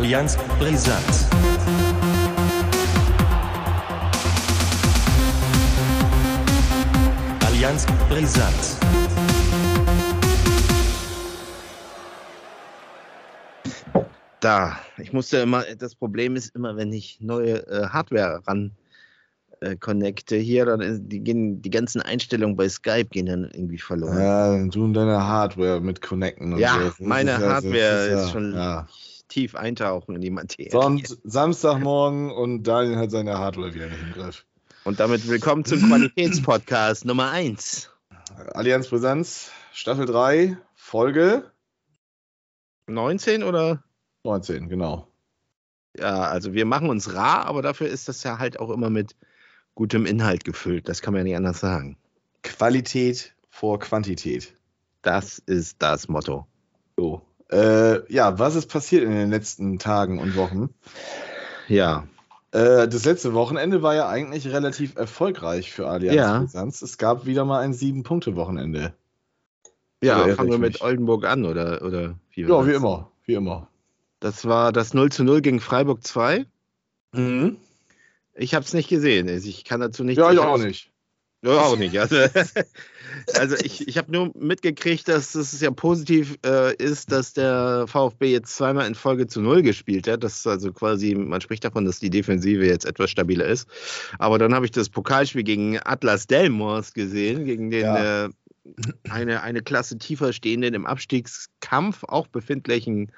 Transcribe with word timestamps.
Allianz 0.00 0.34
Brisant. 0.58 1.28
Allianz 7.46 7.84
Brisant. 8.08 8.76
Da, 14.40 14.78
ich 14.96 15.12
musste 15.12 15.38
immer, 15.38 15.64
das 15.78 15.94
Problem 15.94 16.34
ist 16.36 16.54
immer, 16.56 16.76
wenn 16.76 16.92
ich 16.92 17.20
neue 17.20 17.66
äh, 17.68 17.88
Hardware 17.88 18.40
ran 18.46 18.72
äh, 19.60 19.76
connecte 19.76 20.36
hier, 20.36 20.64
dann 20.64 20.80
ist, 20.80 21.02
die, 21.04 21.20
gehen, 21.20 21.60
die 21.60 21.68
ganzen 21.68 22.00
Einstellungen 22.00 22.56
bei 22.56 22.66
Skype 22.68 23.10
gehen 23.10 23.26
dann 23.26 23.50
irgendwie 23.52 23.76
verloren. 23.76 24.18
Ja, 24.18 24.50
dann 24.50 24.70
tun 24.70 24.94
deine 24.94 25.22
Hardware 25.26 25.82
mit 25.82 26.00
connecten. 26.00 26.54
Und 26.54 26.58
Ja, 26.60 26.90
so. 26.96 27.04
Meine 27.04 27.32
ist 27.32 27.42
Hardware 27.42 28.06
ist, 28.06 28.10
ja- 28.12 28.28
schon 28.28 28.54
Ja. 28.54 28.86
Tief 29.30 29.54
eintauchen 29.54 30.16
in 30.16 30.20
die 30.20 30.30
Materie. 30.30 30.70
Sonnt, 30.70 31.18
Samstagmorgen 31.24 32.30
und 32.30 32.64
Daniel 32.64 32.98
hat 32.98 33.10
seine 33.10 33.38
Hardware 33.38 33.72
wieder 33.72 33.86
nicht 33.86 34.02
im 34.02 34.12
Griff. 34.12 34.44
Und 34.84 35.00
damit 35.00 35.26
willkommen 35.28 35.64
zum 35.64 35.80
Qualitätspodcast 35.88 37.04
Nummer 37.04 37.30
1. 37.30 37.90
Allianz 38.54 38.88
Präsenz, 38.88 39.50
Staffel 39.72 40.06
3, 40.06 40.58
Folge 40.74 41.50
19 42.86 43.42
oder? 43.42 43.82
19, 44.24 44.68
genau. 44.68 45.06
Ja, 45.96 46.22
also 46.22 46.52
wir 46.52 46.66
machen 46.66 46.90
uns 46.90 47.14
rar, 47.14 47.46
aber 47.46 47.62
dafür 47.62 47.88
ist 47.88 48.08
das 48.08 48.22
ja 48.22 48.38
halt 48.38 48.58
auch 48.58 48.70
immer 48.70 48.90
mit 48.90 49.16
gutem 49.74 50.06
Inhalt 50.06 50.44
gefüllt. 50.44 50.88
Das 50.88 51.02
kann 51.02 51.14
man 51.14 51.20
ja 51.20 51.24
nicht 51.24 51.36
anders 51.36 51.60
sagen. 51.60 51.96
Qualität 52.42 53.34
vor 53.48 53.78
Quantität. 53.78 54.54
Das 55.02 55.38
ist 55.38 55.76
das 55.80 56.08
Motto. 56.08 56.46
So. 56.96 57.22
Äh, 57.52 58.12
ja, 58.12 58.38
was 58.38 58.54
ist 58.54 58.66
passiert 58.66 59.04
in 59.04 59.10
den 59.10 59.30
letzten 59.30 59.78
Tagen 59.78 60.18
und 60.18 60.36
Wochen? 60.36 60.70
Ja, 61.68 62.06
Äh, 62.52 62.88
das 62.88 63.04
letzte 63.04 63.32
Wochenende 63.32 63.80
war 63.82 63.94
ja 63.94 64.08
eigentlich 64.08 64.48
relativ 64.48 64.96
erfolgreich 64.96 65.70
für 65.72 65.86
Allianz 65.88 66.16
Ja. 66.16 66.38
Präsenz. 66.40 66.82
Es 66.82 66.98
gab 66.98 67.24
wieder 67.24 67.44
mal 67.44 67.60
ein 67.60 67.72
Sieben-Punkte-Wochenende. 67.74 68.92
ja 70.02 70.24
Oder 70.24 70.34
fangen 70.34 70.50
wir 70.50 70.58
mit 70.58 70.72
mich? 70.74 70.82
Oldenburg 70.82 71.26
an, 71.26 71.44
oder, 71.44 71.82
oder 71.82 72.16
wie 72.34 72.42
Ja, 72.42 72.66
wie 72.66 72.72
immer. 72.72 73.12
Wie 73.24 73.34
immer. 73.34 73.68
Das 74.18 74.46
war 74.46 74.72
das 74.72 74.94
0 74.94 75.12
zu 75.12 75.22
0 75.22 75.42
gegen 75.42 75.60
Freiburg 75.60 76.04
2. 76.04 76.44
Mhm. 77.12 77.56
Ich 78.34 78.54
habe 78.54 78.64
es 78.64 78.72
nicht 78.74 78.88
gesehen. 78.88 79.28
Ich 79.28 79.64
kann 79.64 79.80
dazu 79.80 80.02
nicht. 80.02 80.18
Ja, 80.18 80.32
ich 80.32 80.38
auch 80.40 80.58
nicht. 80.58 80.89
Ja, 81.42 81.62
auch 81.62 81.76
nicht. 81.76 81.98
Also, 81.98 82.16
also 83.34 83.56
ich, 83.64 83.88
ich 83.88 83.96
habe 83.96 84.12
nur 84.12 84.30
mitgekriegt, 84.36 85.08
dass 85.08 85.34
es 85.34 85.58
ja 85.60 85.70
positiv 85.70 86.36
äh, 86.44 86.74
ist, 86.76 87.10
dass 87.12 87.32
der 87.32 87.86
VfB 87.86 88.30
jetzt 88.30 88.54
zweimal 88.54 88.86
in 88.86 88.94
Folge 88.94 89.26
zu 89.26 89.40
Null 89.40 89.62
gespielt 89.62 90.06
hat. 90.06 90.22
Das 90.22 90.36
ist 90.36 90.46
also 90.46 90.70
quasi, 90.72 91.14
man 91.14 91.40
spricht 91.40 91.64
davon, 91.64 91.86
dass 91.86 91.98
die 91.98 92.10
Defensive 92.10 92.66
jetzt 92.66 92.84
etwas 92.84 93.10
stabiler 93.10 93.46
ist. 93.46 93.68
Aber 94.18 94.38
dann 94.38 94.54
habe 94.54 94.66
ich 94.66 94.70
das 94.70 94.90
Pokalspiel 94.90 95.42
gegen 95.42 95.78
Atlas 95.82 96.26
Delmors 96.26 96.92
gesehen, 96.92 97.46
gegen 97.46 97.70
den 97.70 97.80
Ja. 97.84 98.26
äh, 98.26 98.28
eine, 99.08 99.42
eine 99.42 99.62
Klasse 99.62 99.96
tiefer 99.96 100.34
stehenden 100.34 100.74
im 100.74 100.86
Abstiegskampf 100.86 102.04
auch 102.04 102.26
befindlichen 102.26 103.10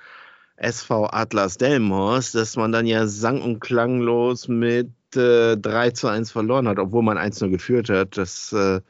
SV 0.63 1.09
Atlas 1.13 1.59
Delmors, 1.59 2.33
dass 2.33 2.57
man 2.57 2.73
dann 2.73 2.87
ja 2.87 3.07
sang- 3.07 3.43
und 3.43 3.61
klanglos 3.61 4.49
mit 4.49 4.91
äh, 5.17 5.57
3 5.57 5.91
zu 5.91 6.09
1 6.09 6.31
verloren 6.31 6.69
hat, 6.69 6.79
obwohl 6.79 7.03
man 7.03 7.19
1 7.19 7.41
nur 7.41 7.51
geführt 7.51 7.89
hat. 7.89 8.17
Das, 8.17 8.53
äh, 8.53 8.81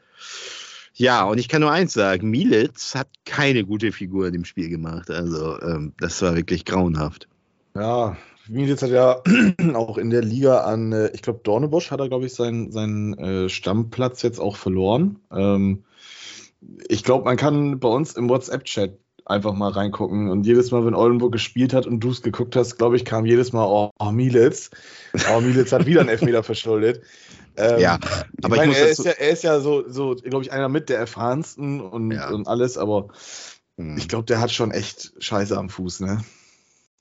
ja, 0.95 1.23
und 1.23 1.39
ich 1.39 1.49
kann 1.49 1.61
nur 1.61 1.71
eins 1.71 1.93
sagen, 1.93 2.29
Militz 2.29 2.93
hat 2.93 3.07
keine 3.25 3.65
gute 3.65 3.91
Figur 3.91 4.27
in 4.27 4.33
dem 4.33 4.45
Spiel 4.45 4.69
gemacht. 4.69 5.09
Also 5.09 5.59
ähm, 5.61 5.93
das 5.99 6.21
war 6.21 6.35
wirklich 6.35 6.65
grauenhaft. 6.65 7.27
Ja, 7.75 8.15
Mielitz 8.47 8.83
hat 8.83 8.91
ja 8.91 9.21
auch 9.73 9.97
in 9.97 10.11
der 10.11 10.21
Liga 10.21 10.61
an, 10.61 10.91
äh, 10.91 11.09
ich 11.13 11.23
glaube, 11.23 11.39
Dornebosch 11.43 11.89
hat 11.89 11.99
er, 11.99 12.09
glaube 12.09 12.27
ich, 12.27 12.33
seinen, 12.33 12.71
seinen 12.71 13.17
äh, 13.17 13.49
Stammplatz 13.49 14.21
jetzt 14.21 14.39
auch 14.39 14.55
verloren. 14.55 15.19
Ähm, 15.31 15.83
ich 16.87 17.03
glaube, 17.03 17.25
man 17.25 17.37
kann 17.37 17.79
bei 17.79 17.89
uns 17.89 18.13
im 18.13 18.29
WhatsApp-Chat 18.29 18.97
einfach 19.25 19.53
mal 19.53 19.71
reingucken 19.71 20.29
und 20.29 20.45
jedes 20.45 20.71
Mal, 20.71 20.85
wenn 20.85 20.95
Oldenburg 20.95 21.31
gespielt 21.31 21.73
hat 21.73 21.85
und 21.87 21.99
du 22.01 22.11
es 22.11 22.21
geguckt 22.21 22.55
hast, 22.55 22.77
glaube 22.77 22.95
ich, 22.95 23.05
kam 23.05 23.25
jedes 23.25 23.53
Mal, 23.53 23.65
oh, 23.65 23.91
oh 23.99 24.11
Mielitz. 24.11 24.69
Oh, 25.33 25.39
Mielitz 25.41 25.71
hat 25.71 25.85
wieder 25.85 26.01
einen 26.01 26.09
Elfmeter 26.09 26.43
verschuldet. 26.43 27.03
Ähm, 27.55 27.79
Ja, 27.79 27.99
ich 28.01 28.45
aber 28.45 28.55
ich 28.55 28.59
meine, 28.61 28.71
muss 28.71 28.77
er, 28.79 28.87
ist 28.89 29.05
ja, 29.05 29.11
er 29.11 29.29
ist 29.29 29.43
ja 29.43 29.59
so, 29.59 29.87
so 29.87 30.15
glaube 30.15 30.43
ich, 30.43 30.51
einer 30.51 30.69
mit 30.69 30.89
der 30.89 30.97
erfahrensten 30.99 31.81
und, 31.81 32.11
Ja. 32.11 32.29
und 32.31 32.47
alles, 32.47 32.77
aber 32.77 33.07
Hm. 33.77 33.97
ich 33.97 34.07
glaube, 34.07 34.25
der 34.25 34.39
hat 34.39 34.51
schon 34.51 34.71
echt 34.71 35.13
Scheiße 35.19 35.57
am 35.57 35.69
Fuß, 35.69 36.01
ne? 36.01 36.23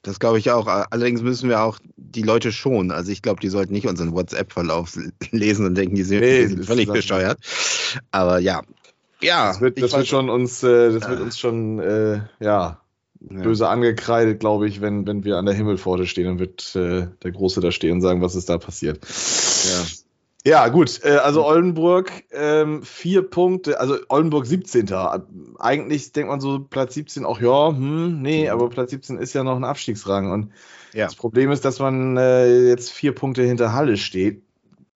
Das 0.04 0.18
glaube 0.18 0.38
ich 0.38 0.50
auch. 0.50 0.66
Allerdings 0.66 1.22
müssen 1.22 1.48
wir 1.48 1.60
auch 1.62 1.78
die 1.96 2.22
Leute 2.22 2.50
schonen. 2.50 2.90
Also 2.90 3.12
ich 3.12 3.22
glaube, 3.22 3.40
die 3.40 3.48
sollten 3.48 3.72
nicht 3.72 3.86
unseren 3.86 4.12
WhatsApp-Verlauf 4.14 4.98
lesen 5.30 5.64
und 5.64 5.76
denken, 5.76 5.94
die 5.94 6.02
sind, 6.02 6.20
Nee, 6.20 6.40
die 6.42 6.46
sind 6.48 6.64
völlig 6.64 6.88
bescheuert. 6.88 7.38
Aber 8.10 8.38
ja. 8.40 8.62
Ja, 9.22 9.48
Das 9.48 9.60
wird, 9.60 9.80
das 9.80 9.92
wird 9.96 10.06
schon 10.08 10.28
uns, 10.30 10.62
äh, 10.62 10.92
das 10.92 11.08
wird 11.08 11.18
Ja. 11.18 11.24
uns 11.24 11.38
schon, 11.38 11.78
äh, 11.78 12.20
ja, 12.40 12.80
Ja. 13.30 13.42
böse 13.42 13.68
angekreidet, 13.68 14.40
glaube 14.40 14.66
ich, 14.68 14.80
wenn, 14.80 15.06
wenn 15.06 15.24
wir 15.24 15.36
an 15.36 15.46
der 15.46 15.54
Himmelpforte 15.54 16.06
stehen, 16.06 16.26
dann 16.26 16.38
wird 16.38 16.74
äh, 16.74 17.06
der 17.22 17.30
Große 17.32 17.60
da 17.60 17.70
stehen 17.70 17.92
und 17.92 18.00
sagen, 18.00 18.20
was 18.20 18.34
ist 18.34 18.48
da 18.48 18.58
passiert. 18.58 18.98
Ja. 19.04 19.84
Ja, 20.44 20.68
gut, 20.70 21.00
äh, 21.04 21.18
also 21.18 21.46
Oldenburg, 21.46 22.10
ähm, 22.32 22.82
vier 22.82 23.22
Punkte, 23.22 23.78
also 23.78 23.96
Oldenburg 24.08 24.44
17. 24.46 24.92
Eigentlich 25.60 26.10
denkt 26.10 26.30
man 26.30 26.40
so, 26.40 26.58
Platz 26.58 26.94
17 26.94 27.24
auch, 27.24 27.40
ja, 27.40 27.68
hm, 27.68 28.20
nee, 28.22 28.48
aber 28.48 28.68
Platz 28.68 28.90
17 28.90 29.18
ist 29.18 29.34
ja 29.34 29.44
noch 29.44 29.54
ein 29.54 29.62
Abstiegsrang 29.62 30.32
und 30.32 30.50
Ja. 30.94 31.04
das 31.06 31.14
Problem 31.14 31.52
ist, 31.52 31.64
dass 31.64 31.78
man 31.78 32.16
äh, 32.16 32.66
jetzt 32.68 32.90
vier 32.90 33.14
Punkte 33.14 33.44
hinter 33.44 33.72
Halle 33.72 33.96
steht. 33.96 34.42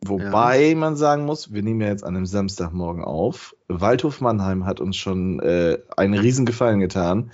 Wobei 0.04 0.74
man 0.76 0.94
sagen 0.96 1.24
muss, 1.24 1.52
wir 1.52 1.62
nehmen 1.62 1.80
ja 1.80 1.88
jetzt 1.88 2.04
an 2.04 2.16
einem 2.16 2.26
Samstagmorgen 2.26 3.02
auf. 3.04 3.55
Waldhof 3.68 4.20
Mannheim 4.20 4.64
hat 4.66 4.80
uns 4.80 4.96
schon 4.96 5.40
äh, 5.40 5.78
einen 5.96 6.14
riesen 6.14 6.46
Gefallen 6.46 6.80
getan 6.80 7.30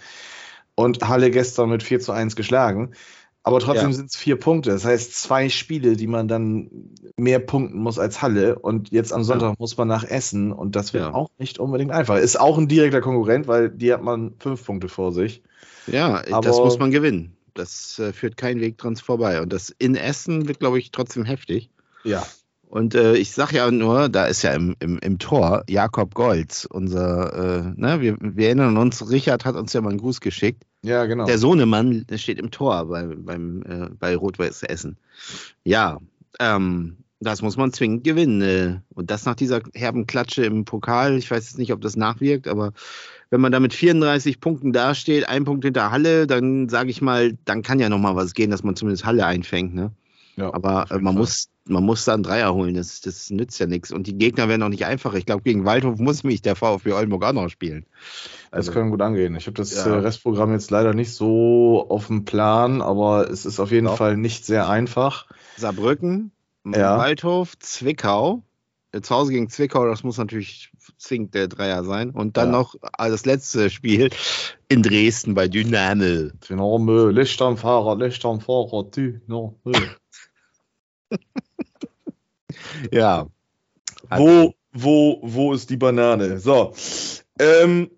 und 0.75 1.06
Halle 1.09 1.31
gestern 1.31 1.69
mit 1.70 1.82
4 1.82 2.00
zu 2.00 2.12
1 2.12 2.37
geschlagen. 2.37 2.93
Aber 3.44 3.59
trotzdem 3.59 3.91
Ja. 3.91 3.97
sind 3.97 4.09
es 4.10 4.16
vier 4.16 4.37
Punkte. 4.38 4.71
Das 4.71 4.84
heißt, 4.84 5.21
zwei 5.21 5.48
Spiele, 5.48 5.97
die 5.97 6.06
man 6.06 6.28
dann 6.28 6.71
mehr 7.16 7.41
punkten 7.41 7.81
muss 7.81 7.98
als 7.98 8.22
Halle. 8.22 8.56
Und 8.56 8.92
jetzt 8.92 9.12
am 9.12 9.25
Sonntag 9.25 9.59
muss 9.59 9.76
man 9.76 9.88
nach 9.88 10.04
Essen. 10.04 10.53
Und 10.53 10.76
das 10.76 10.92
wird 10.94 11.03
Ja. 11.06 11.12
auch 11.12 11.28
nicht 11.38 11.59
unbedingt 11.59 11.91
einfach. 11.91 12.19
Ist 12.19 12.38
auch 12.38 12.56
ein 12.56 12.69
direkter 12.69 13.00
Konkurrent, 13.00 13.48
weil 13.48 13.69
die 13.69 13.92
hat 13.92 14.00
man 14.03 14.34
fünf 14.38 14.65
Punkte 14.65 14.88
vor 14.88 15.12
sich. 15.12 15.42
Ja, 15.88 16.22
das 16.22 16.32
Aber- 16.32 16.65
muss 16.65 16.78
man 16.78 16.92
gewinnen. 16.92 17.37
Das 17.54 17.98
äh, 17.98 18.12
führt 18.12 18.37
kein 18.37 18.60
Weg 18.60 18.78
dran 18.78 18.94
vorbei. 18.94 19.42
Und 19.42 19.53
das 19.53 19.71
in 19.71 19.97
Essen 19.97 20.47
wird, 20.47 20.60
glaube 20.60 20.78
ich, 20.78 20.92
trotzdem 20.92 21.25
heftig. 21.25 21.69
Ja. 22.04 22.25
Und 22.72 22.94
äh, 22.94 23.16
ich 23.16 23.33
sage 23.33 23.56
ja 23.56 23.71
nur, 23.71 24.09
da 24.09 24.25
ist 24.25 24.41
ja 24.41 24.55
im, 24.55 24.75
im, 24.81 24.99
im 25.00 25.19
Tor 25.19 25.62
Jakob 25.69 26.15
Golz, 26.15 26.65
unser, 26.65 27.66
äh, 27.66 27.72
ne, 27.77 28.00
wir, 28.00 28.16
wir 28.19 28.47
erinnern 28.47 28.78
uns, 28.78 29.10
Richard 29.10 29.44
hat 29.44 29.56
uns 29.56 29.75
ja 29.75 29.83
mal 29.83 29.91
einen 29.91 29.99
Gruß 29.99 30.22
geschickt. 30.22 30.62
Ja, 30.81 31.05
genau. 31.05 31.27
Der 31.27 31.37
Sohnemann 31.37 32.06
steht 32.16 32.38
im 32.38 32.50
Tor 32.50 32.87
bei, 32.87 33.05
beim, 33.05 33.62
äh, 33.69 33.91
bei 33.99 34.16
Rot-Weiß 34.16 34.62
Essen. 34.62 34.97
Ja, 35.65 35.99
ähm, 36.41 36.97
das 37.21 37.43
muss 37.43 37.59
man 37.59 37.75
zwingend 37.75 38.05
gewinnen. 38.05 38.41
Äh, 38.41 38.81
und 38.94 39.10
das 39.10 39.27
nach 39.27 39.34
dieser 39.34 39.60
herben 39.75 40.06
Klatsche 40.06 40.47
im 40.47 40.65
Pokal. 40.65 41.19
Ich 41.19 41.31
weiß 41.31 41.50
jetzt 41.50 41.59
nicht, 41.59 41.75
ob 41.75 41.83
das 41.83 41.97
nachwirkt, 41.97 42.49
aber 42.49 42.72
wenn 43.28 43.43
man 43.43 43.53
da 43.53 43.60
mit 43.60 43.75
34 43.75 44.41
Punkten 44.41 44.72
dasteht, 44.72 45.28
ein 45.28 45.44
Punkt 45.44 45.66
hinter 45.66 45.91
Halle, 45.91 46.27
dann 46.27 46.71
sage 46.71 46.89
ich 46.89 47.03
mal, 47.03 47.37
dann 47.44 47.60
kann 47.60 47.81
ja 47.81 47.91
noch 47.91 47.99
mal 47.99 48.16
was 48.16 48.33
gehen, 48.33 48.50
dass 48.50 48.62
man 48.62 48.77
zumindest 48.77 49.04
Halle 49.04 49.27
einfängt. 49.27 49.75
Ne? 49.75 49.93
Ja, 50.37 50.54
Aber 50.54 50.87
äh, 50.91 50.99
man 50.99 51.16
muss, 51.16 51.49
man 51.65 51.84
muss 51.84 52.05
da 52.05 52.15
einen 52.15 52.23
Dreier 52.25 52.53
holen. 52.55 52.75
Das, 52.75 53.00
das 53.00 53.31
nützt 53.31 53.59
ja 53.61 53.67
nichts. 53.67 53.93
Und 53.93 54.06
die 54.06 54.17
Gegner 54.19 54.49
werden 54.49 54.62
auch 54.62 54.69
nicht 54.69 54.84
einfacher. 54.84 55.17
Ich 55.17 55.27
glaube, 55.27 55.43
gegen 55.43 55.65
Waldhof 55.65 55.99
muss 55.99 56.25
mich 56.25 56.43
der 56.43 56.56
VfB 56.56 56.93
Oldenburg 56.93 57.25
auch 57.25 57.33
noch 57.33 57.49
spielen. 57.49 57.87
Das 58.50 58.69
Also, 58.69 58.73
kann 58.73 58.91
gut 58.91 59.00
angehen. 59.00 59.34
Ich 59.37 59.47
habe 59.47 59.55
das 59.55 59.72
Ja. 59.75 59.87
äh, 59.87 59.99
Restprogramm 60.01 60.53
jetzt 60.53 60.71
leider 60.71 60.92
nicht 60.95 61.13
so 61.13 61.86
auf 61.89 62.09
dem 62.09 62.25
Plan, 62.25 62.83
aber 62.83 63.31
es 63.31 63.47
ist 63.47 63.60
auf 63.60 63.71
jeden 63.71 63.86
Doch. 63.86 63.97
Fall 63.97 64.16
nicht 64.16 64.45
sehr 64.45 64.69
einfach. 64.69 65.27
Saarbrücken, 65.57 66.33
Ja. 66.66 66.98
Waldhof, 66.98 67.57
Zwickau. 67.59 68.42
Äh, 68.91 69.01
Zu 69.01 69.15
Hause 69.15 69.33
gegen 69.33 69.48
Zwickau, 69.48 69.86
das 69.86 70.03
muss 70.03 70.19
natürlich 70.19 70.71
zwingend 70.98 71.34
der 71.34 71.48
Dreier 71.48 71.84
sein. 71.84 72.10
Und 72.10 72.36
dann 72.36 72.48
Ja. 72.48 72.59
noch 72.59 72.75
äh, 72.75 73.09
das 73.09 73.25
letzte 73.25 73.71
Spiel 73.71 74.10
in 74.69 74.83
Dresden 74.83 75.34
bei 75.34 75.48
Dynamo. 75.48 76.31
Dynamo, 76.48 77.09
Licht 77.09 77.41
am 77.41 77.57
Fahrer, 77.57 77.97
Licht 77.97 78.25
am 78.27 78.41
Fahrer, 78.41 78.84
Dynamo. 78.91 79.59
Ja. 82.91 83.26
Wo, 84.10 84.54
wo, 84.72 85.20
wo 85.22 85.53
ist 85.53 85.70
die 85.70 85.76
Banane? 85.76 86.38
So. 86.38 86.74
Ähm, 87.38 87.91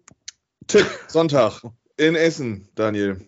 Tipp, 0.66 0.87
Sonntag 1.08 1.62
in 1.96 2.14
Essen, 2.14 2.69
Daniel. 2.75 3.20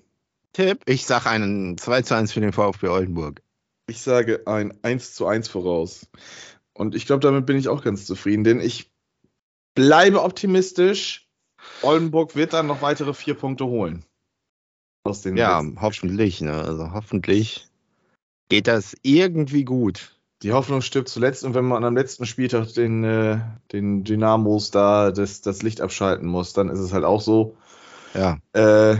Tipp, 0.52 0.80
ich 0.86 1.06
sage 1.06 1.28
einen 1.28 1.78
2 1.78 2.02
zu 2.02 2.14
1 2.14 2.32
für 2.32 2.40
den 2.40 2.52
VfB 2.52 2.88
Oldenburg. 2.88 3.42
Ich 3.88 4.00
sage 4.00 4.42
ein 4.46 4.72
1 4.82 5.14
zu 5.14 5.26
1 5.26 5.48
voraus. 5.48 6.08
Und 6.72 6.94
ich 6.94 7.06
glaube, 7.06 7.20
damit 7.20 7.46
bin 7.46 7.56
ich 7.56 7.68
auch 7.68 7.82
ganz 7.82 8.06
zufrieden, 8.06 8.44
denn 8.44 8.60
ich 8.60 8.90
bleibe 9.74 10.22
optimistisch. 10.22 11.28
Oldenburg 11.82 12.36
wird 12.36 12.52
dann 12.52 12.66
noch 12.66 12.82
weitere 12.82 13.14
vier 13.14 13.34
Punkte 13.34 13.66
holen. 13.66 14.04
aus 15.04 15.22
den 15.22 15.36
Ja, 15.36 15.62
hoffentlich. 15.80 16.40
Ne? 16.40 16.52
Also 16.52 16.92
hoffentlich 16.92 17.68
geht 18.48 18.66
das 18.66 18.96
irgendwie 19.02 19.64
gut. 19.64 20.15
Die 20.42 20.52
Hoffnung 20.52 20.82
stirbt 20.82 21.08
zuletzt 21.08 21.44
und 21.44 21.54
wenn 21.54 21.64
man 21.64 21.84
am 21.84 21.96
letzten 21.96 22.26
Spieltag 22.26 22.72
den, 22.74 23.04
äh, 23.04 23.38
den 23.72 24.04
Dynamos 24.04 24.70
da 24.70 25.10
das, 25.10 25.40
das 25.40 25.62
Licht 25.62 25.80
abschalten 25.80 26.28
muss, 26.28 26.52
dann 26.52 26.68
ist 26.68 26.80
es 26.80 26.92
halt 26.92 27.04
auch 27.04 27.20
so. 27.20 27.56
Ja, 28.14 28.38
Äh, 28.52 28.96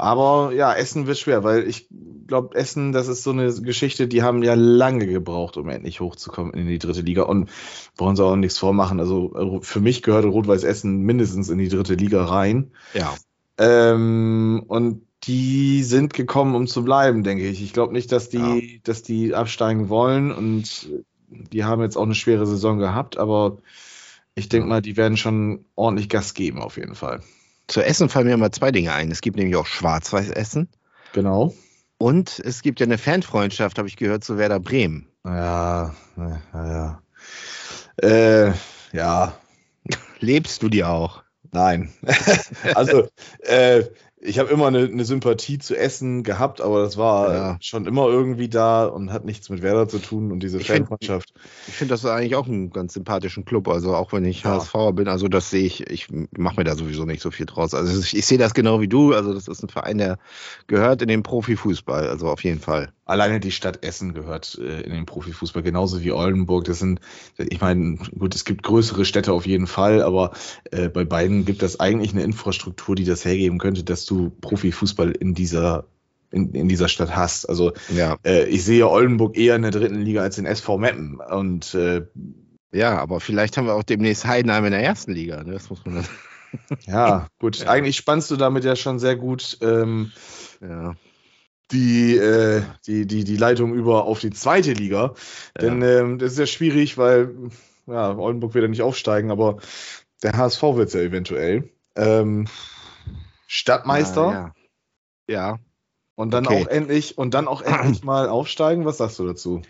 aber 0.00 0.52
ja, 0.54 0.72
Essen 0.72 1.06
wird 1.06 1.18
schwer, 1.18 1.44
weil 1.44 1.68
ich 1.68 1.88
glaube, 2.26 2.56
Essen, 2.56 2.92
das 2.92 3.06
ist 3.08 3.22
so 3.22 3.32
eine 3.32 3.52
Geschichte, 3.52 4.08
die 4.08 4.22
haben 4.22 4.42
ja 4.42 4.54
lange 4.54 5.06
gebraucht, 5.06 5.58
um 5.58 5.68
endlich 5.68 6.00
hochzukommen 6.00 6.54
in 6.54 6.66
die 6.66 6.78
dritte 6.78 7.02
Liga. 7.02 7.24
Und 7.24 7.50
wollen 7.96 8.16
sie 8.16 8.24
auch 8.24 8.34
nichts 8.34 8.56
vormachen. 8.56 8.98
Also 8.98 9.34
äh, 9.34 9.62
für 9.62 9.80
mich 9.80 10.02
gehört 10.02 10.24
Rot-Weiß 10.24 10.64
Essen 10.64 11.02
mindestens 11.02 11.50
in 11.50 11.58
die 11.58 11.68
dritte 11.68 11.94
Liga 11.94 12.24
rein. 12.24 12.72
ja. 12.94 13.14
Ähm, 13.58 14.64
und 14.68 15.02
die 15.24 15.82
sind 15.82 16.14
gekommen, 16.14 16.54
um 16.54 16.66
zu 16.66 16.84
bleiben, 16.84 17.22
denke 17.22 17.46
ich. 17.46 17.62
Ich 17.62 17.72
glaube 17.72 17.92
nicht, 17.92 18.10
dass 18.12 18.28
die, 18.28 18.80
dass 18.84 19.02
die 19.02 19.34
absteigen 19.34 19.88
wollen 19.88 20.32
und 20.32 20.88
die 21.28 21.64
haben 21.64 21.82
jetzt 21.82 21.96
auch 21.96 22.04
eine 22.04 22.14
schwere 22.14 22.46
Saison 22.46 22.78
gehabt, 22.78 23.18
aber 23.18 23.58
ich 24.34 24.48
denke 24.48 24.66
mal, 24.68 24.80
die 24.82 24.96
werden 24.96 25.16
schon 25.16 25.64
ordentlich 25.74 26.08
Gas 26.08 26.34
geben, 26.34 26.60
auf 26.60 26.76
jeden 26.76 26.94
Fall. 26.94 27.20
Zu 27.68 27.82
Essen 27.82 28.08
fallen 28.08 28.26
mir 28.26 28.34
immer 28.34 28.50
zwei 28.50 28.72
Dinge 28.72 28.92
ein. 28.92 29.10
Es 29.10 29.20
gibt 29.20 29.36
nämlich 29.36 29.56
auch 29.56 29.66
Schwarz-Weiß-Essen 29.66 30.68
Genau. 31.12 31.54
und 31.98 32.40
es 32.44 32.62
gibt 32.62 32.80
ja 32.80 32.86
eine 32.86 32.98
Fanfreundschaft, 32.98 33.78
habe 33.78 33.88
ich 33.88 33.96
gehört, 33.96 34.24
zu 34.24 34.38
Werder 34.38 34.58
Bremen. 34.60 35.06
Ja, 35.24 35.94
ja, 36.16 36.40
ja. 36.54 37.02
Äh, 38.02 38.52
ja, 38.92 39.36
Lebst 40.20 40.62
du 40.62 40.68
die 40.68 40.84
auch? 40.84 41.22
nein. 41.52 41.92
also, 42.74 43.08
äh, 43.40 43.84
ich 44.22 44.38
habe 44.38 44.50
immer 44.50 44.66
eine, 44.66 44.80
eine 44.84 45.04
Sympathie 45.04 45.58
zu 45.58 45.74
Essen 45.76 46.22
gehabt, 46.22 46.60
aber 46.60 46.82
das 46.82 46.96
war 46.96 47.34
Ja. 47.34 47.52
äh, 47.52 47.56
schon 47.60 47.86
immer 47.86 48.06
irgendwie 48.06 48.48
da 48.48 48.84
und 48.84 49.12
hat 49.12 49.24
nichts 49.24 49.48
mit 49.48 49.62
Werder 49.62 49.88
zu 49.88 49.98
tun 49.98 50.30
und 50.30 50.42
diese 50.42 50.58
Ich 50.58 50.66
find- 50.66 50.88
Fanfreundschaft. 50.88 51.32
Ich 51.68 51.74
finde 51.74 51.94
das 51.94 52.04
eigentlich 52.04 52.36
auch 52.36 52.46
einen 52.46 52.70
ganz 52.70 52.92
sympathischen 52.94 53.44
Club. 53.44 53.68
Also 53.68 53.94
auch 53.94 54.12
wenn 54.12 54.24
ich 54.24 54.42
Ja. 54.42 54.50
HSV 54.50 54.92
bin, 54.94 55.08
also 55.08 55.28
das 55.28 55.48
sehe 55.50 55.64
ich, 55.64 55.88
ich 55.88 56.08
mache 56.36 56.56
mir 56.56 56.64
da 56.64 56.74
sowieso 56.76 57.04
nicht 57.06 57.22
so 57.22 57.30
viel 57.30 57.46
draus. 57.46 57.72
Also 57.72 57.98
ich, 57.98 58.14
ich 58.16 58.26
sehe 58.26 58.38
das 58.38 58.52
genau 58.52 58.80
wie 58.80 58.88
du. 58.88 59.14
Also 59.14 59.32
das 59.32 59.48
ist 59.48 59.62
ein 59.62 59.68
Verein, 59.68 59.98
der 59.98 60.18
gehört 60.66 61.00
in 61.02 61.08
den 61.08 61.22
Profifußball. 61.22 62.08
Also 62.08 62.28
auf 62.28 62.44
jeden 62.44 62.60
Fall. 62.60 62.92
Alleine 63.10 63.40
die 63.40 63.50
Stadt 63.50 63.84
Essen 63.84 64.14
gehört 64.14 64.58
äh, 64.62 64.80
in 64.82 64.92
den 64.92 65.04
Profifußball, 65.06 65.62
genauso 65.62 66.02
wie 66.02 66.12
Oldenburg. 66.12 66.64
Das 66.64 66.78
sind, 66.78 67.00
ich 67.36 67.60
meine, 67.60 67.96
gut, 68.18 68.34
es 68.34 68.44
gibt 68.44 68.62
größere 68.62 69.04
Städte 69.04 69.32
auf 69.32 69.46
jeden 69.46 69.66
Fall, 69.66 70.02
aber 70.02 70.30
äh, 70.70 70.88
bei 70.88 71.04
beiden 71.04 71.44
gibt 71.44 71.62
es 71.62 71.80
eigentlich 71.80 72.12
eine 72.12 72.22
Infrastruktur, 72.22 72.94
die 72.94 73.04
das 73.04 73.24
hergeben 73.24 73.58
könnte, 73.58 73.84
dass 73.84 74.06
du 74.06 74.30
Profifußball 74.40 75.10
in 75.10 75.34
dieser, 75.34 75.84
in, 76.30 76.52
in 76.52 76.68
dieser 76.68 76.88
Stadt 76.88 77.14
hast. 77.16 77.46
Also 77.46 77.72
Ja. 77.94 78.16
äh, 78.24 78.44
ich 78.46 78.64
sehe 78.64 78.88
Oldenburg 78.88 79.36
eher 79.36 79.56
in 79.56 79.62
der 79.62 79.72
dritten 79.72 80.00
Liga 80.00 80.22
als 80.22 80.36
den 80.36 80.46
SV 80.46 80.78
Meppen. 80.78 81.18
Und 81.20 81.74
äh, 81.74 82.06
Ja, 82.72 82.96
aber 82.98 83.18
vielleicht 83.20 83.56
haben 83.56 83.66
wir 83.66 83.74
auch 83.74 83.82
demnächst 83.82 84.24
Heidenheim 84.26 84.64
in 84.66 84.70
der 84.72 84.82
ersten 84.84 85.12
Liga. 85.12 85.42
Ne? 85.42 85.52
Das 85.52 85.68
muss 85.68 85.84
man 85.84 85.96
dann. 85.96 86.06
ja, 86.86 87.26
gut, 87.40 87.58
Ja. 87.64 87.68
eigentlich 87.70 87.96
spannst 87.96 88.30
du 88.30 88.36
damit 88.36 88.64
ja 88.64 88.76
schon 88.76 88.98
sehr 88.98 89.16
gut 89.16 89.58
ähm, 89.62 90.12
Ja. 90.60 90.94
Die, 91.72 92.16
äh, 92.16 92.62
die, 92.86 93.06
die, 93.06 93.24
die 93.24 93.36
Leitung 93.36 93.74
über 93.74 94.04
auf 94.04 94.20
die 94.20 94.30
zweite 94.30 94.72
Liga. 94.72 95.14
Denn 95.60 95.82
ähm, 95.82 96.18
das 96.18 96.32
ist 96.32 96.38
ja 96.38 96.46
schwierig, 96.46 96.98
weil 96.98 97.34
ja, 97.86 98.16
Oldenburg 98.16 98.54
wird 98.54 98.62
ja 98.62 98.68
nicht 98.68 98.82
aufsteigen, 98.82 99.30
aber 99.30 99.58
der 100.22 100.36
HSV 100.36 100.62
wird 100.62 100.88
es 100.88 100.94
ja 100.94 101.00
eventuell. 101.00 101.70
Ähm, 101.96 102.46
Stadtmeister 103.46 104.54
Ja. 105.28 105.34
ja. 105.34 105.58
und 106.14 106.32
dann 106.32 106.46
okay. 106.46 106.62
auch 106.62 106.66
endlich 106.68 107.18
und 107.18 107.34
dann 107.34 107.48
auch 107.48 107.62
endlich 107.62 108.04
mal 108.04 108.28
aufsteigen. 108.28 108.84
Was 108.84 108.98
sagst 108.98 109.18
du 109.18 109.26
dazu? 109.26 109.62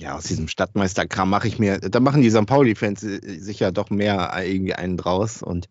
Ja, 0.00 0.16
aus 0.16 0.24
diesem 0.24 0.46
Stadtmeisterkram 0.46 1.28
mache 1.28 1.48
ich 1.48 1.58
mir, 1.58 1.78
da 1.80 1.98
machen 1.98 2.22
die 2.22 2.30
St. 2.30 2.46
Pauli-Fans 2.46 3.02
äh, 3.02 3.38
sicher 3.40 3.72
doch 3.72 3.90
mehr 3.90 4.32
irgendwie 4.44 4.74
einen 4.74 4.96
draus 4.96 5.42
und 5.42 5.68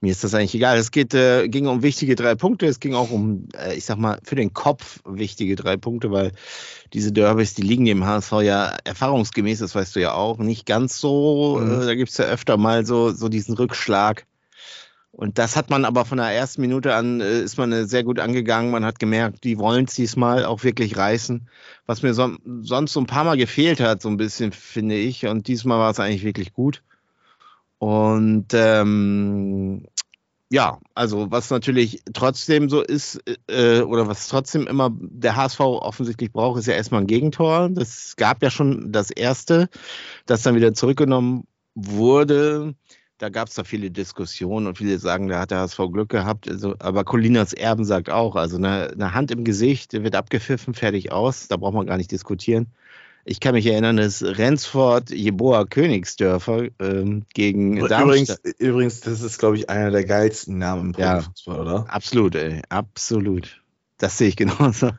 mir 0.00 0.10
ist 0.10 0.24
das 0.24 0.34
eigentlich 0.34 0.54
egal. 0.54 0.76
Es 0.76 0.90
geht, 0.90 1.14
äh, 1.14 1.48
ging 1.48 1.66
um 1.66 1.82
wichtige 1.82 2.14
drei 2.14 2.34
Punkte, 2.34 2.66
es 2.66 2.80
ging 2.80 2.94
auch 2.94 3.10
um, 3.10 3.48
äh, 3.56 3.74
ich 3.74 3.84
sag 3.84 3.98
mal, 3.98 4.18
für 4.22 4.34
den 4.34 4.52
Kopf 4.52 5.00
wichtige 5.04 5.56
drei 5.56 5.76
Punkte, 5.76 6.10
weil 6.10 6.32
diese 6.92 7.12
Derbys, 7.12 7.54
die 7.54 7.62
liegen 7.62 7.84
dem 7.84 8.04
HSV 8.04 8.32
ja 8.42 8.76
erfahrungsgemäß, 8.84 9.60
das 9.60 9.74
weißt 9.74 9.96
du 9.96 10.00
ja 10.00 10.14
auch, 10.14 10.38
nicht 10.38 10.66
ganz 10.66 10.98
so. 10.98 11.58
Mhm. 11.60 11.82
Äh, 11.82 11.86
da 11.86 11.94
gibt 11.94 12.10
es 12.10 12.18
ja 12.18 12.26
öfter 12.26 12.56
mal 12.56 12.84
so, 12.84 13.12
so 13.12 13.28
diesen 13.28 13.54
Rückschlag. 13.54 14.26
Und 15.12 15.38
das 15.38 15.56
hat 15.56 15.70
man 15.70 15.86
aber 15.86 16.04
von 16.04 16.18
der 16.18 16.26
ersten 16.26 16.60
Minute 16.60 16.94
an, 16.94 17.22
äh, 17.22 17.40
ist 17.40 17.56
man 17.56 17.72
äh, 17.72 17.86
sehr 17.86 18.04
gut 18.04 18.20
angegangen. 18.20 18.70
Man 18.70 18.84
hat 18.84 18.98
gemerkt, 18.98 19.44
die 19.44 19.58
wollen 19.58 19.86
es 19.86 19.94
diesmal 19.94 20.44
auch 20.44 20.62
wirklich 20.62 20.98
reißen 20.98 21.48
was 21.86 22.02
mir 22.02 22.14
so, 22.14 22.36
sonst 22.60 22.92
so 22.92 23.00
ein 23.00 23.06
paar 23.06 23.24
Mal 23.24 23.36
gefehlt 23.36 23.80
hat, 23.80 24.02
so 24.02 24.08
ein 24.08 24.16
bisschen, 24.16 24.52
finde 24.52 24.96
ich. 24.96 25.26
Und 25.26 25.46
diesmal 25.46 25.78
war 25.78 25.90
es 25.90 26.00
eigentlich 26.00 26.24
wirklich 26.24 26.52
gut. 26.52 26.82
Und 27.78 28.46
ähm, 28.52 29.86
ja, 30.50 30.78
also 30.94 31.30
was 31.30 31.50
natürlich 31.50 32.02
trotzdem 32.14 32.68
so 32.68 32.80
ist, 32.82 33.20
äh, 33.48 33.80
oder 33.80 34.06
was 34.06 34.28
trotzdem 34.28 34.66
immer 34.66 34.90
der 34.94 35.36
HSV 35.36 35.60
offensichtlich 35.60 36.32
braucht, 36.32 36.58
ist 36.60 36.66
ja 36.66 36.74
erstmal 36.74 37.00
ein 37.00 37.08
Gegentor. 37.08 37.68
Das 37.70 38.14
gab 38.16 38.42
ja 38.42 38.50
schon 38.50 38.92
das 38.92 39.10
erste, 39.10 39.68
das 40.26 40.42
dann 40.42 40.54
wieder 40.54 40.72
zurückgenommen 40.72 41.46
wurde. 41.74 42.74
Da 43.18 43.28
gab 43.30 43.48
es 43.48 43.54
da 43.54 43.64
viele 43.64 43.90
Diskussionen 43.90 44.66
und 44.66 44.78
viele 44.78 44.98
sagen, 44.98 45.28
da 45.28 45.40
hat 45.40 45.50
der 45.50 45.60
HSV 45.60 45.78
Glück 45.90 46.10
gehabt. 46.10 46.48
Also, 46.48 46.76
aber 46.78 47.02
Colinas 47.04 47.52
Erben 47.52 47.84
sagt 47.84 48.10
auch, 48.10 48.36
also 48.36 48.56
eine, 48.56 48.90
eine 48.92 49.14
Hand 49.14 49.30
im 49.30 49.42
Gesicht 49.42 49.94
wird 49.94 50.14
abgepfiffen, 50.14 50.74
fertig 50.74 51.12
aus. 51.12 51.48
Da 51.48 51.56
braucht 51.56 51.74
man 51.74 51.86
gar 51.86 51.96
nicht 51.96 52.12
diskutieren. 52.12 52.68
Ich 53.28 53.40
kann 53.40 53.54
mich 53.54 53.66
erinnern, 53.66 53.96
dass 53.96 54.22
Rensford 54.22 55.10
Jeboa 55.10 55.64
Königsdörfer 55.64 56.68
ähm, 56.78 57.24
gegen 57.34 57.78
Übrigens, 57.78 57.88
Darmstadt. 57.88 58.40
übrigens, 58.58 59.00
das 59.00 59.20
ist, 59.20 59.38
glaube 59.38 59.56
ich, 59.56 59.68
einer 59.68 59.90
der 59.90 60.04
geilsten 60.04 60.58
Namen 60.58 60.94
im 60.94 61.00
Ja. 61.00 61.14
Profifußball, 61.14 61.60
oder? 61.60 61.84
Absolut, 61.88 62.36
ey, 62.36 62.62
absolut. 62.68 63.60
Das 63.98 64.16
sehe 64.16 64.28
ich 64.28 64.36
genauso. 64.36 64.90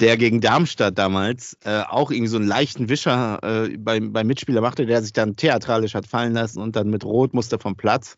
Der 0.00 0.16
gegen 0.16 0.40
Darmstadt 0.40 0.96
damals 0.96 1.58
äh, 1.66 1.82
auch 1.86 2.10
irgendwie 2.10 2.30
so 2.30 2.38
einen 2.38 2.46
leichten 2.48 2.88
Wischer 2.88 3.38
äh, 3.42 3.76
beim, 3.76 4.14
beim 4.14 4.26
Mitspieler 4.26 4.62
machte, 4.62 4.86
der 4.86 5.02
sich 5.02 5.12
dann 5.12 5.36
theatralisch 5.36 5.92
hat 5.94 6.06
fallen 6.06 6.32
lassen 6.32 6.62
und 6.62 6.76
dann 6.76 6.88
mit 6.88 7.04
Rot 7.04 7.34
musste 7.34 7.58
vom 7.58 7.76
Platz. 7.76 8.16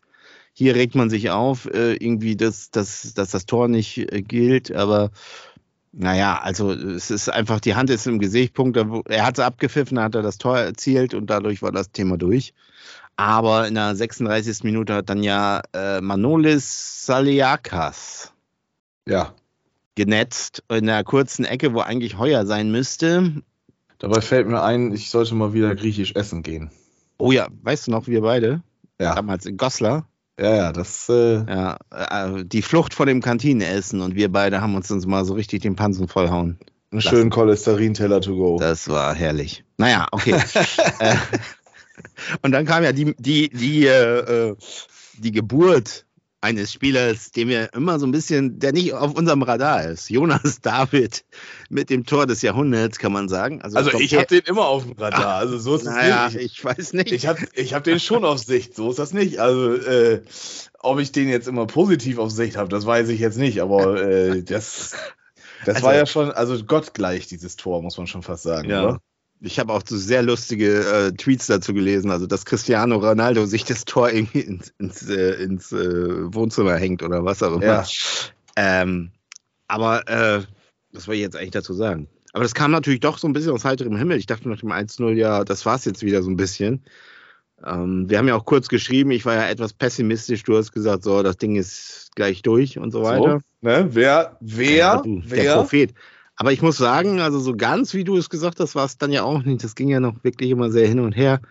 Hier 0.53 0.75
regt 0.75 0.95
man 0.95 1.09
sich 1.09 1.31
auf, 1.31 1.65
äh, 1.65 1.95
irgendwie, 1.95 2.37
dass, 2.37 2.71
dass, 2.71 3.13
dass 3.13 3.31
das 3.31 3.45
Tor 3.45 3.67
nicht 3.67 3.97
äh, 3.97 4.21
gilt, 4.21 4.71
aber 4.71 5.11
naja, 5.93 6.39
also 6.41 6.71
es 6.71 7.11
ist 7.11 7.29
einfach, 7.29 7.59
die 7.59 7.75
Hand 7.75 7.89
ist 7.89 8.07
im 8.07 8.19
Gesichtspunkt, 8.19 8.77
er 8.77 9.25
hat 9.25 9.37
es 9.37 9.43
abgepfiffen, 9.43 9.99
hat 9.99 10.15
er 10.15 10.23
das 10.23 10.39
Tor 10.39 10.57
erzielt 10.57 11.13
und 11.13 11.29
dadurch 11.29 11.61
war 11.61 11.71
das 11.71 11.91
Thema 11.91 12.17
durch. 12.17 12.53
Aber 13.15 13.67
in 13.67 13.75
der 13.75 13.95
36. 13.95 14.63
Minute 14.63 14.95
hat 14.95 15.09
dann 15.09 15.21
ja 15.21 15.61
äh, 15.73 16.01
Manolis 16.01 17.05
Saliakas 17.05 18.33
Ja. 19.07 19.35
genetzt 19.95 20.63
in 20.69 20.87
der 20.87 21.03
kurzen 21.03 21.45
Ecke, 21.45 21.73
wo 21.75 21.81
eigentlich 21.81 22.17
Heuer 22.17 22.47
sein 22.47 22.71
müsste. 22.71 23.43
Dabei 23.99 24.19
fällt 24.21 24.47
mir 24.47 24.63
ein, 24.63 24.91
ich 24.93 25.11
sollte 25.11 25.35
mal 25.35 25.53
wieder 25.53 25.75
griechisch 25.75 26.15
essen 26.15 26.41
gehen. 26.41 26.71
Oh 27.19 27.31
ja, 27.31 27.47
weißt 27.61 27.87
du 27.87 27.91
noch, 27.91 28.07
wir 28.07 28.21
beide? 28.21 28.63
Ja. 28.99 29.13
Damals 29.13 29.45
in 29.45 29.57
Goslar. 29.57 30.07
Ja, 30.39 30.55
ja, 30.55 30.71
das. 30.71 31.07
Äh, 31.09 31.43
Ja, 31.45 31.77
äh, 31.91 32.43
die 32.45 32.61
Flucht 32.61 32.93
vor 32.93 33.05
dem 33.05 33.21
Kantinenessen 33.21 34.01
und 34.01 34.15
wir 34.15 34.31
beide 34.31 34.61
haben 34.61 34.75
uns 34.75 34.89
uns 34.89 35.05
mal 35.05 35.25
so 35.25 35.33
richtig 35.33 35.61
den 35.61 35.75
Pansen 35.75 36.07
vollhauen. 36.07 36.57
einen 36.91 37.01
schönen 37.01 37.29
Cholesterinteller 37.29 38.21
to 38.21 38.35
go. 38.35 38.57
Das 38.59 38.87
war 38.89 39.13
herrlich. 39.13 39.63
Naja, 39.77 40.07
okay. 40.11 40.33
äh, 40.99 41.15
und 42.41 42.51
dann 42.51 42.65
kam 42.65 42.83
ja 42.83 42.91
die, 42.91 43.15
die, 43.17 43.49
die, 43.49 43.85
äh, 43.85 44.49
äh, 44.49 44.55
die 45.17 45.31
Geburt 45.31 46.05
eines 46.43 46.73
Spielers, 46.73 47.31
dem 47.31 47.47
wir 47.47 47.73
immer 47.73 47.97
so 47.99 48.05
ein 48.05 48.11
bisschen, 48.11 48.59
der 48.59 48.73
nicht 48.73 48.93
auf 48.93 49.15
unserem 49.15 49.41
Radar 49.43 49.85
ist. 49.85 50.09
Jonas 50.09 50.59
David 50.61 51.23
mit 51.69 51.89
dem 51.89 52.05
Tor 52.05 52.27
des 52.27 52.41
Jahrhunderts, 52.41 52.99
kann 52.99 53.13
man 53.13 53.29
sagen. 53.29 53.61
also 53.61 53.79
glaub, 53.89 54.01
ich 54.01 54.13
habe 54.15 54.25
den 54.27 54.41
immer 54.41 54.65
auf 54.65 54.83
dem 54.83 54.93
Radar. 54.93 55.35
Also 55.37 55.57
so 55.57 55.75
ist 55.75 55.83
es 55.83 55.87
Naja, 55.87 56.27
nicht. 56.29 56.37
ich 56.37 56.63
weiß 56.63 56.93
nicht. 56.93 57.07
Ich, 57.07 57.13
ich 57.23 57.27
habe 57.27 57.39
ich 57.53 57.73
hab 57.73 57.83
den 57.85 57.99
schon 57.99 58.25
auf 58.25 58.39
Sicht. 58.39 58.75
So 58.75 58.89
ist 58.89 58.99
das 58.99 59.13
nicht. 59.13 59.39
Also 59.39 59.73
äh, 59.75 60.21
ob 60.79 60.99
ich 60.99 61.11
den 61.13 61.29
jetzt 61.29 61.47
immer 61.47 61.65
positiv 61.65 62.17
auf 62.19 62.29
Sicht 62.31 62.57
habe, 62.57 62.67
das 62.69 62.85
weiß 62.85 63.07
ich 63.09 63.19
jetzt 63.21 63.37
nicht. 63.37 63.61
Aber 63.61 64.01
äh, 64.03 64.43
das, 64.43 64.95
das 65.65 65.75
Also- 65.75 65.83
war 65.87 65.95
ja 65.95 66.05
schon, 66.05 66.29
also 66.31 66.61
gottgleich 66.65 67.27
dieses 67.27 67.55
Tor, 67.55 67.81
muss 67.81 67.97
man 67.97 68.05
schon 68.07 68.21
fast 68.21 68.43
sagen. 68.43 68.69
Ja. 68.69 68.83
Oder? 68.83 68.99
Ich 69.45 69.59
habe 69.59 69.73
auch 69.73 69.83
so 69.85 69.97
sehr 69.97 70.23
lustige 70.23 70.79
äh, 70.85 71.11
Tweets 71.11 71.47
dazu 71.47 71.73
gelesen, 71.73 72.11
also 72.11 72.27
dass 72.27 72.45
Cristiano 72.45 72.95
Ronaldo 72.95 73.45
sich 73.45 73.65
das 73.65 73.83
Tor 73.83 74.09
irgendwie 74.09 74.39
ins, 74.39 74.73
ins, 74.79 75.09
äh, 75.09 75.43
ins 75.43 75.73
äh, 75.73 76.33
Wohnzimmer 76.33 76.75
hängt 76.75 77.03
oder 77.03 77.25
was 77.25 77.43
auch 77.43 77.55
immer. 77.55 77.65
Ja. 77.65 77.83
Ähm, 78.55 79.11
aber 79.67 80.07
äh, 80.07 80.43
was 80.93 81.03
soll 81.03 81.15
ich 81.15 81.21
jetzt 81.21 81.35
eigentlich 81.35 81.51
dazu 81.51 81.73
sagen? 81.73 82.07
Aber 82.31 82.43
das 82.43 82.53
kam 82.53 82.71
natürlich 82.71 83.01
doch 83.01 83.17
so 83.17 83.27
ein 83.27 83.33
bisschen 83.33 83.51
aus 83.51 83.65
heiterem 83.65 83.97
Himmel. 83.97 84.17
Ich 84.17 84.27
dachte 84.27 84.47
nach 84.47 84.59
dem 84.59 84.71
1-0, 84.71 85.13
ja, 85.13 85.43
das 85.43 85.65
war's 85.65 85.85
jetzt 85.85 86.03
wieder 86.03 86.23
so 86.23 86.29
ein 86.29 86.37
bisschen. 86.37 86.83
Ähm, 87.65 88.09
wir 88.09 88.17
haben 88.17 88.27
ja 88.27 88.35
auch 88.35 88.45
kurz 88.45 88.67
geschrieben, 88.69 89.11
ich 89.11 89.25
war 89.25 89.35
ja 89.35 89.49
etwas 89.49 89.73
pessimistisch. 89.73 90.43
Du 90.43 90.57
hast 90.57 90.71
gesagt, 90.71 91.03
so, 91.03 91.21
das 91.21 91.37
Ding 91.37 91.55
ist 91.55 92.11
gleich 92.15 92.41
durch 92.41 92.77
und 92.77 92.91
so 92.91 93.03
weiter. 93.03 93.41
Ne? 93.61 93.87
Wer, 93.91 94.37
wer, 94.39 94.71
Ja, 94.71 95.01
du, 95.01 95.21
Der 95.21 95.43
wer? 95.43 95.55
Prophet. 95.55 95.93
Aber 96.35 96.51
ich 96.51 96.61
muss 96.61 96.77
sagen, 96.77 97.19
also 97.19 97.39
so 97.39 97.55
ganz 97.55 97.93
wie 97.93 98.03
du 98.03 98.17
es 98.17 98.29
gesagt 98.29 98.59
hast, 98.59 98.75
war 98.75 98.85
es 98.85 98.97
dann 98.97 99.11
ja 99.11 99.23
auch 99.23 99.43
nicht. 99.43 99.63
Das 99.63 99.75
ging 99.75 99.89
ja 99.89 99.99
noch 99.99 100.23
wirklich 100.23 100.49
immer 100.49 100.71
sehr 100.71 100.87
hin 100.87 100.99
und 100.99 101.15
her. 101.15 101.41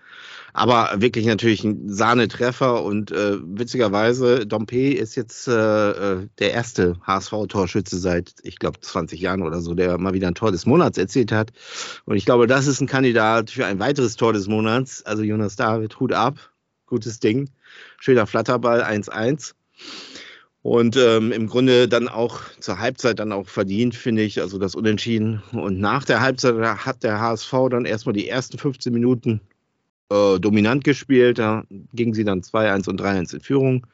Aber 0.54 0.90
wirklich 0.96 1.24
natürlich 1.24 1.64
ein 1.64 1.88
Sahnetreffer 1.88 2.82
und 2.82 3.10
äh, 3.10 3.38
witzigerweise, 3.42 4.46
Dompe 4.46 4.92
ist 4.92 5.14
jetzt 5.14 5.48
äh, 5.48 5.90
äh, 5.90 6.28
der 6.38 6.52
erste 6.52 6.96
HSV-Torschütze 7.06 7.96
seit, 7.96 8.34
ich 8.42 8.58
glaube, 8.58 8.80
20 8.80 9.18
Jahren 9.18 9.42
oder 9.42 9.62
so, 9.62 9.72
der 9.72 9.96
mal 9.96 10.12
wieder 10.12 10.28
ein 10.28 10.34
Tor 10.34 10.52
des 10.52 10.66
Monats 10.66 10.98
erzielt 10.98 11.32
hat. 11.32 11.52
Und 12.04 12.16
ich 12.16 12.26
glaube, 12.26 12.46
das 12.46 12.66
ist 12.66 12.82
ein 12.82 12.86
Kandidat 12.86 13.50
für 13.50 13.64
ein 13.64 13.78
weiteres 13.78 14.16
Tor 14.16 14.34
des 14.34 14.46
Monats. 14.46 15.02
Also 15.04 15.22
Jonas 15.22 15.56
David, 15.56 15.98
Hut 16.00 16.12
ab, 16.12 16.38
gutes 16.86 17.18
Ding. 17.18 17.48
Schöner 17.98 18.26
Flatterball, 18.26 18.82
1-1. 18.82 19.54
Und 20.62 20.96
ähm, 20.96 21.32
im 21.32 21.48
Grunde 21.48 21.88
dann 21.88 22.06
auch 22.08 22.40
zur 22.60 22.78
Halbzeit 22.78 23.18
dann 23.18 23.32
auch 23.32 23.48
verdient, 23.48 23.96
finde 23.96 24.22
ich, 24.22 24.40
also 24.40 24.58
das 24.58 24.76
Unentschieden. 24.76 25.42
Und 25.52 25.80
nach 25.80 26.04
der 26.04 26.20
Halbzeit 26.20 26.54
hat 26.54 27.02
der 27.02 27.20
HSV 27.20 27.52
dann 27.70 27.84
erstmal 27.84 28.12
die 28.12 28.28
ersten 28.28 28.58
15 28.58 28.92
Minuten 28.92 29.40
äh, 30.10 30.38
dominant 30.38 30.84
gespielt. 30.84 31.38
Da 31.38 31.64
gingen 31.94 32.14
sie 32.14 32.24
dann 32.24 32.42
2-1 32.42 32.88
und 32.88 33.00
3-1 33.00 33.34
in 33.34 33.40
Führung. 33.40 33.86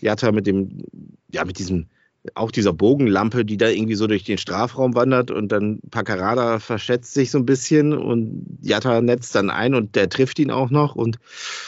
Jatta 0.00 0.30
mit 0.30 0.46
dem, 0.46 0.84
ja, 1.32 1.44
mit 1.44 1.58
diesem, 1.58 1.86
auch 2.34 2.52
dieser 2.52 2.72
Bogenlampe, 2.72 3.44
die 3.44 3.56
da 3.56 3.68
irgendwie 3.68 3.96
so 3.96 4.06
durch 4.06 4.22
den 4.22 4.38
Strafraum 4.38 4.94
wandert 4.94 5.32
und 5.32 5.50
dann 5.50 5.80
Paccarada 5.90 6.60
verschätzt 6.60 7.14
sich 7.14 7.32
so 7.32 7.38
ein 7.38 7.46
bisschen 7.46 7.92
und 7.92 8.58
Jatta 8.62 9.00
netzt 9.00 9.34
dann 9.34 9.50
ein 9.50 9.74
und 9.74 9.96
der 9.96 10.08
trifft 10.08 10.38
ihn 10.38 10.52
auch 10.52 10.70
noch. 10.70 10.94
Und 10.94 11.18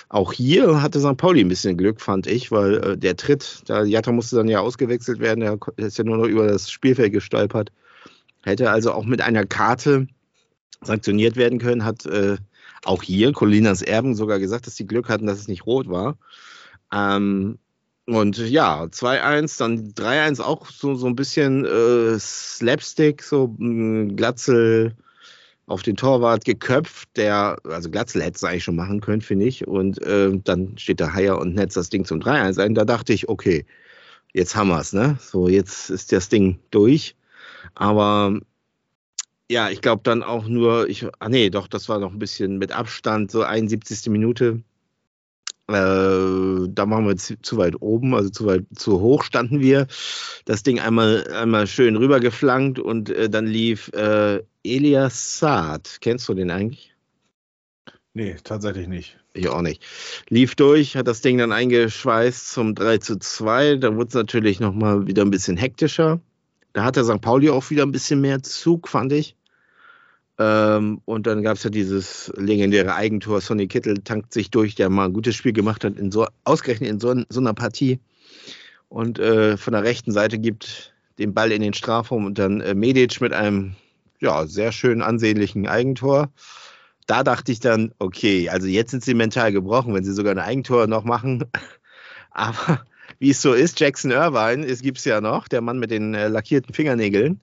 auch 0.08 0.32
hier 0.32 0.80
hatte 0.80 1.00
St. 1.00 1.16
Pauli 1.16 1.40
ein 1.40 1.48
bisschen 1.48 1.76
Glück, 1.76 2.00
fand 2.00 2.28
ich, 2.28 2.52
weil 2.52 2.74
äh, 2.76 2.96
der 2.96 3.16
Tritt, 3.16 3.62
da 3.66 3.82
Jatta 3.82 4.12
musste 4.12 4.36
dann 4.36 4.48
ja 4.48 4.60
ausgewechselt 4.60 5.18
werden, 5.18 5.42
er 5.42 5.58
ist 5.76 5.98
ja 5.98 6.04
nur 6.04 6.18
noch 6.18 6.26
über 6.26 6.46
das 6.46 6.70
Spielfeld 6.70 7.12
gestolpert. 7.12 7.72
Hätte 8.44 8.70
also 8.70 8.92
auch 8.92 9.06
mit 9.06 9.22
einer 9.22 9.46
Karte 9.46 10.06
sanktioniert 10.82 11.34
werden 11.34 11.58
können, 11.58 11.84
hat 11.84 12.06
äh, 12.06 12.36
auch 12.84 13.02
hier 13.02 13.32
Colinas 13.32 13.82
Erben 13.82 14.14
sogar 14.14 14.38
gesagt, 14.38 14.66
dass 14.66 14.76
sie 14.76 14.86
Glück 14.86 15.08
hatten, 15.08 15.26
dass 15.26 15.38
es 15.38 15.48
nicht 15.48 15.66
rot 15.66 15.88
war. 15.88 16.16
Ähm, 16.92 17.58
und 18.06 18.38
ja, 18.38 18.86
2-1, 18.90 19.58
dann 19.58 19.94
3-1 19.94 20.40
auch 20.40 20.66
so, 20.70 20.94
so 20.94 21.06
ein 21.06 21.16
bisschen 21.16 21.64
äh, 21.64 22.18
Slapstick, 22.18 23.22
so 23.22 23.54
mh, 23.58 24.14
Glatzel 24.14 24.94
auf 25.66 25.82
den 25.82 25.96
Torwart 25.96 26.44
geköpft, 26.44 27.08
der, 27.16 27.56
also 27.64 27.90
Glatzel 27.90 28.22
hätte 28.22 28.36
es 28.36 28.44
eigentlich 28.44 28.64
schon 28.64 28.76
machen 28.76 29.00
können, 29.00 29.22
finde 29.22 29.46
ich. 29.46 29.66
Und 29.66 30.02
äh, 30.02 30.30
dann 30.44 30.76
steht 30.78 31.00
der 31.00 31.14
Haier 31.14 31.38
und 31.38 31.54
netzt 31.54 31.76
das 31.76 31.88
Ding 31.90 32.04
zum 32.04 32.20
3-1 32.20 32.62
ein. 32.62 32.74
Da 32.74 32.84
dachte 32.84 33.12
ich, 33.14 33.28
okay, 33.28 33.64
jetzt 34.34 34.56
haben 34.56 34.68
wir 34.68 34.80
es, 34.80 34.92
ne? 34.92 35.18
So, 35.20 35.48
jetzt 35.48 35.90
ist 35.90 36.12
das 36.12 36.28
Ding 36.28 36.60
durch. 36.70 37.16
Aber 37.74 38.40
ja, 39.50 39.70
ich 39.70 39.80
glaube 39.80 40.02
dann 40.04 40.22
auch 40.22 40.46
nur, 40.48 40.88
ich, 40.88 41.06
ah 41.18 41.28
nee, 41.28 41.50
doch, 41.50 41.68
das 41.68 41.88
war 41.88 41.98
noch 41.98 42.12
ein 42.12 42.18
bisschen 42.18 42.58
mit 42.58 42.72
Abstand, 42.72 43.30
so 43.30 43.42
71. 43.42 44.10
Minute. 44.10 44.62
Äh, 45.68 45.72
da 45.72 46.90
waren 46.90 47.06
wir 47.06 47.16
zu, 47.16 47.40
zu 47.40 47.56
weit 47.56 47.80
oben, 47.80 48.14
also 48.14 48.28
zu 48.28 48.46
weit 48.46 48.64
zu 48.74 49.00
hoch 49.00 49.22
standen 49.22 49.60
wir. 49.60 49.86
Das 50.44 50.62
Ding 50.62 50.78
einmal, 50.78 51.26
einmal 51.32 51.66
schön 51.66 51.96
rübergeflankt 51.96 52.78
und 52.78 53.08
äh, 53.10 53.30
dann 53.30 53.46
lief 53.46 53.88
äh, 53.94 54.42
Elias 54.62 55.38
Saad. 55.38 55.98
Kennst 56.00 56.28
du 56.28 56.34
den 56.34 56.50
eigentlich? 56.50 56.94
Nee, 58.12 58.36
tatsächlich 58.44 58.88
nicht. 58.88 59.18
Ich 59.32 59.48
auch 59.48 59.62
nicht. 59.62 59.82
Lief 60.28 60.54
durch, 60.54 60.96
hat 60.96 61.08
das 61.08 61.20
Ding 61.20 61.38
dann 61.38 61.50
eingeschweißt 61.50 62.52
zum 62.52 62.74
3 62.74 62.98
zu 62.98 63.18
2. 63.18 63.76
Da 63.76 63.96
wurde 63.96 64.08
es 64.08 64.14
natürlich 64.14 64.60
nochmal 64.60 65.06
wieder 65.06 65.22
ein 65.22 65.30
bisschen 65.30 65.56
hektischer. 65.56 66.20
Da 66.72 66.84
hatte 66.84 67.04
St. 67.04 67.20
Pauli 67.20 67.50
auch 67.50 67.70
wieder 67.70 67.84
ein 67.84 67.92
bisschen 67.92 68.20
mehr 68.20 68.42
Zug, 68.42 68.88
fand 68.88 69.12
ich. 69.12 69.34
Ähm, 70.38 71.00
und 71.04 71.26
dann 71.26 71.42
gab 71.42 71.56
es 71.56 71.64
ja 71.64 71.70
dieses 71.70 72.32
legendäre 72.36 72.94
Eigentor. 72.94 73.40
Sonny 73.40 73.68
Kittel 73.68 73.98
tankt 73.98 74.32
sich 74.32 74.50
durch, 74.50 74.74
der 74.74 74.90
mal 74.90 75.06
ein 75.06 75.12
gutes 75.12 75.36
Spiel 75.36 75.52
gemacht 75.52 75.84
hat, 75.84 75.98
in 75.98 76.10
so, 76.10 76.26
ausgerechnet 76.44 76.90
in 76.90 77.00
so, 77.00 77.14
so 77.28 77.40
einer 77.40 77.54
Partie. 77.54 78.00
Und 78.88 79.18
äh, 79.18 79.56
von 79.56 79.72
der 79.72 79.84
rechten 79.84 80.12
Seite 80.12 80.38
gibt 80.38 80.94
den 81.18 81.34
Ball 81.34 81.52
in 81.52 81.62
den 81.62 81.74
Strafraum 81.74 82.26
und 82.26 82.38
dann 82.38 82.60
äh, 82.60 82.74
Medic 82.74 83.20
mit 83.20 83.32
einem 83.32 83.76
ja, 84.20 84.46
sehr 84.46 84.72
schön 84.72 85.02
ansehnlichen 85.02 85.68
Eigentor. 85.68 86.30
Da 87.06 87.22
dachte 87.22 87.52
ich 87.52 87.60
dann, 87.60 87.92
okay, 87.98 88.48
also 88.48 88.66
jetzt 88.66 88.90
sind 88.90 89.04
sie 89.04 89.14
mental 89.14 89.52
gebrochen, 89.52 89.94
wenn 89.94 90.04
sie 90.04 90.14
sogar 90.14 90.32
ein 90.32 90.38
Eigentor 90.38 90.86
noch 90.86 91.04
machen. 91.04 91.44
Aber 92.30 92.84
wie 93.18 93.30
es 93.30 93.42
so 93.42 93.52
ist, 93.52 93.78
Jackson 93.78 94.10
Irvine, 94.10 94.66
es 94.66 94.82
gibt 94.82 94.98
es 94.98 95.04
ja 95.04 95.20
noch, 95.20 95.46
der 95.46 95.60
Mann 95.60 95.78
mit 95.78 95.90
den 95.90 96.14
äh, 96.14 96.28
lackierten 96.28 96.74
Fingernägeln. 96.74 97.40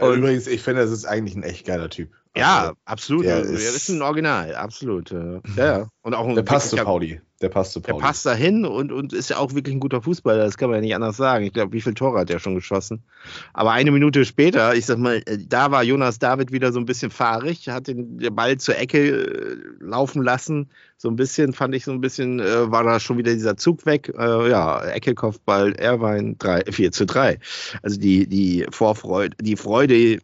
Und- 0.00 0.18
Übrigens, 0.18 0.46
ich 0.46 0.62
finde, 0.62 0.82
das 0.82 0.90
ist 0.90 1.04
eigentlich 1.04 1.36
ein 1.36 1.42
echt 1.42 1.66
geiler 1.66 1.90
Typ. 1.90 2.10
Ja, 2.38 2.60
Also, 2.60 2.72
absolut. 2.84 3.24
der 3.24 3.40
das 3.40 3.48
ist- 3.50 3.76
ist 3.76 3.88
ein 3.90 4.02
Original, 4.02 4.54
absolut. 4.54 5.10
Ja, 5.10 5.40
ja. 5.56 5.88
Und 6.02 6.14
auch 6.14 6.32
der 6.34 6.42
passt 6.42 6.70
zu 6.70 6.76
Pauli. 6.76 7.20
Der 7.40 7.50
passt 7.50 7.72
zu 7.72 7.78
Der 7.80 7.92
Pauli. 7.92 8.02
passt 8.02 8.26
dahin 8.26 8.64
und, 8.64 8.90
und 8.90 9.12
ist 9.12 9.30
ja 9.30 9.36
auch 9.36 9.54
wirklich 9.54 9.72
ein 9.76 9.78
guter 9.78 10.02
Fußballer, 10.02 10.44
das 10.44 10.56
kann 10.56 10.70
man 10.70 10.78
ja 10.78 10.80
nicht 10.82 10.94
anders 10.96 11.16
sagen. 11.16 11.44
Ich 11.44 11.52
glaube, 11.52 11.72
wie 11.72 11.80
viele 11.80 11.94
Tore 11.94 12.18
hat 12.18 12.30
er 12.30 12.40
schon 12.40 12.56
geschossen? 12.56 13.04
Aber 13.52 13.70
eine 13.70 13.92
Minute 13.92 14.24
später, 14.24 14.74
ich 14.74 14.86
sag 14.86 14.98
mal, 14.98 15.22
äh, 15.26 15.38
da 15.48 15.70
war 15.70 15.84
Jonas 15.84 16.18
David 16.18 16.50
wieder 16.50 16.72
so 16.72 16.80
ein 16.80 16.84
bisschen 16.86 17.12
fahrig, 17.12 17.68
hat 17.68 17.86
den, 17.86 18.18
den 18.18 18.34
Ball 18.34 18.56
zur 18.58 18.76
Ecke 18.76 18.98
äh, 19.08 19.56
laufen 19.78 20.22
lassen. 20.24 20.70
So 20.96 21.08
ein 21.08 21.14
bisschen, 21.14 21.52
fand 21.52 21.76
ich 21.76 21.84
so 21.84 21.92
ein 21.92 22.00
bisschen, 22.00 22.40
äh, 22.40 22.72
war 22.72 22.82
da 22.82 22.98
schon 22.98 23.18
wieder 23.18 23.32
dieser 23.32 23.56
Zug 23.56 23.86
weg. 23.86 24.12
Äh, 24.18 24.50
ja, 24.50 24.84
Ecke, 24.86 25.14
Kopfball, 25.14 25.74
Erwein 25.74 26.34
3, 26.40 26.64
4 26.72 26.90
zu 26.90 27.06
3. 27.06 27.38
Also 27.84 28.00
die, 28.00 28.26
die 28.26 28.66
Vorfreude, 28.72 29.36
die 29.40 29.54
Freude, 29.56 30.18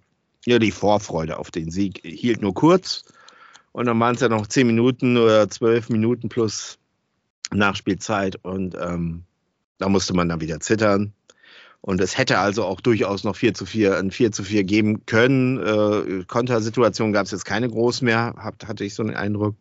ja, 0.46 0.58
die 0.58 0.70
Vorfreude 0.70 1.38
auf 1.38 1.50
den 1.50 1.70
Sieg 1.70 2.00
hielt 2.04 2.42
nur 2.42 2.54
kurz. 2.54 3.04
Und 3.72 3.86
dann 3.86 3.98
waren 3.98 4.14
es 4.14 4.20
ja 4.20 4.28
noch 4.28 4.46
10 4.46 4.66
Minuten 4.66 5.16
oder 5.16 5.48
12 5.48 5.88
Minuten 5.88 6.28
plus 6.28 6.78
Nachspielzeit 7.52 8.36
und 8.44 8.76
ähm, 8.80 9.24
da 9.78 9.88
musste 9.88 10.14
man 10.14 10.28
dann 10.28 10.40
wieder 10.40 10.60
zittern. 10.60 11.12
Und 11.80 12.00
es 12.00 12.16
hätte 12.16 12.38
also 12.38 12.64
auch 12.64 12.80
durchaus 12.80 13.24
noch 13.24 13.36
4 13.36 13.52
zu 13.52 13.66
4, 13.66 13.98
ein 13.98 14.10
4 14.10 14.32
zu 14.32 14.42
4 14.42 14.64
geben 14.64 15.04
können. 15.04 15.58
Äh, 15.58 16.24
Kontersituation 16.24 17.12
gab 17.12 17.26
es 17.26 17.32
jetzt 17.32 17.44
keine 17.44 17.68
groß 17.68 18.00
mehr, 18.00 18.34
hab, 18.38 18.66
hatte 18.66 18.84
ich 18.84 18.94
so 18.94 19.02
den 19.02 19.14
Eindruck. 19.14 19.54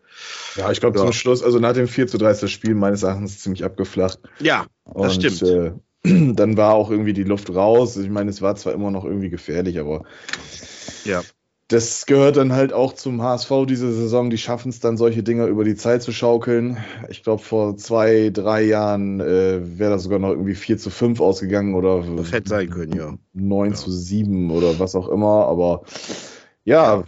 Ja, 0.56 0.72
ich 0.72 0.80
glaube 0.80 0.98
Ja. 0.98 1.04
zum 1.04 1.12
Schluss, 1.12 1.44
also 1.44 1.60
nach 1.60 1.74
dem 1.74 1.90
4 1.90 2.08
zu 2.08 2.18
3 2.18 2.32
ist 2.32 2.44
das 2.44 2.52
Spiel 2.52 2.76
meines 2.76 3.04
Erachtens 3.04 3.40
ziemlich 3.40 3.66
abgeflacht. 3.66 4.20
Ja, 4.40 4.68
das 4.86 5.18
Und, 5.18 5.26
stimmt. 5.26 5.42
Äh, 5.42 5.72
dann 6.34 6.56
war 6.56 6.76
auch 6.76 6.90
irgendwie 6.90 7.14
die 7.14 7.24
Luft 7.24 7.54
raus. 7.54 7.98
Ich 7.98 8.10
meine, 8.10 8.30
es 8.30 8.42
war 8.42 8.56
zwar 8.56 8.72
immer 8.72 8.92
noch 8.92 9.04
irgendwie 9.04 9.30
gefährlich, 9.30 9.80
aber 9.80 10.06
Ja. 11.06 11.22
das 11.70 12.06
gehört 12.06 12.38
dann 12.38 12.54
halt 12.54 12.72
auch 12.74 12.94
zum 12.94 13.22
HSV 13.22 13.52
diese 13.68 13.92
Saison. 13.94 14.30
Die 14.30 14.38
schaffen 14.38 14.70
es 14.70 14.80
dann, 14.80 14.98
solche 14.98 15.24
Dinger 15.24 15.48
über 15.48 15.64
die 15.64 15.76
Zeit 15.76 16.04
zu 16.04 16.12
schaukeln. 16.12 16.78
Ich 17.10 17.24
glaube, 17.24 17.42
vor 17.42 17.78
zwei, 17.78 18.30
drei 18.32 18.64
Jahren 18.64 19.20
äh, 19.20 19.80
wäre 19.80 19.92
das 19.92 20.04
sogar 20.04 20.20
noch 20.20 20.30
irgendwie 20.30 20.56
4 20.56 20.78
zu 20.78 20.90
5 20.90 21.20
ausgegangen 21.20 21.74
oder 21.76 22.04
Das 22.18 22.32
hätte 22.32 22.50
sein 22.50 22.70
können, 22.70 22.94
ja. 22.96 23.18
9 23.34 23.72
Ja. 23.72 23.76
zu 23.76 23.92
7 23.92 24.52
oder 24.52 24.78
was 24.80 24.96
auch 24.96 25.08
immer. 25.10 25.46
Aber 25.48 25.84
ja, 26.66 27.04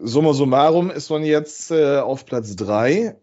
summa 0.00 0.32
summarum 0.32 0.90
ist 0.90 1.10
man 1.10 1.22
jetzt 1.24 1.70
äh, 1.70 1.98
auf 1.98 2.24
Platz 2.24 2.56
3. 2.56 3.16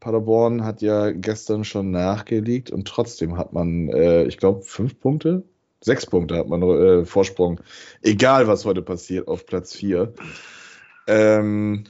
Paderborn 0.00 0.64
hat 0.64 0.80
ja 0.82 1.10
gestern 1.10 1.62
schon 1.64 1.90
nachgelegt 1.90 2.70
und 2.70 2.88
trotzdem 2.88 3.36
hat 3.36 3.52
man, 3.52 3.88
äh, 3.90 4.24
ich 4.24 4.38
glaube, 4.38 4.62
fünf 4.62 4.98
Punkte, 4.98 5.42
sechs 5.80 6.06
Punkte 6.06 6.36
hat 6.36 6.48
man 6.48 6.62
äh, 6.62 7.04
Vorsprung. 7.04 7.60
Egal, 8.02 8.46
was 8.46 8.64
heute 8.64 8.82
passiert, 8.82 9.28
auf 9.28 9.46
Platz 9.46 9.74
4. 9.74 10.12
Ähm, 11.06 11.84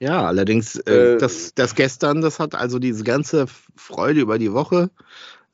Ja, 0.00 0.26
allerdings, 0.26 0.76
äh, 0.76 1.14
Äh, 1.14 1.18
das, 1.18 1.54
das 1.54 1.74
gestern, 1.74 2.20
das 2.20 2.38
hat 2.38 2.54
also 2.54 2.78
diese 2.78 3.04
ganze 3.04 3.46
Freude 3.76 4.20
über 4.20 4.38
die 4.38 4.52
Woche. 4.52 4.90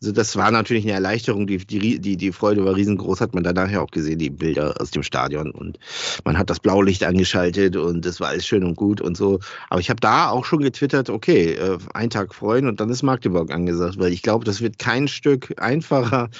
Also 0.03 0.13
das 0.13 0.35
war 0.35 0.51
natürlich 0.51 0.85
eine 0.85 0.93
Erleichterung. 0.93 1.47
Die, 1.47 1.59
die, 1.59 2.01
die, 2.01 2.17
die 2.17 2.33
Freude 2.33 2.65
war 2.65 2.75
riesengroß, 2.75 3.21
hat 3.21 3.35
man 3.35 3.45
danach 3.45 3.71
ja 3.71 3.83
auch 3.83 3.91
gesehen, 3.91 4.19
die 4.19 4.31
Bilder 4.31 4.81
aus 4.81 4.91
dem 4.91 5.03
Stadion. 5.03 5.51
Und 5.51 5.79
man 6.25 6.39
hat 6.39 6.49
das 6.49 6.59
Blaulicht 6.59 7.05
angeschaltet 7.05 7.77
und 7.77 8.07
das 8.07 8.19
war 8.19 8.29
alles 8.29 8.47
schön 8.47 8.65
und 8.65 8.77
gut 8.77 9.03
und 9.03 9.15
so. 9.15 9.41
Aber 9.69 9.79
ich 9.79 9.91
habe 9.91 10.01
da 10.01 10.31
auch 10.31 10.47
schon 10.47 10.61
getwittert, 10.61 11.11
okay, 11.11 11.53
äh, 11.53 11.77
einen 11.93 12.09
Tag 12.09 12.35
freuen 12.35 12.67
und 12.67 12.81
dann 12.81 12.89
ist 12.89 13.03
Magdeburg 13.03 13.53
angesagt, 13.53 13.99
weil 13.99 14.11
ich 14.11 14.23
glaube, 14.23 14.47
das 14.47 14.63
wird 14.63 14.79
kein 14.79 15.07
Stück 15.07 15.61
einfacher. 15.61 16.31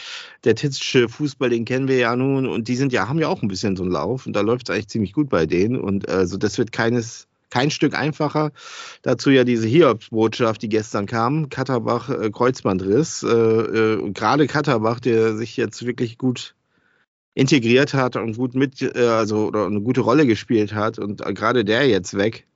Der 0.45 0.55
titzsche 0.55 1.11
Fußball, 1.11 1.51
den 1.51 1.67
kennen 1.67 1.87
wir 1.87 1.99
ja 1.99 2.17
nun 2.17 2.47
und 2.47 2.67
die 2.69 2.77
sind 2.77 2.95
ja, 2.95 3.09
haben 3.09 3.19
ja 3.19 3.29
auch 3.29 3.43
ein 3.43 3.49
bisschen 3.49 3.77
so 3.77 3.83
einen 3.83 3.93
Lauf 3.93 4.27
und 4.27 4.35
da 4.35 4.41
läuft 4.41 4.71
es 4.71 4.75
eigentlich 4.75 4.89
ziemlich 4.89 5.13
gut 5.13 5.29
bei 5.29 5.45
denen. 5.45 5.79
Und 5.79 6.09
also 6.09 6.39
das 6.39 6.57
wird 6.57 6.73
keines 6.73 7.29
kein 7.51 7.71
Stück 7.71 7.95
einfacher. 7.95 8.53
Dazu 9.03 9.31
ja 9.31 9.45
diese 9.45 9.67
Hiobs-Botschaft, 9.67 10.63
die 10.63 10.69
gestern 10.69 11.07
kam. 11.07 11.49
Katterbach 11.49 12.09
äh, 12.09 12.31
Kreuzbandriss. 12.31 13.23
Äh, 13.23 13.29
äh, 13.29 14.11
gerade 14.13 14.47
Katterbach, 14.47 15.01
der 15.01 15.37
sich 15.37 15.57
jetzt 15.57 15.85
wirklich 15.85 16.17
gut 16.17 16.55
integriert 17.35 17.95
hat 17.95 18.17
und 18.17 18.37
gut 18.37 18.55
mit, 18.55 18.83
äh, 18.83 19.07
also 19.07 19.47
oder 19.47 19.67
eine 19.67 19.81
gute 19.81 20.01
Rolle 20.01 20.27
gespielt 20.27 20.75
hat 20.75 20.99
und 20.99 21.27
äh, 21.27 21.33
gerade 21.33 21.65
der 21.65 21.89
jetzt 21.89 22.17
weg. 22.17 22.47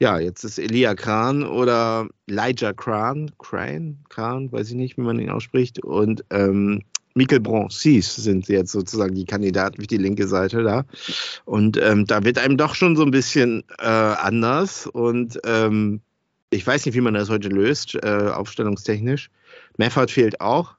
Ja, 0.00 0.18
jetzt 0.18 0.44
ist 0.44 0.58
Elia 0.58 0.94
Kran 0.94 1.42
oder 1.42 2.08
Elijah 2.28 2.72
Kran, 2.72 3.32
Kran, 3.38 3.98
Kran, 4.08 4.52
weiß 4.52 4.68
ich 4.70 4.76
nicht, 4.76 4.96
wie 4.96 5.02
man 5.02 5.18
ihn 5.18 5.30
ausspricht. 5.30 5.82
Und 5.82 6.24
ähm, 6.30 6.82
Mikel 7.18 7.40
Broncis 7.40 8.14
sind 8.16 8.48
jetzt 8.48 8.72
sozusagen 8.72 9.14
die 9.14 9.26
Kandidaten 9.26 9.80
für 9.80 9.86
die 9.86 9.96
linke 9.98 10.26
Seite 10.28 10.62
da. 10.62 10.84
Und 11.44 11.76
ähm, 11.82 12.06
da 12.06 12.24
wird 12.24 12.38
einem 12.38 12.56
doch 12.56 12.74
schon 12.74 12.96
so 12.96 13.02
ein 13.02 13.10
bisschen 13.10 13.64
äh, 13.78 13.86
anders. 13.86 14.86
Und 14.86 15.38
ähm, 15.44 16.00
ich 16.50 16.66
weiß 16.66 16.86
nicht, 16.86 16.94
wie 16.94 17.00
man 17.02 17.12
das 17.14 17.28
heute 17.28 17.48
löst, 17.48 17.94
äh, 17.96 18.30
aufstellungstechnisch. 18.32 19.30
Meffert 19.76 20.10
fehlt 20.10 20.40
auch. 20.40 20.74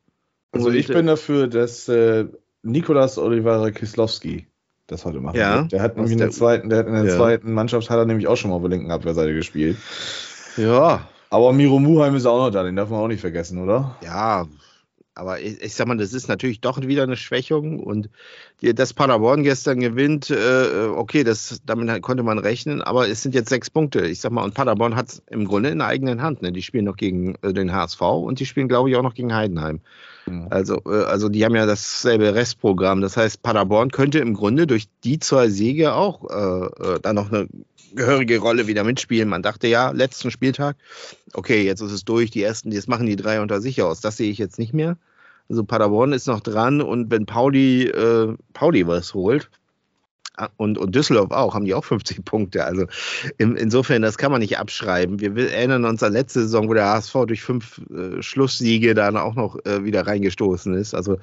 Also 0.54 0.72
ich 0.72 0.88
bin 0.88 1.06
dafür, 1.06 1.48
dass 1.48 1.88
äh, 1.90 2.26
Nikolas 2.64 3.18
Oliveira 3.18 3.70
Kislowski 3.72 4.48
das 4.88 5.06
heute 5.06 5.20
machen 5.20 5.38
Ja, 5.38 5.62
wird. 5.62 5.74
Der 5.74 5.82
hat 5.84 5.96
nämlich 5.98 6.14
in 6.14 6.18
der- 6.18 6.32
zweiten, 6.32 6.70
der 6.70 6.80
hat 6.80 6.88
in 6.88 6.94
der 6.94 7.06
Ja. 7.06 7.16
zweiten 7.18 7.54
Mannschaft 7.54 7.90
hat 7.92 7.98
er 8.00 8.06
nämlich 8.06 8.28
auch 8.28 8.36
schon 8.38 8.50
mal 8.50 8.56
auf 8.56 8.64
der 8.64 8.72
linken 8.72 8.90
Abwehrseite 8.92 9.34
gespielt. 9.36 9.78
äh, 10.58 10.64
Ja, 10.64 11.08
Aber 11.30 11.54
Miro 11.54 11.78
Muheim 11.78 12.16
ist 12.16 12.26
auch 12.26 12.40
noch 12.46 12.50
da, 12.50 12.64
den 12.64 12.76
darf 12.76 12.90
man 12.90 13.00
auch 13.02 13.08
nicht 13.08 13.22
vergessen, 13.22 13.62
oder? 13.62 13.96
ja. 14.04 14.48
Aber 15.20 15.40
ich, 15.40 15.62
ich 15.62 15.76
sag 15.76 15.88
mal, 15.88 15.98
das 15.98 16.14
ist 16.14 16.30
natürlich 16.30 16.62
doch 16.62 16.80
wieder 16.82 17.04
eine 17.04 17.18
Schwächung. 17.18 17.80
Und 17.80 18.10
die, 18.62 18.74
dass 18.74 18.94
Paderborn 18.94 19.44
gestern 19.44 19.80
gewinnt, 19.80 20.30
äh, 20.30 20.88
okay, 20.88 21.24
das, 21.24 21.62
damit 21.66 22.02
konnte 22.02 22.24
man 22.24 22.40
rechnen. 22.40 22.82
Aber 22.82 23.10
es 23.10 23.22
sind 23.22 23.36
jetzt 23.36 23.50
sechs 23.50 23.70
Punkte. 23.70 24.08
Ich 24.08 24.22
sag 24.22 24.32
mal, 24.32 24.44
und 24.44 24.54
Paderborn 24.54 24.96
hat 24.96 25.10
es 25.10 25.22
im 25.30 25.46
Grunde 25.46 25.70
in 25.70 25.80
der 25.80 25.88
eigenen 25.88 26.22
Hand. 26.22 26.42
Ne? 26.42 26.52
Die 26.52 26.62
spielen 26.62 26.86
noch 26.86 26.96
gegen 26.96 27.36
äh, 27.42 27.54
den 27.54 27.74
HSV 27.74 28.02
und 28.02 28.40
die 28.40 28.46
spielen, 28.46 28.70
glaube 28.70 28.90
ich, 28.90 28.96
auch 28.96 29.04
noch 29.04 29.14
gegen 29.14 29.36
Heidenheim. 29.36 29.82
Ja. 30.26 30.48
Also, 30.50 30.82
äh, 30.86 31.04
also 31.04 31.30
die 31.30 31.44
haben 31.44 31.56
ja 31.56 31.66
dasselbe 31.66 32.34
Restprogramm. 32.34 33.02
Das 33.02 33.18
heißt, 33.18 33.42
Paderborn 33.42 33.92
könnte 33.92 34.20
im 34.20 34.34
Grunde 34.34 34.68
durch 34.68 34.88
die 35.04 35.20
zwei 35.20 35.50
Siege 35.50 35.94
auch 35.94 36.30
äh, 36.30 36.94
äh, 36.94 37.00
da 37.02 37.14
noch 37.14 37.32
eine 37.32 37.48
gehörige 37.94 38.40
Rolle 38.40 38.68
wieder 38.68 38.84
mitspielen. 38.84 39.30
Man 39.30 39.42
dachte 39.42 39.68
ja, 39.68 39.92
letzten 39.92 40.32
Spieltag, 40.32 40.78
okay, 41.34 41.64
jetzt 41.64 41.82
ist 41.82 41.92
es 41.92 42.06
durch, 42.06 42.32
die 42.32 42.44
ersten, 42.44 42.72
jetzt 42.72 42.88
machen 42.88 43.06
die 43.06 43.16
drei 43.16 43.42
unter 43.42 43.62
sich 43.62 43.82
aus. 43.82 44.02
Das 44.02 44.18
sehe 44.18 44.32
ich 44.32 44.38
jetzt 44.38 44.60
nicht 44.60 44.74
mehr. 44.74 44.98
Also 45.50 45.64
Paderborn 45.64 46.14
ist 46.14 46.28
noch 46.28 46.42
dran 46.42 46.82
und 46.82 47.10
wenn 47.10 47.26
Pauli, 47.26 47.88
äh, 47.88 48.36
Pauli 48.54 48.86
was 48.86 49.16
holt, 49.16 49.50
ah, 50.38 50.48
und, 50.58 50.78
und 50.78 50.94
Düsseldorf 50.94 51.32
auch, 51.32 51.56
haben 51.56 51.66
die 51.66 51.74
auch 51.74 51.84
50 51.84 52.24
Punkte. 52.24 52.64
Also 52.66 52.86
in, 53.40 53.56
insofern, 53.56 54.04
das 54.04 54.20
kann 54.20 54.32
man 54.32 54.42
nicht 54.42 54.60
abschreiben. 54.60 55.20
Wir 55.20 55.36
erinnern 55.52 55.86
uns 55.86 56.04
an 56.04 56.14
letzte 56.14 56.42
Saison, 56.42 56.70
wo 56.70 56.76
der 56.76 56.86
HSV 56.86 57.14
durch 57.26 57.42
fünf 57.42 57.82
äh, 57.90 58.22
Schlusssiege 58.22 58.94
dann 58.94 59.18
auch 59.18 59.34
noch 59.34 59.58
äh, 59.66 59.84
wieder 59.84 60.06
reingestoßen 60.06 60.76
ist. 60.76 60.94
Also 60.94 61.18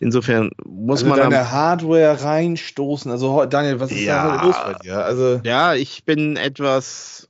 insofern 0.00 0.50
muss 0.64 1.04
also 1.04 1.14
man. 1.14 1.30
deine 1.30 1.52
Hardware 1.52 2.20
reinstoßen. 2.20 3.12
Also 3.12 3.44
Daniel, 3.46 3.78
was 3.78 3.92
ist 3.92 4.00
Ja. 4.00 4.38
da 4.38 4.44
los 4.44 4.56
bei 4.56 4.74
dir? 4.82 5.04
Also 5.04 5.40
ja, 5.44 5.74
ich 5.74 6.04
bin 6.04 6.36
etwas. 6.36 7.27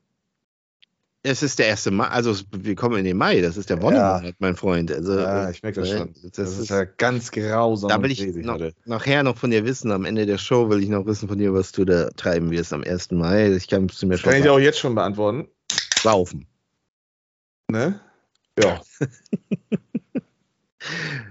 Es 1.24 1.42
ist 1.42 1.58
der 1.58 1.66
erste 1.66 1.90
Mai, 1.90 2.06
also 2.06 2.34
wir 2.52 2.76
kommen 2.76 2.98
in 2.98 3.04
den 3.04 3.16
Mai, 3.16 3.40
das 3.40 3.56
ist 3.56 3.68
der 3.70 3.82
Wonnemonat, 3.82 4.36
mein 4.38 4.54
Freund. 4.54 4.92
Also, 4.92 5.18
ja, 5.18 5.50
ich 5.50 5.62
merke 5.62 5.80
das 5.80 5.90
äh, 5.90 5.98
schon. 5.98 6.12
Das, 6.22 6.30
Das, 6.32 6.50
ist 6.52 6.58
ist, 6.60 6.70
ja 6.70 6.84
ganz 6.84 7.32
grausam. 7.32 7.88
da 7.88 8.00
will 8.00 8.12
ich 8.12 8.24
noch, 8.36 8.60
nachher 8.84 9.24
noch 9.24 9.36
von 9.36 9.50
dir 9.50 9.64
wissen. 9.64 9.90
Am 9.90 10.04
Ende 10.04 10.26
der 10.26 10.38
Show 10.38 10.70
will 10.70 10.82
ich 10.82 10.88
noch 10.88 11.06
wissen 11.06 11.28
von 11.28 11.36
dir, 11.38 11.52
was 11.52 11.72
du 11.72 11.84
da 11.84 12.08
treiben 12.10 12.50
wirst 12.52 12.72
am 12.72 12.84
1. 12.84 13.10
Mai. 13.10 13.52
Ich 13.52 13.66
kann 13.66 13.86
es 13.86 14.00
mir 14.02 14.16
schon 14.16 14.30
kann 14.30 14.38
ich 14.38 14.44
dir 14.44 14.52
auch 14.52 14.60
jetzt 14.60 14.78
schon 14.78 14.94
beantworten. 14.94 15.48
saufen. 16.00 16.46
Ne? 17.70 18.00
Ja. 18.58 18.80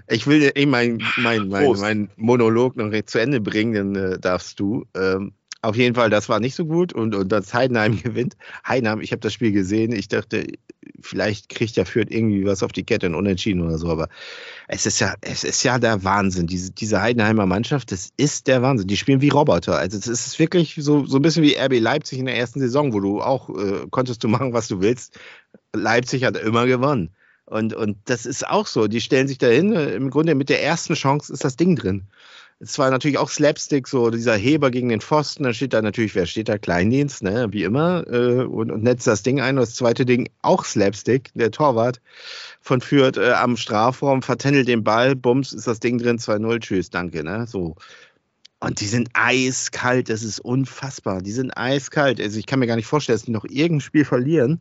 Ich 0.08 0.26
will 0.26 0.52
eh 0.54 0.66
mein, 0.66 1.02
mein, 1.16 1.48
mein, 1.48 1.72
mein 1.72 2.10
Monolog 2.16 2.76
noch 2.76 2.92
zu 3.04 3.18
Ende 3.18 3.40
bringen, 3.40 3.94
dann 3.94 4.12
äh, 4.12 4.18
darfst 4.18 4.60
du. 4.60 4.86
Ähm, 4.94 5.32
auf 5.60 5.76
jeden 5.76 5.94
Fall, 5.94 6.08
das 6.08 6.28
war 6.28 6.38
nicht 6.38 6.54
so 6.54 6.66
gut 6.66 6.92
und, 6.92 7.14
und 7.14 7.30
dass 7.30 7.52
Heidenheim 7.52 7.96
gewinnt. 8.02 8.36
Heidenheim, 8.66 9.00
ich 9.00 9.10
habe 9.12 9.20
das 9.20 9.32
Spiel 9.32 9.52
gesehen. 9.52 9.92
Ich 9.92 10.08
dachte, 10.08 10.46
vielleicht 11.00 11.48
kriegt 11.48 11.76
der 11.76 11.86
Fürth 11.86 12.10
irgendwie 12.10 12.44
was 12.44 12.62
auf 12.62 12.72
die 12.72 12.84
Kette 12.84 13.06
und 13.06 13.14
unentschieden 13.14 13.62
oder 13.62 13.78
so. 13.78 13.88
Aber 13.88 14.08
es 14.68 14.86
ist 14.86 15.00
ja, 15.00 15.14
es 15.20 15.44
ist 15.44 15.62
ja 15.64 15.78
der 15.78 16.04
Wahnsinn. 16.04 16.46
Diese, 16.46 16.70
diese 16.70 17.00
Heidenheimer 17.00 17.46
Mannschaft, 17.46 17.90
das 17.90 18.10
ist 18.16 18.46
der 18.46 18.62
Wahnsinn. 18.62 18.86
Die 18.86 18.96
spielen 18.96 19.20
wie 19.20 19.30
Roboter. 19.30 19.76
Also 19.76 19.98
es 19.98 20.06
ist 20.06 20.38
wirklich 20.38 20.76
so, 20.78 21.06
so 21.06 21.16
ein 21.16 21.22
bisschen 21.22 21.42
wie 21.42 21.56
RB 21.56 21.80
Leipzig 21.80 22.18
in 22.18 22.26
der 22.26 22.36
ersten 22.36 22.60
Saison, 22.60 22.92
wo 22.92 23.00
du 23.00 23.20
auch 23.20 23.48
äh, 23.50 23.86
konntest 23.90 24.22
du 24.22 24.28
machen, 24.28 24.52
was 24.52 24.68
du 24.68 24.80
willst. 24.80 25.18
Leipzig 25.74 26.24
hat 26.24 26.36
immer 26.36 26.66
gewonnen. 26.66 27.10
Und, 27.46 27.74
und 27.74 27.96
das 28.04 28.26
ist 28.26 28.46
auch 28.46 28.66
so. 28.66 28.88
Die 28.88 29.00
stellen 29.00 29.26
sich 29.26 29.38
dahin. 29.38 29.72
äh, 29.72 29.94
Im 29.94 30.10
Grunde 30.10 30.34
mit 30.34 30.50
der 30.50 30.62
ersten 30.62 30.94
Chance 30.94 31.32
ist 31.32 31.44
das 31.44 31.56
Ding 31.56 31.76
drin. 31.76 32.06
Es 32.60 32.76
war 32.76 32.90
natürlich 32.90 33.18
auch 33.18 33.30
Slapstick, 33.30 33.86
so 33.86 34.10
dieser 34.10 34.34
Heber 34.34 34.72
gegen 34.72 34.88
den 34.88 35.00
Pfosten. 35.00 35.44
Da 35.44 35.52
steht 35.52 35.72
da 35.72 35.80
natürlich, 35.80 36.16
wer 36.16 36.26
steht 36.26 36.48
da? 36.48 36.58
Kleindienst, 36.58 37.22
ne? 37.22 37.46
wie 37.52 37.62
immer. 37.62 38.04
Äh, 38.08 38.42
und, 38.44 38.72
und 38.72 38.82
netzt 38.82 39.06
das 39.06 39.22
Ding 39.22 39.40
ein. 39.40 39.56
Und 39.56 39.60
das 39.60 39.76
zweite 39.76 40.04
Ding 40.04 40.28
auch 40.42 40.64
Slapstick. 40.64 41.30
Der 41.34 41.52
Torwart 41.52 42.00
von 42.60 42.80
Fürth 42.80 43.16
äh, 43.16 43.30
am 43.32 43.56
Strafraum 43.56 44.22
vertändelt 44.22 44.66
den 44.66 44.82
Ball. 44.82 45.14
Bums, 45.14 45.52
ist 45.52 45.68
das 45.68 45.78
Ding 45.78 45.98
drin. 45.98 46.18
2-0. 46.18 46.58
Tschüss, 46.60 46.90
danke. 46.90 47.22
Ne? 47.22 47.46
So. 47.46 47.76
Und 48.58 48.80
die 48.80 48.86
sind 48.86 49.10
eiskalt. 49.12 50.10
Das 50.10 50.24
ist 50.24 50.40
unfassbar. 50.40 51.22
Die 51.22 51.30
sind 51.30 51.56
eiskalt. 51.56 52.20
Also 52.20 52.40
ich 52.40 52.46
kann 52.46 52.58
mir 52.58 52.66
gar 52.66 52.74
nicht 52.74 52.86
vorstellen, 52.86 53.18
dass 53.18 53.26
die 53.26 53.30
noch 53.30 53.44
irgendein 53.44 53.82
Spiel 53.82 54.04
verlieren. 54.04 54.60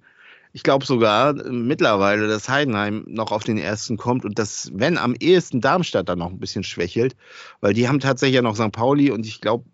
Ich 0.53 0.63
glaube 0.63 0.86
sogar 0.86 1.38
äh, 1.38 1.51
mittlerweile, 1.51 2.27
dass 2.27 2.49
Heidenheim 2.49 3.05
noch 3.07 3.31
auf 3.31 3.43
den 3.43 3.57
ersten 3.57 3.97
kommt 3.97 4.25
und 4.25 4.39
dass, 4.39 4.71
wenn 4.73 4.97
am 4.97 5.15
ehesten 5.19 5.62
Darmstadt 5.62 6.10
dann 6.10 6.19
noch 6.19 6.31
ein 6.31 6.39
bisschen 6.39 6.63
schwächelt, 6.63 7.15
weil 7.62 7.73
die 7.73 7.88
haben 7.88 7.99
tatsächlich 7.99 8.36
ja 8.36 8.41
noch 8.41 8.55
St. 8.55 8.71
Pauli 8.71 9.12
und 9.12 9.25
ich 9.25 9.41
glaube, 9.41 9.65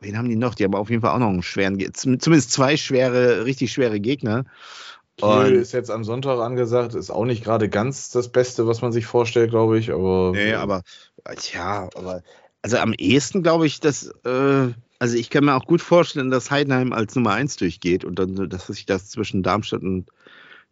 wen 0.00 0.18
haben 0.18 0.28
die 0.28 0.36
noch? 0.36 0.54
Die 0.54 0.64
haben 0.64 0.74
auf 0.74 0.90
jeden 0.90 1.02
Fall 1.02 1.14
auch 1.14 1.18
noch 1.18 1.28
einen 1.28 1.42
schweren, 1.42 1.78
zumindest 1.94 2.52
zwei 2.52 2.76
schwere, 2.76 3.44
richtig 3.44 3.72
schwere 3.72 4.00
Gegner. 4.00 4.44
Kiel 5.16 5.52
ist 5.52 5.72
jetzt 5.72 5.90
am 5.90 6.04
Sonntag 6.04 6.40
angesagt, 6.40 6.94
ist 6.94 7.10
auch 7.10 7.24
nicht 7.24 7.42
gerade 7.42 7.70
ganz 7.70 8.10
das 8.10 8.28
Beste, 8.28 8.66
was 8.66 8.82
man 8.82 8.92
sich 8.92 9.06
vorstellt, 9.06 9.50
glaube 9.50 9.78
ich. 9.78 9.90
Aber, 9.90 10.32
Nee, 10.34 10.52
aber, 10.52 10.82
ja, 11.52 11.88
aber, 11.94 12.22
also 12.60 12.76
am 12.76 12.92
ehesten 12.92 13.42
glaube 13.42 13.66
ich, 13.66 13.80
dass, 13.80 14.08
äh, 14.24 14.72
also 14.98 15.16
ich 15.16 15.30
kann 15.30 15.44
mir 15.44 15.54
auch 15.54 15.66
gut 15.66 15.80
vorstellen, 15.82 16.30
dass 16.30 16.50
Heidenheim 16.50 16.92
als 16.92 17.14
Nummer 17.14 17.32
1 17.32 17.56
durchgeht 17.56 18.04
und 18.04 18.18
dann, 18.18 18.48
dass 18.48 18.66
sich 18.68 18.86
das 18.86 19.10
zwischen 19.10 19.42
Darmstadt 19.42 19.82
und 19.82 20.06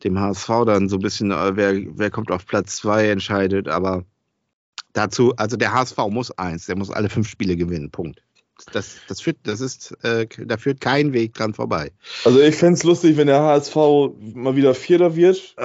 dem 0.02 0.18
HSV 0.18 0.48
dann 0.66 0.88
so 0.88 0.96
ein 0.96 1.02
bisschen, 1.02 1.30
äh, 1.30 1.56
wer, 1.56 1.74
wer 1.96 2.10
kommt 2.10 2.30
auf 2.30 2.46
Platz 2.46 2.76
2 2.76 3.08
entscheidet, 3.08 3.68
aber 3.68 4.04
dazu, 4.92 5.34
also 5.36 5.56
der 5.56 5.72
HSV 5.72 5.96
muss 6.10 6.30
eins, 6.32 6.66
der 6.66 6.76
muss 6.76 6.90
alle 6.90 7.08
fünf 7.08 7.28
Spiele 7.28 7.56
gewinnen, 7.56 7.90
Punkt. 7.90 8.22
Das, 8.72 8.96
das 9.08 9.20
führt, 9.20 9.38
das 9.42 9.60
ist, 9.60 9.92
äh, 10.04 10.26
da 10.46 10.56
führt 10.56 10.80
kein 10.80 11.12
Weg 11.12 11.34
dran 11.34 11.54
vorbei. 11.54 11.90
Also 12.24 12.40
ich 12.40 12.54
fände 12.54 12.74
es 12.74 12.84
lustig, 12.84 13.16
wenn 13.16 13.26
der 13.26 13.40
HSV 13.42 13.74
mal 14.34 14.54
wieder 14.56 14.74
Vierter 14.74 15.16
wird, 15.16 15.56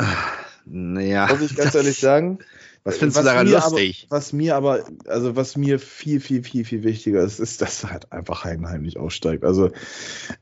Naja. 0.65 1.28
muss 1.28 1.41
ich 1.52 1.56
ganz 1.56 1.76
ehrlich 1.76 2.00
sagen. 2.00 2.39
Was 2.83 2.97
findest 2.97 3.17
Was 3.17 3.25
du 3.25 3.29
daran 3.29 3.47
lustig? 3.47 4.07
Aber, 4.09 4.17
was 4.17 4.33
mir 4.33 4.55
aber, 4.55 4.85
also 5.07 5.35
was 5.35 5.57
mir 5.57 5.79
viel, 5.79 6.19
viel, 6.19 6.43
viel, 6.43 6.63
viel 6.63 6.83
wichtiger 6.83 7.21
ist, 7.21 7.39
ist, 7.39 7.61
dass 7.61 7.83
halt 7.83 8.11
einfach 8.11 8.43
Heidenheim 8.43 8.81
nicht 8.81 8.97
aussteigt. 8.97 9.43
Also 9.43 9.71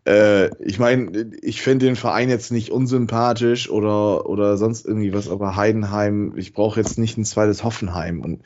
äh, 0.05 0.49
ich 0.63 0.79
meine, 0.79 1.31
ich 1.41 1.61
finde 1.61 1.85
den 1.87 1.95
Verein 1.95 2.29
jetzt 2.29 2.51
nicht 2.51 2.69
unsympathisch 2.69 3.69
oder, 3.69 4.29
oder 4.29 4.57
sonst 4.57 4.85
irgendwie 4.85 5.13
was, 5.13 5.29
aber 5.29 5.55
Heidenheim, 5.55 6.33
ich 6.37 6.53
brauche 6.53 6.79
jetzt 6.79 6.97
nicht 6.97 7.17
ein 7.17 7.25
zweites 7.25 7.63
Hoffenheim. 7.63 8.21
Und 8.21 8.43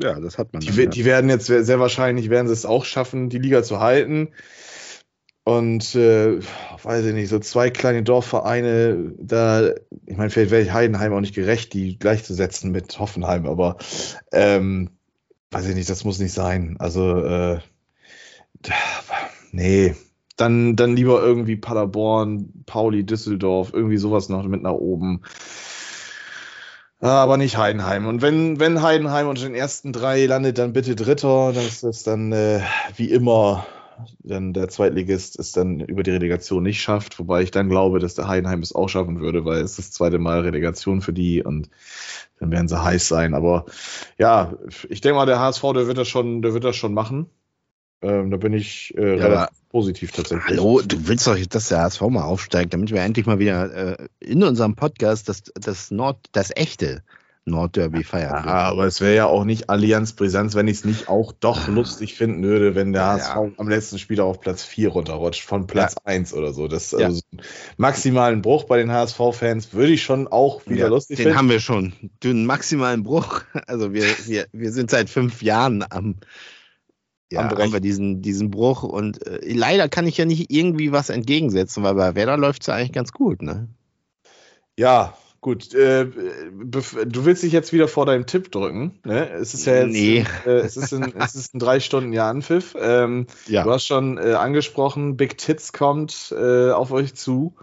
ja, 0.00 0.20
das 0.20 0.38
hat 0.38 0.52
man. 0.52 0.60
die, 0.60 0.68
dann, 0.68 0.76
ja. 0.76 0.86
die 0.86 1.04
werden 1.04 1.30
jetzt 1.30 1.46
sehr 1.46 1.64
sehr 1.64 1.80
wahrscheinlich 1.80 2.30
werden 2.30 2.46
sie 2.46 2.52
es 2.52 2.66
auch 2.66 2.84
schaffen, 2.84 3.30
die 3.30 3.38
Liga 3.38 3.62
zu 3.62 3.80
halten. 3.80 4.28
Und 5.48 5.94
äh, 5.94 6.40
weiß 6.82 7.06
ich 7.06 7.14
nicht, 7.14 7.30
so 7.30 7.38
zwei 7.38 7.70
kleine 7.70 8.02
Dorfvereine, 8.02 9.14
da, 9.16 9.70
ich 10.04 10.18
meine, 10.18 10.28
vielleicht 10.28 10.50
wäre 10.50 10.60
ich 10.60 10.74
Heidenheim 10.74 11.14
auch 11.14 11.22
nicht 11.22 11.34
gerecht, 11.34 11.72
die 11.72 11.98
gleichzusetzen 11.98 12.70
mit 12.70 12.98
Hoffenheim, 12.98 13.46
aber 13.46 13.78
ähm, 14.30 14.90
weiß 15.50 15.66
ich 15.68 15.74
nicht, 15.74 15.88
das 15.88 16.04
muss 16.04 16.18
nicht 16.18 16.34
sein. 16.34 16.76
Also, 16.78 17.24
äh, 17.24 17.60
nee, 19.50 19.96
dann, 20.36 20.76
dann 20.76 20.94
lieber 20.94 21.22
irgendwie 21.22 21.56
Paderborn, 21.56 22.64
Pauli, 22.66 23.06
Düsseldorf, 23.06 23.70
irgendwie 23.72 23.96
sowas 23.96 24.28
noch 24.28 24.42
mit 24.42 24.62
nach 24.62 24.72
oben. 24.72 25.22
Aber 27.00 27.38
nicht 27.38 27.56
Heidenheim. 27.56 28.06
Und 28.06 28.20
wenn, 28.20 28.60
wenn 28.60 28.82
Heidenheim 28.82 29.28
unter 29.28 29.44
den 29.44 29.54
ersten 29.54 29.94
drei 29.94 30.26
landet, 30.26 30.58
dann 30.58 30.74
bitte 30.74 30.94
Dritter. 30.94 31.54
Das 31.54 31.82
ist 31.84 32.06
dann 32.06 32.32
äh, 32.32 32.60
wie 32.96 33.10
immer 33.10 33.66
dann 34.20 34.52
der 34.52 34.68
Zweitligist 34.68 35.38
es 35.38 35.52
dann 35.52 35.80
über 35.80 36.02
die 36.02 36.10
Relegation 36.10 36.62
nicht 36.62 36.80
schafft, 36.80 37.18
wobei 37.18 37.42
ich 37.42 37.50
dann 37.50 37.68
glaube, 37.68 37.98
dass 37.98 38.14
der 38.14 38.28
Heidenheim 38.28 38.60
es 38.60 38.74
auch 38.74 38.88
schaffen 38.88 39.20
würde, 39.20 39.44
weil 39.44 39.62
es 39.62 39.76
das 39.76 39.90
zweite 39.90 40.18
Mal 40.18 40.40
Relegation 40.40 41.00
für 41.00 41.12
die 41.12 41.42
und 41.42 41.70
dann 42.38 42.50
werden 42.50 42.68
sie 42.68 42.82
heiß 42.82 43.08
sein. 43.08 43.34
Aber 43.34 43.66
ja, 44.18 44.54
ich 44.88 45.00
denke 45.00 45.16
mal, 45.16 45.26
der 45.26 45.40
HSV, 45.40 45.62
der 45.74 45.86
wird 45.86 45.98
das 45.98 46.08
schon, 46.08 46.42
der 46.42 46.54
wird 46.54 46.64
das 46.64 46.76
schon 46.76 46.94
machen. 46.94 47.26
Ähm, 48.00 48.30
da 48.30 48.36
bin 48.36 48.52
ich 48.52 48.94
äh, 48.96 49.18
Ja, 49.18 49.26
relativ 49.26 49.68
positiv 49.70 50.12
tatsächlich. 50.12 50.46
Hallo, 50.46 50.80
du 50.82 51.08
willst 51.08 51.26
doch, 51.26 51.36
dass 51.36 51.68
der 51.68 51.80
HSV 51.80 52.00
mal 52.02 52.22
aufsteigt, 52.22 52.72
damit 52.72 52.92
wir 52.92 53.00
endlich 53.00 53.26
mal 53.26 53.40
wieder 53.40 53.98
äh, 53.98 54.08
in 54.20 54.42
unserem 54.44 54.76
Podcast 54.76 55.28
das, 55.28 55.42
das 55.54 55.90
Nord, 55.90 56.18
das 56.32 56.50
echte 56.54 57.02
Nordderby 57.48 58.04
feiern 58.04 58.44
Ja, 58.46 58.54
aber 58.68 58.86
es 58.86 59.00
wäre 59.00 59.14
ja 59.14 59.26
auch 59.26 59.44
nicht 59.44 59.68
Allianz 59.70 60.12
Brisanz, 60.12 60.54
wenn 60.54 60.68
ich 60.68 60.78
es 60.78 60.84
nicht 60.84 61.08
auch 61.08 61.32
doch 61.32 61.66
lustig 61.68 62.14
finden 62.14 62.42
würde, 62.42 62.74
wenn 62.74 62.92
der 62.92 63.02
Ja. 63.02 63.08
HSV 63.14 63.58
am 63.58 63.68
letzten 63.68 63.98
Spiel 63.98 64.20
auf 64.20 64.40
Platz 64.40 64.62
4 64.62 64.90
runterrutscht, 64.90 65.42
von 65.42 65.66
Platz 65.66 65.96
1 66.04 66.32
oder 66.34 66.52
so. 66.52 66.68
Das 66.68 66.92
Ja. 66.92 67.06
also 67.06 67.16
so 67.32 67.38
maximalen 67.76 68.42
Bruch 68.42 68.64
bei 68.64 68.78
den 68.78 68.90
HSV-Fans 68.92 69.72
würde 69.72 69.92
ich 69.92 70.02
schon 70.02 70.28
auch 70.28 70.66
wieder 70.66 70.84
Ja, 70.84 70.88
lustig 70.88 71.16
den 71.16 71.24
finden. 71.24 71.38
haben 71.38 71.48
wir 71.50 71.60
schon. 71.60 71.92
Den 72.22 72.46
maximalen 72.46 73.02
Bruch. 73.02 73.42
Also 73.66 73.92
wir, 73.92 74.04
wir, 74.26 74.46
wir 74.52 74.72
sind 74.72 74.90
seit 74.90 75.10
fünf 75.10 75.42
Jahren 75.42 75.84
am, 75.90 76.16
ja, 77.30 77.42
haben 77.42 77.72
wir 77.72 77.80
diesen, 77.80 78.22
diesen 78.22 78.50
Bruch. 78.50 78.82
Und 78.82 79.26
äh, 79.26 79.40
leider 79.52 79.88
kann 79.88 80.06
ich 80.06 80.16
ja 80.16 80.24
nicht 80.24 80.50
irgendwie 80.50 80.92
was 80.92 81.10
entgegensetzen, 81.10 81.82
weil 81.82 81.94
bei 81.94 82.14
Werder 82.14 82.36
läuft 82.38 82.62
es 82.62 82.68
ja 82.68 82.74
eigentlich 82.74 82.92
ganz 82.92 83.12
gut. 83.12 83.42
Ne? 83.42 83.68
Ja, 84.78 85.14
gut. 85.40 85.74
Äh, 85.74 86.06
du 86.06 87.24
willst 87.24 87.42
dich 87.42 87.52
jetzt 87.52 87.72
wieder 87.72 87.88
vor 87.88 88.06
deinem 88.06 88.26
Tipp 88.26 88.50
drücken. 88.52 88.98
Ne? 89.04 89.30
Es 89.30 89.54
ist 89.54 89.64
ja 89.66 89.76
jetzt 89.84 89.92
Nee. 89.92 90.24
äh, 90.46 90.50
es 90.50 90.76
ist 90.76 90.92
in, 90.92 91.14
es 91.16 91.34
ist 91.34 91.54
in 91.54 91.60
drei 91.60 91.80
Stunden 91.80 92.12
ja 92.12 92.28
Anpfiff. 92.28 92.74
Ähm, 92.78 93.26
Ja. 93.46 93.64
Du 93.64 93.70
hast 93.70 93.86
schon 93.86 94.18
äh, 94.18 94.32
angesprochen, 94.34 95.16
Big 95.16 95.38
Tits 95.38 95.72
kommt 95.72 96.34
äh, 96.36 96.70
auf 96.70 96.90
euch 96.92 97.14
zu. 97.14 97.54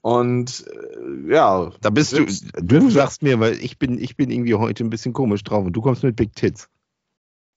Und 0.00 0.64
äh, 0.68 1.32
ja, 1.32 1.70
Da 1.80 1.90
bist 1.90 2.12
du, 2.12 2.26
du 2.60 2.90
sagst 2.90 3.22
mir, 3.22 3.38
weil 3.38 3.54
ich 3.62 3.78
bin, 3.78 3.98
ich 3.98 4.16
bin 4.16 4.30
irgendwie 4.30 4.54
heute 4.54 4.82
ein 4.82 4.90
bisschen 4.90 5.12
komisch 5.12 5.44
drauf 5.44 5.64
und 5.64 5.72
du 5.74 5.80
kommst 5.80 6.02
mit 6.02 6.16
Big 6.16 6.34
Tits. 6.34 6.68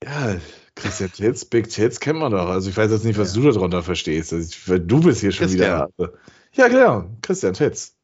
ja, 0.04 0.36
Christian 0.76 1.12
Tits, 1.12 1.46
Big 1.46 1.70
Tits 1.70 2.00
kennt 2.00 2.20
man 2.20 2.32
doch. 2.34 2.48
Also 2.50 2.70
ich 2.70 2.78
weiß 2.78 2.92
jetzt 2.92 3.06
nicht, 3.06 3.18
was 3.18 3.34
du 3.34 3.42
darunter 3.50 3.82
verstehst. 3.82 4.34
Also 4.34 4.78
du 4.78 5.00
bist 5.00 5.22
hier 5.22 5.32
schon 5.32 5.48
Christian. 5.48 5.88
wieder. 5.98 6.12
Ja, 6.54 6.70
klar, 6.70 7.10
Christian 7.22 7.54
Tits. 7.54 7.95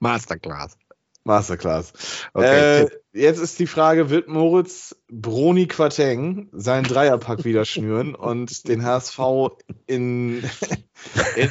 Masterclass. 0.00 0.76
Masterclass. 1.24 1.92
Okay, 2.32 2.82
äh, 2.82 2.88
jetzt 3.12 3.38
ist 3.38 3.58
die 3.58 3.66
Frage, 3.66 4.10
wird 4.10 4.28
Moritz 4.28 4.96
Broni 5.08 5.66
Quateng 5.66 6.48
seinen 6.52 6.84
Dreierpack 6.84 7.44
wieder 7.44 7.64
schnüren 7.64 8.14
und 8.14 8.66
den 8.68 8.84
HSV 8.84 9.18
in, 9.86 10.42
in 11.36 11.50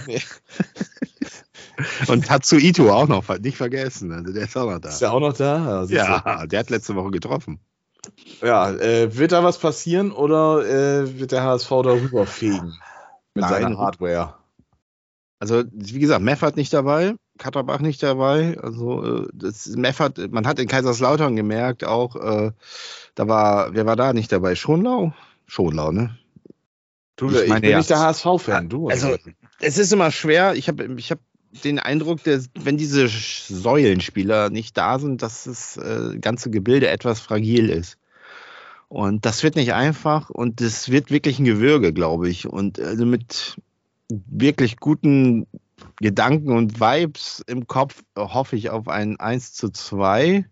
Und 2.07 2.25
Tatsuito 2.25 2.91
auch 2.91 3.07
noch, 3.07 3.27
nicht 3.39 3.57
vergessen. 3.57 4.11
Also 4.11 4.33
der 4.33 4.43
ist 4.43 4.57
auch 4.57 4.69
noch 4.69 4.79
da. 4.79 4.89
ist 4.89 5.01
er 5.01 5.13
auch 5.13 5.19
noch 5.19 5.33
da? 5.33 5.85
Du. 5.85 5.93
Ja, 5.93 6.45
der 6.45 6.59
hat 6.59 6.69
letzte 6.69 6.95
Woche 6.95 7.11
getroffen. 7.11 7.59
ja 8.41 8.71
äh, 8.71 9.15
wird 9.15 9.31
da 9.31 9.43
was 9.43 9.59
passieren 9.59 10.11
oder 10.11 10.65
äh, 10.65 11.19
wird 11.19 11.31
der 11.31 11.43
HSV 11.43 11.69
darüber 11.69 12.25
fegen 12.25 12.73
mit 13.35 13.43
Nein. 13.43 13.49
seiner 13.49 13.77
Hardware? 13.77 14.35
Also, 15.39 15.63
wie 15.71 15.99
gesagt, 15.99 16.21
Meffert 16.21 16.57
nicht 16.57 16.73
dabei, 16.73 17.15
Katterbach 17.39 17.79
nicht 17.79 18.03
dabei. 18.03 18.57
Also, 18.61 19.23
äh, 19.23 19.27
das 19.33 19.67
Meffert, 19.67 20.31
man 20.31 20.45
hat 20.45 20.59
in 20.59 20.67
Kaiserslautern 20.67 21.35
gemerkt, 21.35 21.83
auch, 21.83 22.15
äh, 22.15 22.51
da 23.15 23.27
war, 23.27 23.73
wer 23.73 23.87
war 23.87 23.95
da 23.95 24.13
nicht 24.13 24.31
dabei? 24.31 24.53
Schonlau? 24.55 25.13
Schonlau, 25.47 25.91
ne? 25.91 26.17
Du, 27.15 27.29
Ich 27.29 27.41
ich, 27.41 27.49
meine, 27.49 27.61
bin 27.61 27.71
ja. 27.71 27.77
nicht 27.77 27.89
der 27.89 27.99
HSV-Fan, 27.99 28.69
du. 28.69 28.89
Also, 28.89 29.17
es 29.59 29.77
ist 29.77 29.91
immer 29.91 30.11
schwer. 30.11 30.53
Ich 30.55 30.67
habe 30.67 30.85
ich 30.97 31.11
hab 31.11 31.19
den 31.65 31.79
Eindruck, 31.79 32.23
dass, 32.23 32.49
wenn 32.59 32.77
diese 32.77 33.07
Säulenspieler 33.07 34.49
nicht 34.49 34.77
da 34.77 34.99
sind, 34.99 35.21
dass 35.21 35.45
das 35.45 35.77
äh, 35.77 36.17
ganze 36.19 36.49
Gebilde 36.49 36.89
etwas 36.89 37.19
fragil 37.19 37.69
ist. 37.69 37.97
Und 38.87 39.25
das 39.25 39.43
wird 39.43 39.55
nicht 39.55 39.73
einfach 39.73 40.29
und 40.29 40.61
das 40.61 40.89
wird 40.89 41.11
wirklich 41.11 41.39
ein 41.39 41.45
Gewürge, 41.45 41.93
glaube 41.93 42.29
ich. 42.29 42.47
Und 42.47 42.79
also 42.79 43.05
mit 43.05 43.57
wirklich 44.09 44.77
guten 44.77 45.45
Gedanken 46.01 46.51
und 46.51 46.79
Vibes 46.79 47.43
im 47.47 47.67
Kopf 47.67 48.01
hoffe 48.17 48.55
ich 48.55 48.69
auf 48.69 48.87
ein 48.87 49.19
1 49.19 49.53
zu 49.53 49.69
2. 49.69 50.45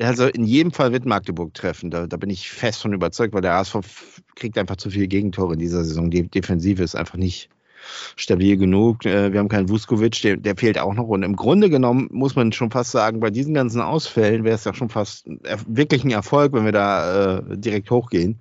Also 0.00 0.26
in 0.26 0.44
jedem 0.44 0.72
Fall 0.72 0.92
wird 0.92 1.04
Magdeburg 1.04 1.52
treffen. 1.54 1.90
Da, 1.90 2.06
da 2.06 2.16
bin 2.16 2.30
ich 2.30 2.50
fest 2.50 2.82
von 2.82 2.92
überzeugt, 2.92 3.34
weil 3.34 3.42
der 3.42 3.54
HSV 3.54 3.76
kriegt 4.36 4.56
einfach 4.56 4.76
zu 4.76 4.90
viele 4.90 5.08
Gegentore 5.08 5.54
in 5.54 5.58
dieser 5.58 5.84
Saison. 5.84 6.10
Die 6.10 6.28
Defensive 6.28 6.82
ist 6.82 6.94
einfach 6.94 7.16
nicht 7.16 7.50
stabil 8.16 8.56
genug. 8.56 9.04
Äh, 9.04 9.32
Wir 9.32 9.40
haben 9.40 9.48
keinen 9.48 9.68
Vuskovic, 9.68 10.22
der, 10.22 10.36
der 10.36 10.56
fehlt 10.56 10.78
auch 10.78 10.94
noch. 10.94 11.08
Und 11.08 11.22
im 11.22 11.36
Grunde 11.36 11.68
genommen 11.68 12.08
muss 12.10 12.36
man 12.36 12.52
schon 12.52 12.70
fast 12.70 12.92
sagen, 12.92 13.20
bei 13.20 13.30
diesen 13.30 13.54
ganzen 13.54 13.80
Ausfällen 13.80 14.44
wäre 14.44 14.54
es 14.54 14.64
ja 14.64 14.72
schon 14.74 14.88
fast 14.88 15.28
wirklich 15.66 16.04
ein 16.04 16.10
Erfolg, 16.10 16.52
wenn 16.52 16.64
wir 16.64 16.72
da 16.72 17.38
äh, 17.38 17.56
direkt 17.58 17.90
hochgehen. 17.90 18.40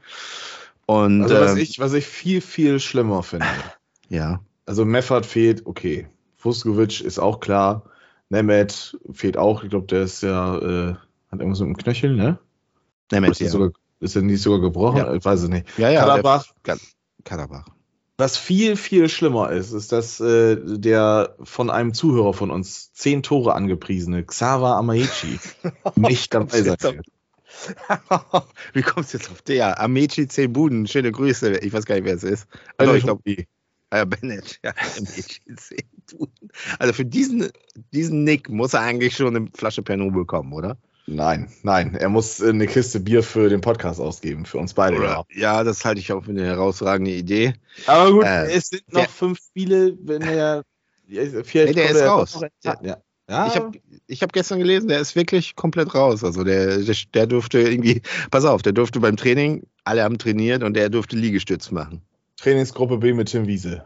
Und 0.85 1.23
also 1.23 1.35
was, 1.35 1.51
ähm, 1.53 1.57
ich, 1.57 1.79
was 1.79 1.93
ich 1.93 2.05
viel, 2.05 2.41
viel 2.41 2.79
schlimmer 2.79 3.23
finde. 3.23 3.47
ja, 4.09 4.39
Also 4.65 4.85
Meffert 4.85 5.25
fehlt, 5.25 5.65
okay. 5.65 6.07
Vuskovic 6.39 7.01
ist 7.01 7.19
auch 7.19 7.39
klar. 7.39 7.83
Nemeth 8.29 8.97
fehlt 9.11 9.37
auch. 9.37 9.63
Ich 9.63 9.69
glaube, 9.69 9.87
der 9.87 10.03
ist 10.03 10.23
ja, 10.23 10.57
äh, 10.57 10.93
hat 11.31 11.39
irgendwas 11.39 11.59
mit 11.59 11.69
dem 11.69 11.77
Knöchel, 11.77 12.15
ne? 12.15 12.39
Nemeth, 13.11 13.31
ist, 13.31 13.39
ja. 13.41 13.49
sogar, 13.49 13.71
ist 13.99 14.15
er 14.15 14.21
nicht 14.21 14.41
sogar 14.41 14.61
gebrochen? 14.61 14.97
Ja. 14.97 15.13
Ich 15.13 15.25
weiß 15.25 15.43
es 15.43 15.49
nicht. 15.49 15.67
ja, 15.77 15.89
ja, 15.89 16.01
Kaderbach. 16.01 16.45
Der, 16.65 16.77
Kaderbach. 17.23 17.65
Was 18.17 18.37
viel, 18.37 18.75
viel 18.75 19.09
schlimmer 19.09 19.51
ist, 19.51 19.71
ist, 19.71 19.91
dass 19.91 20.19
äh, 20.19 20.55
der 20.55 21.35
von 21.43 21.69
einem 21.69 21.93
Zuhörer 21.93 22.33
von 22.33 22.51
uns 22.51 22.93
zehn 22.93 23.23
Tore 23.23 23.53
angepriesene 23.53 24.23
Xaver 24.23 24.75
Amaichi 24.75 25.39
nicht 25.95 26.33
dabei 26.33 26.61
sein 26.61 26.77
wird. 26.97 27.07
Wie 28.73 28.81
kommst 28.81 29.13
du 29.13 29.17
jetzt 29.17 29.31
auf 29.31 29.41
der? 29.41 29.79
Amechi 29.79 30.27
10 30.27 30.53
Buden, 30.53 30.87
schöne 30.87 31.11
Grüße. 31.11 31.57
Ich 31.57 31.73
weiß 31.73 31.85
gar 31.85 31.95
nicht, 31.95 32.05
wer 32.05 32.15
es 32.15 32.23
ist. 32.23 32.47
Also, 32.77 32.93
ich 32.93 33.03
glaube, 33.03 33.23
äh, 33.91 34.05
Bennett. 34.05 34.59
Ja, 34.63 34.73
Amechi 34.97 35.41
10 35.55 35.77
Buden. 36.11 36.49
Also 36.79 36.93
für 36.93 37.05
diesen, 37.05 37.49
diesen 37.93 38.23
Nick 38.23 38.49
muss 38.49 38.73
er 38.73 38.81
eigentlich 38.81 39.15
schon 39.15 39.35
eine 39.35 39.47
Flasche 39.55 39.81
Pernod 39.83 40.13
bekommen, 40.13 40.51
oder? 40.53 40.77
Nein, 41.07 41.49
nein. 41.63 41.95
Er 41.95 42.09
muss 42.09 42.39
äh, 42.39 42.49
eine 42.49 42.67
Kiste 42.67 42.99
Bier 42.99 43.23
für 43.23 43.49
den 43.49 43.61
Podcast 43.61 43.99
ausgeben, 43.99 44.45
für 44.45 44.57
uns 44.59 44.73
beide. 44.73 44.97
Ja. 45.01 45.23
Ja, 45.33 45.63
das 45.63 45.83
halte 45.83 45.99
ich 45.99 46.11
auch 46.13 46.23
für 46.23 46.31
eine 46.31 46.45
herausragende 46.45 47.11
Idee. 47.11 47.53
Aber 47.87 48.11
gut, 48.11 48.23
Äh, 48.25 48.51
es 48.51 48.67
sind 48.69 48.83
noch 48.93 49.01
der- 49.01 49.09
fünf 49.09 49.39
Spiele, 49.39 49.97
wenn 50.03 50.21
er. 50.21 50.63
Vielleicht 51.07 51.53
Nee, 51.53 51.73
der 51.73 51.89
ist 51.91 52.01
raus. 52.03 52.39
Ja. 52.63 52.77
Ja. 52.83 53.47
Ich 53.47 53.55
habe 53.55 53.71
ich 54.07 54.21
hab 54.23 54.33
gestern 54.33 54.59
gelesen, 54.59 54.89
der 54.89 54.99
ist 54.99 55.15
wirklich 55.15 55.55
komplett 55.55 55.93
raus. 55.95 56.21
Also 56.23 56.43
der, 56.43 56.77
der, 56.79 56.95
der 57.13 57.27
durfte 57.27 57.59
irgendwie, 57.61 58.01
pass 58.29 58.43
auf, 58.45 58.61
der 58.61 58.73
durfte 58.73 58.99
beim 58.99 59.15
Training, 59.15 59.63
alle 59.85 60.03
haben 60.03 60.17
trainiert 60.17 60.63
und 60.63 60.73
der 60.75 60.89
durfte 60.89 61.15
Liegestütz 61.15 61.71
machen. 61.71 62.01
Trainingsgruppe 62.41 62.97
B 62.97 63.13
mit 63.13 63.29
Tim 63.29 63.47
Wiese. 63.47 63.85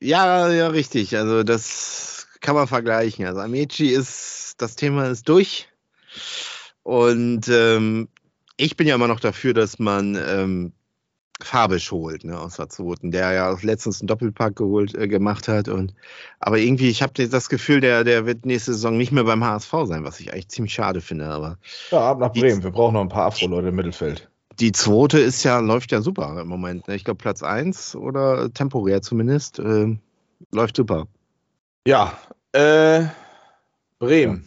Ja, 0.00 0.50
ja, 0.50 0.68
richtig. 0.68 1.16
Also 1.16 1.42
das 1.42 2.26
kann 2.40 2.54
man 2.54 2.66
vergleichen. 2.66 3.26
Also 3.26 3.40
Amici 3.40 3.88
ist, 3.88 4.56
das 4.58 4.76
Thema 4.76 5.06
ist 5.08 5.28
durch. 5.28 5.68
Und 6.82 7.48
ähm, 7.48 8.08
ich 8.56 8.76
bin 8.76 8.86
ja 8.86 8.94
immer 8.94 9.08
noch 9.08 9.20
dafür, 9.20 9.54
dass 9.54 9.78
man 9.78 10.16
ähm, 10.16 10.72
Fabisch 11.40 11.92
holt, 11.92 12.24
ne, 12.24 12.36
aus 12.38 12.56
der 12.56 12.68
zweiten, 12.68 13.12
der 13.12 13.32
ja 13.32 13.52
auch 13.52 13.62
letztens 13.62 14.00
einen 14.00 14.08
Doppelpack 14.08 14.56
geholt, 14.56 14.96
äh, 14.96 15.06
gemacht 15.06 15.46
hat. 15.46 15.68
Und 15.68 15.94
aber 16.40 16.58
irgendwie, 16.58 16.88
ich 16.88 17.02
habe 17.02 17.28
das 17.28 17.48
Gefühl, 17.48 17.80
der, 17.80 18.02
der 18.02 18.26
wird 18.26 18.44
nächste 18.44 18.72
Saison 18.72 18.96
nicht 18.96 19.12
mehr 19.12 19.24
beim 19.24 19.44
HSV 19.44 19.72
sein, 19.84 20.04
was 20.04 20.18
ich 20.18 20.32
eigentlich 20.32 20.48
ziemlich 20.48 20.74
schade 20.74 21.00
finde. 21.00 21.26
Aber 21.26 21.58
Ja, 21.92 22.10
ab 22.10 22.18
nach 22.18 22.32
Bremen. 22.32 22.62
Wir 22.64 22.70
brauchen 22.70 22.94
noch 22.94 23.02
ein 23.02 23.08
paar 23.08 23.26
Afro-Leute 23.26 23.68
im 23.68 23.76
Mittelfeld. 23.76 24.28
Die 24.60 24.72
zweite 24.72 25.18
ist 25.18 25.44
ja, 25.44 25.58
läuft 25.60 25.92
ja 25.92 26.00
super 26.02 26.38
im 26.40 26.48
Moment. 26.48 26.88
Ne? 26.88 26.94
Ich 26.96 27.04
glaube 27.04 27.18
Platz 27.18 27.42
1 27.42 27.96
oder 27.96 28.52
temporär 28.52 29.02
zumindest. 29.02 29.58
ähm, 29.58 30.00
läuft 30.52 30.76
super. 30.76 31.06
Ja, 31.86 32.16
äh, 32.52 33.04
Bremen. 33.98 34.46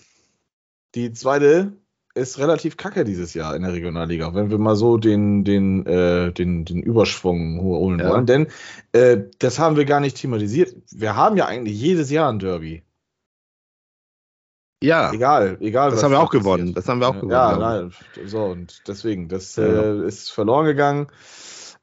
Die 0.95 1.11
zweite 1.13 1.73
ist 2.13 2.39
relativ 2.39 2.75
kacke 2.75 3.05
dieses 3.05 3.33
Jahr 3.33 3.55
in 3.55 3.61
der 3.63 3.71
Regionalliga, 3.73 4.33
wenn 4.33 4.49
wir 4.49 4.57
mal 4.57 4.75
so 4.75 4.97
den, 4.97 5.45
den, 5.45 5.85
äh, 5.85 6.33
den, 6.33 6.65
den 6.65 6.81
Überschwung 6.83 7.61
holen 7.61 7.99
Ja. 7.99 8.09
wollen. 8.09 8.25
Denn 8.25 8.47
äh, 8.91 9.17
das 9.39 9.59
haben 9.59 9.77
wir 9.77 9.85
gar 9.85 10.01
nicht 10.01 10.17
thematisiert. 10.17 10.75
Wir 10.91 11.15
haben 11.15 11.37
ja 11.37 11.45
eigentlich 11.45 11.79
jedes 11.79 12.09
Jahr 12.11 12.29
ein 12.31 12.39
Derby. 12.39 12.83
Ja, 14.83 15.11
Egal, 15.13 15.57
egal. 15.59 15.91
das 15.91 16.01
haben 16.03 16.11
wir 16.11 16.19
auch 16.19 16.31
gewonnen. 16.31 16.59
passiert. 16.73 16.77
Das 16.77 16.87
haben 16.87 16.99
wir 17.01 17.07
auch 17.09 17.13
gewonnen. 17.15 17.31
Ja, 17.31 17.57
nein, 17.57 17.91
so 18.25 18.45
und 18.45 18.81
deswegen, 18.87 19.27
das 19.27 19.55
Ja. 19.55 19.63
äh, 19.65 20.05
ist 20.07 20.31
verloren 20.31 20.65
gegangen. 20.65 21.07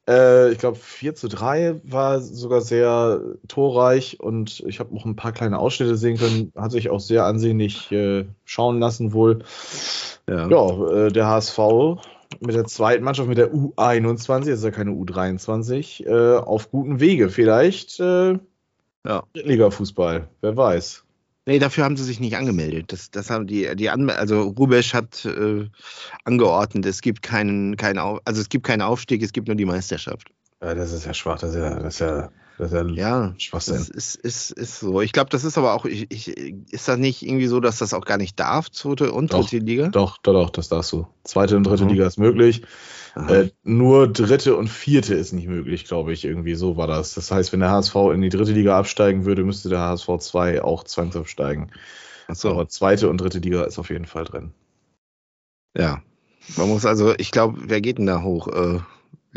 Äh, 0.09 0.51
ich 0.53 0.59
glaube, 0.59 0.79
4 0.79 1.15
zu 1.15 1.29
3 1.29 1.81
war 1.85 2.21
sogar 2.21 2.61
sehr 2.61 3.21
torreich 3.47 4.19
und 4.21 4.61
ich 4.67 4.81
habe 4.81 4.97
auch 4.97 5.05
ein 5.05 5.17
paar 5.17 5.33
kleine 5.33 5.59
Ausschnitte 5.59 5.97
sehen 5.97 6.17
können. 6.17 6.53
Hat 6.57 6.73
sich 6.73 6.91
auch 6.91 6.99
sehr 7.01 7.25
ansehnlich 7.25 7.93
äh, 7.93 8.25
schauen 8.45 8.81
lassen, 8.81 9.13
wohl. 9.13 9.45
Ja. 10.29 10.49
Ja, 10.49 10.91
äh, 11.07 11.13
der 11.13 11.27
HSV 11.29 11.59
mit 12.41 12.55
der 12.55 12.65
zweiten 12.65 13.05
Mannschaft, 13.05 13.29
mit 13.29 13.39
der 13.39 13.53
U21, 13.53 14.27
das 14.51 14.59
ist 14.59 14.65
ja 14.65 14.71
keine 14.71 14.91
U23, 14.91 16.07
äh, 16.07 16.37
auf 16.39 16.71
guten 16.71 17.01
Wege. 17.01 17.29
Vielleicht 17.31 18.01
äh, 18.01 18.39
Ja. 19.07 19.23
Liga-Fußball, 19.35 20.29
wer 20.41 20.57
weiß. 20.57 21.05
Nee, 21.49 21.59
dafür 21.59 21.85
haben 21.85 21.97
sie 21.97 22.05
sich 22.05 22.21
nicht 22.21 22.37
angemeldet. 22.37 22.93
Das, 22.93 23.11
das 23.11 23.31
haben 23.31 23.47
die, 23.47 23.75
die 23.75 23.89
Anme 23.89 24.15
also 24.17 24.43
Rubesch 24.43 24.93
hat 24.93 25.25
äh, 25.25 25.67
angeordnet, 26.25 26.85
es 26.85 27.01
gibt 27.01 27.23
keinen, 27.23 27.75
keinen 27.79 27.99
Au 27.99 28.21
also 28.27 28.43
es 28.43 28.51
gibt 28.51 28.67
keinen 28.67 28.83
Aufstieg, 28.83 29.23
es 29.23 29.33
gibt 29.33 29.49
nur 29.49 29.57
die 29.57 29.65
Meisterschaft. 29.65 30.29
Ja, 30.61 30.75
das 30.75 30.93
ist 30.93 31.07
ja 31.07 31.15
schwach, 31.15 31.39
das 31.39 31.55
ist 31.55 31.57
ja, 31.57 31.79
das 31.81 31.95
ist 31.95 32.01
ja 32.01 32.29
Das 32.59 32.73
ist 32.73 32.75
ja, 32.75 32.87
Ja, 32.89 33.35
Schwachsinn. 33.39 33.77
das 33.77 33.89
ist, 33.89 34.17
ist, 34.17 34.51
ist 34.51 34.81
so. 34.81 35.01
Ich 35.01 35.13
glaube, 35.13 35.31
das 35.31 35.45
ist 35.45 35.57
aber 35.57 35.75
auch, 35.75 35.85
ich, 35.85 36.11
ich, 36.11 36.29
ist 36.73 36.89
das 36.89 36.99
nicht 36.99 37.23
irgendwie 37.25 37.47
so, 37.47 37.61
dass 37.61 37.79
das 37.79 37.95
auch 37.95 38.05
gar 38.05 38.19
nicht 38.19 38.39
darf, 38.41 38.71
zweite 38.71 39.13
und 39.13 39.33
Doch. 39.33 39.49
dritte 39.49 39.59
Liga? 39.65 39.89
Doch, 39.89 40.19
doch, 40.19 40.33
doch, 40.33 40.51
das 40.51 40.69
darfst 40.69 40.93
du. 40.93 41.07
Zweite 41.25 41.57
und 41.57 41.65
dritte 41.65 41.85
Mhm. 41.85 41.91
Liga 41.91 42.07
ist 42.07 42.19
möglich. 42.19 42.63
Äh, 43.15 43.51
nur 43.65 44.07
dritte 44.13 44.57
und 44.57 44.69
vierte 44.69 45.15
ist 45.15 45.33
nicht 45.33 45.49
möglich, 45.49 45.85
glaube 45.87 46.13
ich. 46.13 46.25
Irgendwie 46.25 46.55
so 46.55 46.77
war 46.77 46.87
das. 46.87 47.15
Das 47.15 47.31
heißt, 47.31 47.53
wenn 47.53 47.61
der 47.61 47.71
HSV 47.71 47.95
in 48.13 48.21
die 48.23 48.29
dritte 48.29 48.53
Liga 48.53 48.79
absteigen 48.79 49.25
würde, 49.25 49.45
müsste 49.45 49.69
der 49.69 49.81
HSV 49.81 50.09
2 50.19 50.63
auch 50.63 50.85
zwangsabsteigen. 50.85 51.73
Ach 52.29 52.35
so. 52.37 52.51
Aber 52.51 52.69
zweite 52.69 53.09
und 53.09 53.21
dritte 53.21 53.39
Liga 53.39 53.65
ist 53.65 53.79
auf 53.79 53.91
jeden 53.91 54.07
Fall 54.07 54.25
drin. 54.25 54.53
Ja. 55.77 56.03
Man 56.57 56.69
muss 56.69 56.87
also, 56.87 57.15
ich 57.19 57.31
glaube, 57.31 57.59
wer 57.65 57.81
geht 57.81 57.99
denn 57.99 58.07
da 58.07 58.23
hoch? 58.23 58.49
Äh, 58.49 58.81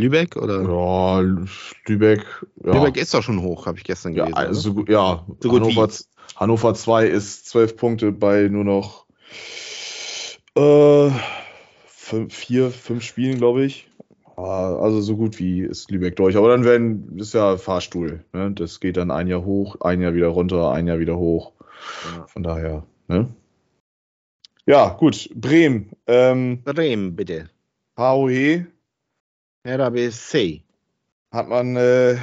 Lübeck 0.02 0.36
oder? 0.36 0.62
Ja, 0.64 1.20
Lübeck. 1.88 2.26
Ja, 2.64 2.74
Lübeck 2.74 2.98
ist 2.98 3.14
doch 3.14 3.24
schon 3.24 3.42
hoch, 3.42 3.66
habe 3.66 3.78
ich 3.78 3.84
gestern 3.84 4.14
ja, 4.14 4.26
gelesen. 4.26 4.38
also, 4.38 4.52
oder? 4.52 4.62
so 4.62 4.74
gut, 4.74 4.90
ja. 4.90 5.26
So 5.40 5.52
Hannover, 5.52 5.90
Hannover 6.36 6.74
2 6.74 7.08
ist 7.08 7.48
zwölf 7.48 7.76
Punkte 7.78 8.12
bei 8.12 8.48
nur 8.48 8.64
noch 8.64 9.06
äh, 10.58 11.12
fünf, 11.86 12.34
vier, 12.34 12.72
fünf 12.72 13.04
Spielen, 13.04 13.38
glaube 13.38 13.64
ich. 13.64 13.90
Ah, 14.36 14.76
Also 14.76 15.02
so 15.02 15.16
gut 15.18 15.40
wie 15.40 15.62
ist 15.62 15.92
Lübeck 15.92 16.16
durch. 16.16 16.36
Aber 16.36 16.50
dann 16.50 16.66
werden, 16.66 17.18
ist 17.18 17.34
ja 17.34 17.58
Fahrstuhl. 17.58 18.24
Ne? 18.34 18.52
Das 18.52 18.80
geht 18.80 18.98
dann 18.98 19.12
ein 19.12 19.28
Jahr 19.28 19.46
hoch, 19.46 19.78
ein 19.82 20.02
Jahr 20.02 20.14
wieder 20.14 20.28
runter, 20.28 20.72
ein 20.72 20.88
Jahr 20.88 21.00
wieder 21.00 21.18
hoch. 21.18 21.54
Ja. 22.16 22.26
Von 22.28 22.44
daher, 22.44 22.84
ne? 23.08 23.30
Ja, 24.66 24.90
gut. 24.90 25.30
Bremen. 25.36 25.92
Ähm, 26.08 26.62
Bremen, 26.64 27.16
bitte. 27.16 27.50
HOE 27.98 28.68
Hertha 29.63 29.89
BSC. 29.89 30.63
hat 31.32 31.47
man 31.47 31.76
äh, 31.76 32.17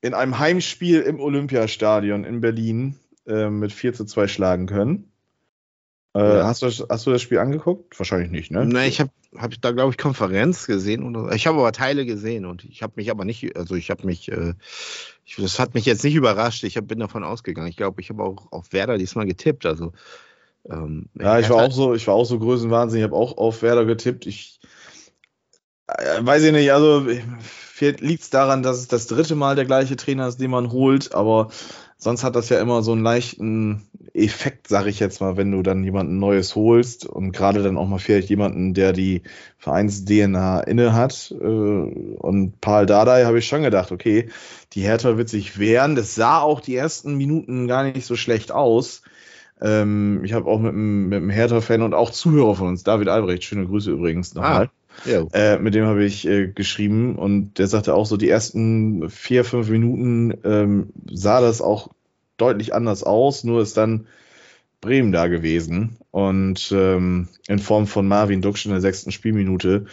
in 0.00 0.14
einem 0.14 0.38
Heimspiel 0.38 1.00
im 1.00 1.20
Olympiastadion 1.20 2.24
in 2.24 2.40
Berlin 2.40 2.96
äh, 3.26 3.48
mit 3.48 3.72
4 3.72 3.94
zu 3.94 4.04
2 4.04 4.28
schlagen 4.28 4.66
können. 4.66 5.10
Äh, 6.14 6.20
Ja. 6.38 6.46
hast, 6.46 6.62
du, 6.62 6.66
das- 6.66 6.84
hast 6.88 7.06
du 7.06 7.10
das 7.10 7.22
Spiel 7.22 7.38
angeguckt? 7.38 7.98
Wahrscheinlich 7.98 8.30
nicht, 8.30 8.50
ne? 8.50 8.66
Ne, 8.66 8.86
ich 8.86 9.00
habe 9.00 9.10
hab 9.36 9.52
da, 9.60 9.70
glaube 9.72 9.90
ich, 9.92 9.98
Konferenz 9.98 10.66
gesehen. 10.66 11.04
Oder, 11.04 11.32
ich 11.34 11.46
habe 11.46 11.58
aber 11.58 11.72
Teile 11.72 12.04
gesehen 12.06 12.44
und 12.44 12.64
ich 12.64 12.82
habe 12.82 12.94
mich 12.96 13.10
aber 13.10 13.24
nicht, 13.24 13.56
also 13.56 13.74
ich 13.74 13.90
habe 13.90 14.04
mich, 14.06 14.30
äh, 14.30 14.54
ich, 15.24 15.36
das 15.36 15.58
hat 15.58 15.74
mich 15.74 15.84
jetzt 15.86 16.02
nicht 16.04 16.14
überrascht. 16.14 16.64
Ich 16.64 16.76
hab, 16.76 16.86
bin 16.88 16.98
davon 16.98 17.24
ausgegangen. 17.24 17.68
Ich 17.68 17.76
glaube, 17.76 18.00
ich 18.00 18.10
habe 18.10 18.22
auch 18.22 18.50
auf 18.52 18.72
Werder 18.72 18.98
diesmal 18.98 19.26
getippt. 19.26 19.64
Also, 19.66 19.92
ähm, 20.68 21.08
Ja, 21.18 21.38
ich 21.38 21.48
war 21.50 21.58
Hertha- 21.58 21.66
auch 21.66 21.72
so, 21.72 21.94
ich 21.94 22.06
war 22.06 22.14
auch 22.14 22.24
so 22.24 22.38
Größenwahnsinn. 22.38 22.98
Ich 22.98 23.04
habe 23.04 23.16
auch 23.16 23.36
auf 23.38 23.62
Werder 23.62 23.84
getippt. 23.84 24.26
Ich 24.26 24.60
weiß 26.20 26.42
ich 26.44 26.52
nicht, 26.52 26.72
also 26.72 27.06
liegt 27.80 28.22
es 28.22 28.30
daran, 28.30 28.62
dass 28.62 28.78
es 28.78 28.88
das 28.88 29.06
dritte 29.06 29.34
Mal 29.34 29.56
der 29.56 29.64
gleiche 29.64 29.96
Trainer 29.96 30.28
ist, 30.28 30.40
den 30.40 30.50
man 30.50 30.72
holt, 30.72 31.14
aber 31.14 31.48
sonst 31.96 32.24
hat 32.24 32.36
das 32.36 32.48
ja 32.48 32.60
immer 32.60 32.82
so 32.82 32.92
einen 32.92 33.02
leichten 33.02 33.88
Effekt, 34.14 34.68
sag 34.68 34.86
ich 34.86 35.00
jetzt 35.00 35.20
mal, 35.20 35.36
wenn 35.36 35.50
du 35.50 35.62
dann 35.62 35.84
jemanden 35.84 36.18
Neues 36.18 36.54
holst 36.54 37.06
und 37.06 37.32
gerade 37.32 37.62
dann 37.62 37.76
auch 37.76 37.86
mal 37.86 37.98
vielleicht 37.98 38.30
jemanden, 38.30 38.74
der 38.74 38.92
die 38.92 39.22
Vereins-DNA 39.58 40.60
inne 40.60 40.94
hat. 40.94 41.34
Äh, 41.40 41.44
und 41.44 42.60
Paul 42.60 42.86
Dardai 42.86 43.24
habe 43.24 43.38
ich 43.38 43.46
schon 43.46 43.62
gedacht, 43.62 43.92
okay, 43.92 44.28
die 44.72 44.82
Hertha 44.82 45.16
wird 45.16 45.28
sich 45.28 45.58
wehren. 45.58 45.94
Das 45.94 46.14
sah 46.14 46.40
auch 46.40 46.60
die 46.60 46.76
ersten 46.76 47.16
Minuten 47.16 47.68
gar 47.68 47.84
nicht 47.84 48.06
so 48.06 48.16
schlecht 48.16 48.50
aus. 48.50 49.02
Ähm, 49.60 50.22
ich 50.24 50.32
habe 50.32 50.48
auch 50.48 50.60
mit 50.60 50.72
einem, 50.72 51.08
mit 51.08 51.16
einem 51.18 51.30
Hertha-Fan 51.30 51.82
und 51.82 51.94
auch 51.94 52.10
Zuhörer 52.10 52.54
von 52.54 52.68
uns, 52.68 52.84
David 52.84 53.08
Albrecht, 53.08 53.44
schöne 53.44 53.66
Grüße 53.66 53.90
übrigens 53.90 54.34
nochmal. 54.34 54.70
Ja, 55.04 55.24
Äh, 55.32 55.58
mit 55.58 55.74
dem 55.74 55.86
habe 55.86 56.04
ich 56.04 56.26
äh, 56.26 56.48
geschrieben 56.48 57.16
und 57.16 57.58
der 57.58 57.66
sagte 57.66 57.94
auch 57.94 58.06
so, 58.06 58.16
die 58.16 58.28
ersten 58.28 59.08
vier, 59.10 59.44
fünf 59.44 59.68
Minuten 59.68 60.34
ähm, 60.44 60.88
sah 61.10 61.40
das 61.40 61.60
auch 61.60 61.90
deutlich 62.36 62.74
anders 62.74 63.02
aus, 63.02 63.44
nur 63.44 63.62
ist 63.62 63.76
dann 63.76 64.06
Bremen 64.80 65.10
da 65.12 65.26
gewesen 65.26 65.96
und 66.10 66.72
ähm, 66.72 67.28
in 67.48 67.58
Form 67.58 67.86
von 67.86 68.06
Marvin 68.06 68.42
Duksch 68.42 68.64
in 68.64 68.70
der 68.72 68.80
sechsten 68.80 69.10
Spielminute. 69.10 69.86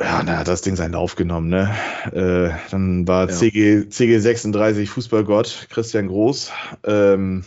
Ja, 0.00 0.22
na, 0.24 0.38
hat 0.38 0.48
das 0.48 0.62
Ding 0.62 0.76
seinen 0.76 0.92
Lauf 0.92 1.14
genommen, 1.14 1.48
ne? 1.48 1.74
Äh, 2.12 2.56
dann 2.70 3.06
war 3.06 3.28
Ja. 3.28 3.34
CG, 3.34 3.80
CG36 3.90 4.86
Fußballgott 4.86 5.66
Christian 5.68 6.08
Groß. 6.08 6.52
Ähm, 6.84 7.44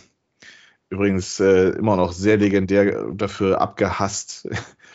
übrigens 0.88 1.40
äh, 1.40 1.70
immer 1.70 1.96
noch 1.96 2.12
sehr 2.12 2.36
legendär 2.36 3.06
dafür 3.12 3.60
abgehasst 3.60 4.48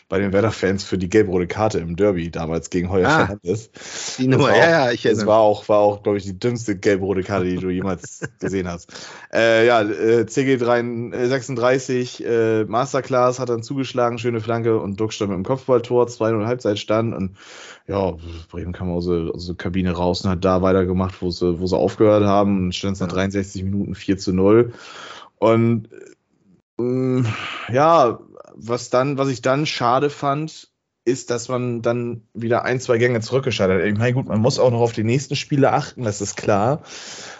bei 0.10 0.19
den 0.19 0.34
Werder-Fans 0.34 0.84
für 0.84 0.98
die 0.98 1.08
gelb-rote 1.08 1.48
Karte 1.48 1.78
im 1.80 1.95
Derby 1.95 2.30
damals 2.32 2.69
gegen 2.72 2.89
Heuer 2.89 3.08
Ah, 3.08 3.26
Fernandes. 3.28 3.69
die 4.17 4.28
Nummer, 4.28 4.45
war 4.50 4.56
ja, 4.58 4.63
auch- 4.63 4.69
ja, 4.69 4.91
ich 4.91 5.04
Das 5.04 5.12
erinnere 5.12 5.28
war 5.28 5.39
auch, 5.39 5.69
war 5.69 5.78
auch, 5.80 6.04
glaube 6.04 6.17
ich, 6.17 6.26
die 6.26 6.38
dünnste 6.38 6.76
gelb-rote 6.76 7.22
Karte, 7.24 7.45
die 7.45 7.56
du 7.58 7.69
jemals 7.69 8.22
gesehen 8.39 8.67
hast. 8.67 8.91
Äh, 9.34 9.65
ja, 9.67 9.82
äh, 9.82 10.26
CG36 10.28 12.24
äh, 12.26 12.65
Masterclass 12.65 13.39
hat 13.39 13.50
dann 13.50 13.63
zugeschlagen, 13.63 14.17
schöne 14.17 14.41
Flanke 14.41 14.80
und 14.80 15.00
Duck 15.00 15.13
stand 15.13 15.30
mit 15.32 15.38
dem 15.38 15.45
Kopfballtor, 15.45 16.08
2-0 16.08 16.45
Halbzeitstand 16.45 17.13
und 17.15 17.38
ja, 17.88 18.13
Bremen 18.52 18.74
kam 18.74 18.91
aus 18.91 19.06
der, 19.08 19.32
aus 19.34 19.48
der 19.48 19.56
Kabine 19.56 19.91
raus 19.91 20.24
und 20.24 20.30
hat 20.30 20.45
da 20.45 20.62
weitergemacht, 20.62 21.22
wo 21.22 21.32
sie, 21.32 21.60
wo 21.60 21.65
sie 21.65 21.76
aufgehört 21.78 22.24
haben 22.24 22.65
und 22.65 22.76
stand 22.76 22.93
es 22.95 23.00
nach 23.00 23.08
Ja. 23.08 23.13
63 23.15 23.63
Minuten 23.63 23.95
4 23.95 24.17
zu 24.17 24.32
0. 24.34 24.74
Und 25.39 25.89
ähm, 26.80 27.26
ja, 27.72 28.19
was 28.62 28.89
dann, 28.89 29.17
was 29.17 29.30
ich 29.30 29.41
dann 29.41 29.65
schade 29.65 30.10
fand, 30.10 30.69
ist, 31.06 31.30
dass 31.32 31.48
man 31.48 31.82
dann 31.82 32.24
wieder 32.34 32.63
ein, 32.63 32.80
zwei 32.80 32.98
Gänge 32.98 33.22
zurückgeschaltet 33.22 33.82
hat. 33.82 33.88
Ich 33.88 33.98
meine, 33.98 34.13
gut, 34.13 34.28
man 34.28 34.41
muss 34.41 34.60
auch 34.60 34.72
noch 34.72 34.82
auf 34.82 34.93
die 34.93 35.04
nächsten 35.04 35.36
Spiele 35.36 35.74
achten, 35.74 36.04
das 36.04 36.22
ist 36.22 36.36
klar. 36.36 36.84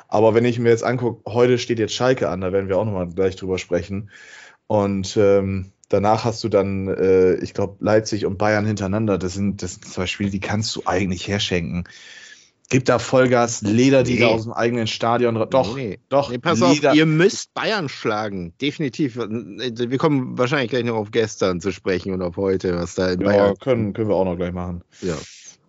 Aber 0.08 0.34
wenn 0.34 0.45
ich 0.45 0.60
mir 0.60 0.69
jetzt 0.69 0.84
angucke, 0.84 1.21
heute 1.32 1.58
steht 1.58 1.79
jetzt 1.79 1.93
Schalke 1.93 2.29
an, 2.29 2.41
da 2.41 2.51
werden 2.51 2.67
wir 2.67 2.77
auch 2.77 2.86
nochmal 2.86 3.10
gleich 3.10 3.36
drüber 3.36 3.58
sprechen. 3.60 4.10
Und 4.67 5.17
ähm, 5.17 5.71
danach 5.89 6.25
hast 6.25 6.43
du 6.43 6.49
dann, 6.49 6.88
äh, 6.88 7.36
ich 7.36 7.53
glaube, 7.53 7.77
Leipzig 7.79 8.25
und 8.25 8.38
Bayern 8.38 8.65
hintereinander. 8.65 9.17
Das 9.17 9.34
sind, 9.34 9.62
das 9.62 9.73
sind 9.73 9.86
zwei 9.86 10.08
Spiele, 10.08 10.29
die 10.29 10.39
kannst 10.39 10.75
du 10.75 10.84
eigentlich 10.86 11.27
herschenken. 11.27 11.84
Gib 12.71 12.86
da 12.86 12.99
Vollgas, 12.99 13.62
Leder 13.63 14.03
die 14.03 14.13
Nee. 14.13 14.19
da 14.19 14.27
aus 14.27 14.43
dem 14.43 14.53
eigenen 14.53 14.86
Stadion. 14.86 15.34
Doch, 15.49 15.75
Nee. 15.75 15.97
doch. 16.10 16.29
Nee, 16.29 16.38
pass 16.38 16.60
Leder- 16.60 16.91
auf, 16.91 16.95
ihr 16.95 17.05
müsst 17.08 17.53
Bayern 17.55 17.89
schlagen. 17.89 18.53
Definitiv. 18.62 19.15
Wir 19.17 19.97
kommen 19.97 20.38
wahrscheinlich 20.38 20.69
gleich 20.69 20.84
noch 20.84 20.95
auf 20.95 21.10
gestern 21.10 21.62
zu 21.62 21.71
sprechen 21.71 22.13
und 22.13 22.21
auf 22.21 22.38
heute, 22.38 22.75
was 22.77 22.93
da 22.93 23.10
in 23.12 23.21
ja, 23.21 23.25
Bayern. 23.27 23.55
können, 23.60 23.93
können 23.93 24.10
wir 24.10 24.15
auch 24.15 24.25
noch 24.25 24.36
gleich 24.36 24.53
machen. 24.53 24.84
Ja. 25.01 25.15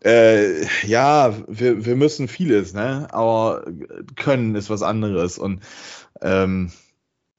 Äh, 0.04 0.66
ja, 0.86 1.34
wir, 1.48 1.84
wir 1.86 1.96
müssen 1.96 2.28
vieles, 2.28 2.74
ne? 2.74 3.08
Aber 3.12 3.64
können 4.16 4.54
ist 4.54 4.68
was 4.70 4.82
anderes. 4.82 5.38
Und 5.38 5.60
ähm, 6.20 6.70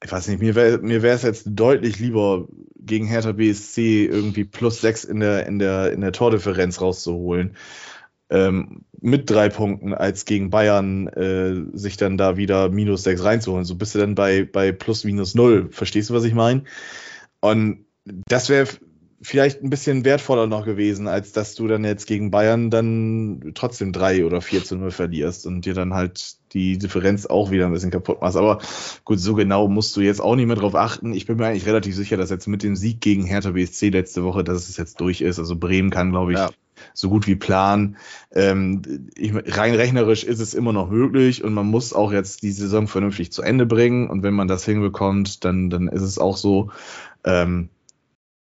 ich 0.04 0.10
weiß 0.10 0.26
nicht, 0.28 0.40
mir 0.40 0.56
wäre 0.56 0.78
mir 0.78 1.02
wäre 1.02 1.14
es 1.14 1.22
jetzt 1.22 1.44
deutlich 1.46 2.00
lieber, 2.00 2.48
gegen 2.76 3.06
Hertha 3.06 3.30
BSC 3.30 4.06
irgendwie 4.06 4.44
plus 4.44 4.80
sechs 4.80 5.04
in 5.04 5.20
der, 5.20 5.46
in 5.46 5.60
der, 5.60 5.92
in 5.92 6.00
der 6.00 6.10
Tordifferenz 6.12 6.80
rauszuholen. 6.80 7.56
Ähm, 8.30 8.82
mit 9.02 9.28
drei 9.28 9.48
Punkten, 9.48 9.92
als 9.92 10.24
gegen 10.24 10.50
Bayern 10.50 11.08
äh, 11.08 11.76
sich 11.76 11.96
dann 11.96 12.16
da 12.16 12.36
wieder 12.36 12.68
minus 12.68 13.02
sechs 13.02 13.24
reinzuholen. 13.24 13.64
So 13.64 13.74
bist 13.74 13.94
du 13.94 13.98
dann 13.98 14.14
bei, 14.14 14.44
bei 14.44 14.70
plus 14.70 15.04
minus 15.04 15.34
null. 15.34 15.68
Verstehst 15.70 16.10
du, 16.10 16.14
was 16.14 16.24
ich 16.24 16.34
meine? 16.34 16.62
Und 17.40 17.84
das 18.04 18.48
wäre 18.48 18.68
vielleicht 19.20 19.62
ein 19.62 19.70
bisschen 19.70 20.04
wertvoller 20.04 20.46
noch 20.46 20.64
gewesen, 20.64 21.08
als 21.08 21.32
dass 21.32 21.54
du 21.54 21.66
dann 21.68 21.84
jetzt 21.84 22.06
gegen 22.06 22.30
Bayern 22.30 22.70
dann 22.70 23.52
trotzdem 23.54 23.92
drei 23.92 24.24
oder 24.24 24.40
vier 24.40 24.64
zu 24.64 24.76
null 24.76 24.90
verlierst 24.90 25.46
und 25.46 25.64
dir 25.64 25.74
dann 25.74 25.94
halt 25.94 26.36
die 26.52 26.78
Differenz 26.78 27.26
auch 27.26 27.50
wieder 27.50 27.66
ein 27.66 27.72
bisschen 27.72 27.90
kaputt 27.90 28.20
machst. 28.20 28.36
Aber 28.36 28.58
gut, 29.04 29.18
so 29.18 29.34
genau 29.34 29.68
musst 29.68 29.96
du 29.96 30.00
jetzt 30.00 30.20
auch 30.20 30.36
nicht 30.36 30.46
mehr 30.46 30.56
drauf 30.56 30.74
achten. 30.74 31.12
Ich 31.12 31.26
bin 31.26 31.36
mir 31.36 31.46
eigentlich 31.46 31.66
relativ 31.66 31.94
sicher, 31.94 32.16
dass 32.16 32.30
jetzt 32.30 32.46
mit 32.46 32.62
dem 32.62 32.76
Sieg 32.76 33.00
gegen 33.00 33.24
Hertha 33.24 33.50
BSC 33.50 33.90
letzte 33.90 34.22
Woche, 34.24 34.44
dass 34.44 34.68
es 34.68 34.76
jetzt 34.76 35.00
durch 35.00 35.20
ist. 35.20 35.38
Also 35.38 35.56
Bremen 35.56 35.90
kann, 35.90 36.10
glaube 36.10 36.32
ich, 36.32 36.38
Ja. 36.38 36.50
So 36.94 37.08
gut 37.08 37.26
wie 37.26 37.36
planen. 37.36 37.96
Ähm, 38.32 38.82
ich, 39.14 39.32
rein 39.34 39.74
rechnerisch 39.74 40.24
ist 40.24 40.40
es 40.40 40.54
immer 40.54 40.72
noch 40.72 40.90
möglich 40.90 41.44
und 41.44 41.54
man 41.54 41.66
muss 41.66 41.92
auch 41.92 42.12
jetzt 42.12 42.42
die 42.42 42.52
Saison 42.52 42.88
vernünftig 42.88 43.32
zu 43.32 43.42
Ende 43.42 43.66
bringen. 43.66 44.10
Und 44.10 44.22
wenn 44.22 44.34
man 44.34 44.48
das 44.48 44.64
hinbekommt, 44.64 45.44
dann, 45.44 45.70
dann 45.70 45.88
ist 45.88 46.02
es 46.02 46.18
auch 46.18 46.36
so. 46.36 46.70
Ähm, 47.24 47.68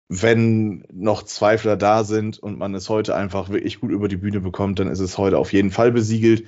wenn 0.09 0.85
noch 0.92 1.25
Zweifler 1.25 1.77
da 1.77 2.05
sind 2.05 2.38
und 2.38 2.59
man 2.59 2.75
es 2.75 2.88
heute 2.88 3.16
einfach 3.16 3.49
wirklich 3.49 3.81
gut 3.81 3.90
über 3.90 4.07
die 4.09 4.16
Bühne 4.16 4.40
bekommt, 4.40 4.79
dann 4.79 4.88
ist 4.88 5.01
es 5.01 5.18
heute 5.18 5.38
auf 5.38 5.53
jeden 5.53 5.72
Fall 5.72 5.90
besiegelt. 5.90 6.46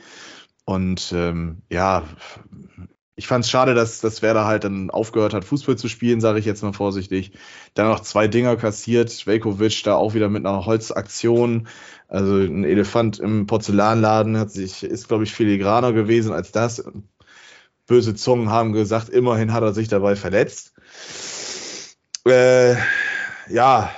Und 0.64 1.12
ähm, 1.16 1.62
ja, 1.70 2.04
ich 3.18 3.26
fand 3.26 3.44
es 3.44 3.50
schade, 3.50 3.74
dass, 3.74 4.00
dass 4.00 4.22
Werder 4.22 4.46
halt 4.46 4.62
dann 4.62 4.90
aufgehört 4.90 5.34
hat, 5.34 5.44
Fußball 5.44 5.76
zu 5.76 5.88
spielen, 5.88 6.20
sage 6.20 6.38
ich 6.38 6.44
jetzt 6.44 6.62
mal 6.62 6.72
vorsichtig. 6.72 7.32
Dann 7.74 7.88
noch 7.88 7.98
zwei 7.98 8.28
Dinger 8.28 8.54
kassiert, 8.54 9.26
Velkovic 9.26 9.82
da 9.82 9.96
auch 9.96 10.14
wieder 10.14 10.28
mit 10.28 10.46
einer 10.46 10.64
Holzaktion. 10.66 11.66
Also 12.06 12.36
ein 12.36 12.62
Elefant 12.62 13.18
im 13.18 13.48
Porzellanladen 13.48 14.38
hat 14.38 14.52
sich, 14.52 14.84
ist, 14.84 15.08
glaube 15.08 15.24
ich, 15.24 15.32
filigraner 15.32 15.92
gewesen 15.92 16.32
als 16.32 16.52
das. 16.52 16.84
Böse 17.88 18.14
Zungen 18.14 18.50
haben 18.50 18.72
gesagt, 18.72 19.08
immerhin 19.08 19.52
hat 19.52 19.64
er 19.64 19.74
sich 19.74 19.88
dabei 19.88 20.14
verletzt. 20.14 20.74
Äh, 22.24 22.76
ja, 23.50 23.90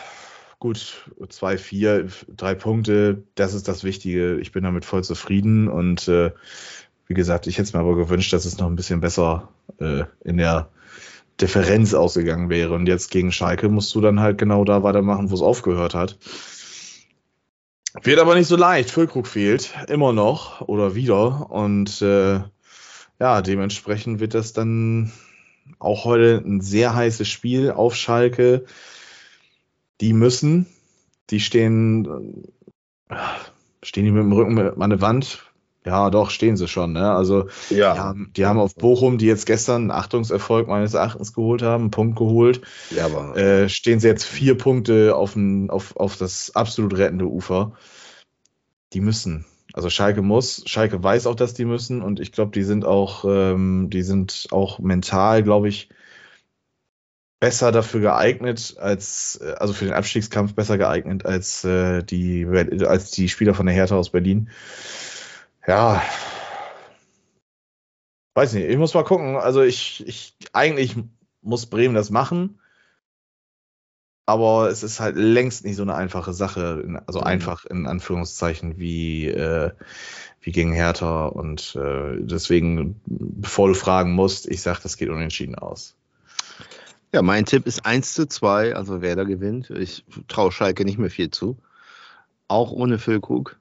gut, 0.61 1.11
2-4, 1.21 2.11
drei 2.37 2.55
Punkte, 2.55 3.25
das 3.35 3.53
ist 3.53 3.69
das 3.69 3.85
Wichtige. 3.85 4.39
Ich 4.41 4.53
bin 4.53 4.65
damit 4.65 4.87
voll 4.87 5.05
zufrieden 5.05 5.69
und 5.69 6.09
äh, 6.09 6.31
wie 7.11 7.15
gesagt, 7.15 7.49
ich 7.49 7.59
hätte 7.59 7.65
es 7.65 7.73
mir 7.73 7.81
aber 7.81 7.97
gewünscht, 7.97 8.33
dass 8.33 8.45
es 8.45 8.59
noch 8.59 8.69
ein 8.69 8.77
bisschen 8.77 9.01
besser 9.01 9.49
äh, 9.81 10.05
in 10.23 10.37
der 10.37 10.69
Differenz 11.41 11.93
ausgegangen 11.93 12.51
wäre. 12.51 12.73
Und 12.73 12.87
jetzt 12.87 13.11
gegen 13.11 13.33
Schalke 13.33 13.69
musst 13.69 13.93
du 13.97 14.01
dann 14.01 14.21
halt 14.21 14.39
genau 14.39 14.63
da 14.63 14.85
weitermachen, 14.85 15.29
wo 15.29 15.35
es 15.35 15.43
aufgehört 15.43 15.93
hat. 15.93 16.19
Wird 18.01 18.21
aber 18.21 18.37
nicht 18.37 18.47
so 18.47 18.55
leicht. 18.55 18.93
Füllkrug 18.93 19.27
fehlt 19.27 19.75
immer 19.89 20.13
noch 20.13 20.61
oder 20.61 20.95
wieder. 20.95 21.51
Und 21.51 22.01
äh, 22.01 22.43
ja, 23.19 23.43
dementsprechend 23.43 24.21
wird 24.21 24.35
das 24.35 24.53
dann 24.53 25.11
auch 25.81 26.05
heute 26.05 26.41
ein 26.47 26.61
sehr 26.61 26.95
heißes 26.95 27.27
Spiel 27.27 27.73
auf 27.73 27.97
Schalke. 27.97 28.67
Die 30.01 30.13
müssen, 30.13 30.67
die 31.31 31.41
stehen, 31.41 32.45
äh, 33.09 33.17
stehen 33.83 34.05
die 34.05 34.13
mit 34.13 34.23
dem 34.23 34.33
Rücken 34.33 34.81
an 34.81 34.91
der 34.91 35.01
Wand, 35.01 35.50
ja, 35.85 36.11
doch, 36.11 36.31
stehen 36.31 36.57
sie 36.57 36.69
schon. 36.69 36.93
Ne? 36.93 37.11
Also 37.11 37.49
ja. 37.71 37.95
die, 37.95 38.01
haben, 38.01 38.33
die 38.37 38.47
haben 38.47 38.59
auf 38.59 38.75
Bochum, 38.75 39.17
die 39.17 39.27
jetzt 39.27 39.47
gestern 39.47 39.83
einen 39.83 39.91
Achtungserfolg 39.91 40.69
meines 40.69 40.95
Erachtens 40.95 41.33
geholt 41.33 41.63
haben, 41.63 41.85
einen 41.85 41.91
Punkt 41.91 42.19
geholt. 42.19 42.61
Ja, 42.91 43.07
aber 43.07 43.37
äh, 43.37 43.69
stehen 43.69 43.99
sie 43.99 44.09
jetzt 44.09 44.25
vier 44.25 44.59
Punkte 44.59 45.17
auf, 45.17 45.37
ein, 45.37 45.71
auf, 45.71 45.97
auf 45.97 46.17
das 46.17 46.55
absolut 46.55 46.99
rettende 46.99 47.27
Ufer. 47.27 47.73
Die 48.93 49.01
müssen. 49.01 49.47
Also 49.73 49.89
Schalke 49.89 50.21
muss, 50.21 50.65
Schalke 50.67 51.03
weiß 51.03 51.27
auch, 51.27 51.37
dass 51.37 51.55
die 51.55 51.65
müssen 51.65 52.03
und 52.03 52.21
ich 52.21 52.33
glaube, 52.33 52.51
die 52.51 52.65
sind 52.65 52.85
auch, 52.85 53.25
ähm, 53.27 53.89
die 53.89 54.03
sind 54.03 54.49
auch 54.51 54.81
mental, 54.81 55.43
glaube 55.45 55.69
ich, 55.69 55.91
besser 57.39 57.73
dafür 57.73 58.01
geeignet 58.01 58.77
als, 58.79 59.41
äh, 59.43 59.55
also 59.59 59.73
für 59.73 59.87
den 59.87 59.95
Abstiegskampf 59.95 60.55
besser 60.55 60.77
geeignet 60.77 61.25
als 61.25 61.65
äh, 61.65 62.03
die 62.03 62.47
als 62.85 63.13
die 63.13 63.29
Spieler 63.29 63.55
von 63.55 63.67
der 63.67 63.75
Hertha 63.75 63.97
aus 63.97 64.11
Berlin 64.11 64.51
ja, 65.71 66.03
weiß 68.35 68.55
nicht, 68.55 68.69
ich 68.69 68.77
muss 68.77 68.93
mal 68.93 69.05
gucken. 69.05 69.37
Also 69.37 69.63
ich, 69.63 70.05
ich, 70.05 70.35
eigentlich 70.53 70.97
muss 71.43 71.67
Bremen 71.67 71.95
das 71.95 72.11
machen. 72.11 72.59
Aber 74.27 74.69
es 74.69 74.83
ist 74.83 74.99
halt 74.99 75.15
längst 75.15 75.65
nicht 75.65 75.77
so 75.77 75.83
eine 75.83 75.95
einfache 75.95 76.33
Sache, 76.33 77.03
also 77.07 77.21
mhm. 77.21 77.27
einfach 77.27 77.67
in 77.67 77.87
Anführungszeichen 77.87 78.81
wie, 78.81 79.29
äh, 79.29 79.71
wie 80.41 80.51
gegen 80.51 80.73
Hertha. 80.73 81.27
Und 81.27 81.77
äh, 81.77 82.17
deswegen, 82.19 83.01
bevor 83.07 83.69
du 83.69 83.75
fragen 83.75 84.11
musst, 84.11 84.49
ich 84.49 84.63
sage, 84.63 84.81
das 84.83 84.97
geht 84.97 85.09
unentschieden 85.09 85.55
aus. 85.55 85.95
Ja, 87.13 87.23
mein 87.23 87.47
Tipp 87.47 87.67
ist 87.67 87.87
1 87.87 88.15
zu 88.15 88.27
2, 88.27 88.75
also 88.75 89.03
wer 89.03 89.15
da 89.15 89.23
gewinnt. 89.23 89.71
Ich 89.71 90.05
traue 90.27 90.51
Schalke 90.51 90.85
nicht 90.85 90.99
mehr 90.99 91.11
viel 91.11 91.31
zu. 91.31 91.59
Auch 92.49 92.73
ohne 92.73 92.99
Füllkrug. 92.99 93.60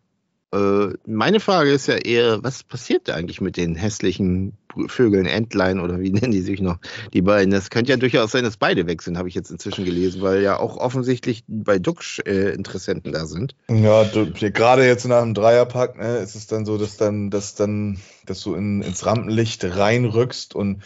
Äh, 0.51 0.93
meine 1.05 1.39
Frage 1.39 1.71
ist 1.71 1.87
ja 1.87 1.95
eher, 1.95 2.43
was 2.43 2.63
passiert 2.63 3.07
da 3.07 3.13
eigentlich 3.13 3.39
mit 3.39 3.55
den 3.55 3.75
hässlichen 3.75 4.53
Vögeln, 4.87 5.25
Entlein 5.25 5.79
oder 5.79 5.99
wie 5.99 6.09
nennen 6.11 6.31
die 6.31 6.41
sich 6.41 6.59
noch, 6.61 6.77
die 7.13 7.21
beiden? 7.21 7.51
Das 7.51 7.69
könnte 7.69 7.91
ja 7.91 7.97
durchaus 7.97 8.31
sein, 8.31 8.43
dass 8.43 8.57
beide 8.57 8.87
weg 8.87 9.01
sind, 9.01 9.17
habe 9.17 9.29
ich 9.29 9.35
jetzt 9.35 9.51
inzwischen 9.51 9.85
gelesen, 9.85 10.21
weil 10.21 10.41
ja 10.41 10.57
auch 10.57 10.77
offensichtlich 10.77 11.43
bei 11.47 11.77
Duxch 11.77 12.21
äh, 12.25 12.51
Interessenten 12.53 13.11
da 13.11 13.25
sind. 13.25 13.55
Ja, 13.69 14.03
gerade 14.03 14.87
jetzt 14.87 15.07
nach 15.07 15.21
dem 15.21 15.35
Dreierpack 15.35 15.97
ne, 15.97 16.17
ist 16.17 16.35
es 16.35 16.47
dann 16.47 16.65
so, 16.65 16.77
dass 16.77 16.97
dann, 16.97 17.29
dass 17.29 17.53
dann, 17.53 17.99
dass 18.25 18.41
du 18.41 18.55
in, 18.55 18.81
ins 18.81 19.05
Rampenlicht 19.05 19.63
reinrückst 19.63 20.55
und 20.55 20.81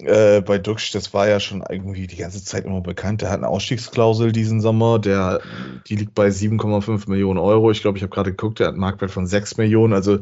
äh, 0.00 0.40
bei 0.42 0.58
Duxch, 0.58 0.92
das 0.92 1.12
war 1.12 1.28
ja 1.28 1.40
schon 1.40 1.64
irgendwie 1.68 2.06
die 2.06 2.16
ganze 2.16 2.44
Zeit 2.44 2.64
immer 2.64 2.80
bekannt. 2.80 3.22
Der 3.22 3.30
hat 3.30 3.38
eine 3.38 3.48
Ausstiegsklausel 3.48 4.30
diesen 4.32 4.60
Sommer. 4.60 4.98
Der, 4.98 5.40
die 5.88 5.96
liegt 5.96 6.14
bei 6.14 6.28
7,5 6.28 7.10
Millionen 7.10 7.38
Euro. 7.38 7.70
Ich 7.70 7.82
glaube, 7.82 7.98
ich 7.98 8.02
habe 8.02 8.14
gerade 8.14 8.30
geguckt, 8.30 8.60
der 8.60 8.68
hat 8.68 8.74
einen 8.74 8.80
Marktwert 8.80 9.10
von 9.10 9.26
6 9.26 9.56
Millionen. 9.56 9.92
Also 9.92 10.20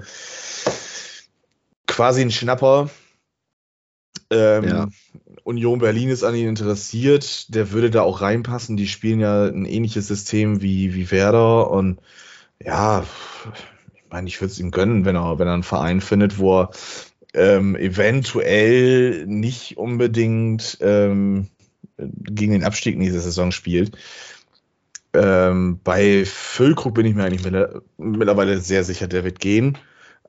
quasi 1.87 2.23
ein 2.23 2.31
Schnapper. 2.31 2.89
Ähm, 4.31 4.65
ja. 4.65 4.89
Union 5.45 5.79
Berlin 5.79 6.09
ist 6.09 6.25
an 6.25 6.35
ihn 6.35 6.49
interessiert. 6.49 7.55
Der 7.55 7.71
würde 7.73 7.91
da 7.91 8.03
auch 8.03 8.23
reinpassen. 8.23 8.79
Die 8.79 8.89
spielen 8.89 9.21
ja 9.21 9.45
ein 9.45 9.67
ähnliches 9.67 10.09
System 10.09 10.63
wie, 10.63 10.95
wie 10.95 11.11
Werder. 11.11 11.71
Und 11.71 12.01
ja, 12.65 13.05
ich 13.95 14.05
meine, 14.11 14.27
ich 14.27 14.41
würde 14.41 14.53
es 14.53 14.59
ihm 14.59 14.71
gönnen, 14.71 15.05
wenn 15.05 15.17
er, 15.17 15.39
wenn 15.39 15.47
er 15.47 15.55
einen 15.55 15.63
Verein 15.63 16.01
findet, 16.01 16.39
wo 16.39 16.63
er 16.63 16.71
ähm, 17.37 17.77
eventuell 17.77 19.27
nicht 19.27 19.77
unbedingt 19.77 20.79
ähm, 20.81 21.49
gegen 21.99 22.53
den 22.53 22.65
Abstieg 22.65 22.99
dieser 22.99 23.21
Saison 23.21 23.53
spielt. 23.53 23.97
Ähm, 25.13 25.81
bei 25.85 26.25
Füllkrug 26.25 26.95
bin 26.95 27.07
ich 27.07 27.15
mir 27.15 27.25
eigentlich 27.25 27.53
mittlerweile 27.97 28.59
sehr 28.61 28.85
sicher, 28.85 29.07
der 29.07 29.25
wird 29.25 29.39
gehen. 29.39 29.79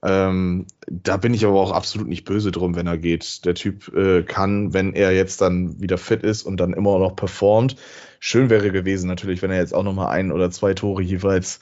Ähm, 0.03 0.67
da 0.87 1.17
bin 1.17 1.33
ich 1.33 1.45
aber 1.45 1.59
auch 1.59 1.71
absolut 1.71 2.07
nicht 2.07 2.25
böse 2.25 2.51
drum, 2.51 2.75
wenn 2.75 2.87
er 2.87 2.97
geht. 2.97 3.45
Der 3.45 3.55
Typ 3.55 3.93
äh, 3.95 4.23
kann, 4.23 4.73
wenn 4.73 4.93
er 4.93 5.11
jetzt 5.11 5.41
dann 5.41 5.81
wieder 5.81 5.97
fit 5.97 6.23
ist 6.23 6.43
und 6.43 6.57
dann 6.57 6.73
immer 6.73 6.99
noch 6.99 7.15
performt. 7.15 7.75
Schön 8.19 8.49
wäre 8.49 8.71
gewesen 8.71 9.07
natürlich, 9.07 9.41
wenn 9.41 9.51
er 9.51 9.57
jetzt 9.57 9.73
auch 9.73 9.83
noch 9.83 9.93
mal 9.93 10.09
ein 10.09 10.31
oder 10.31 10.51
zwei 10.51 10.73
Tore 10.73 11.01
jeweils 11.01 11.59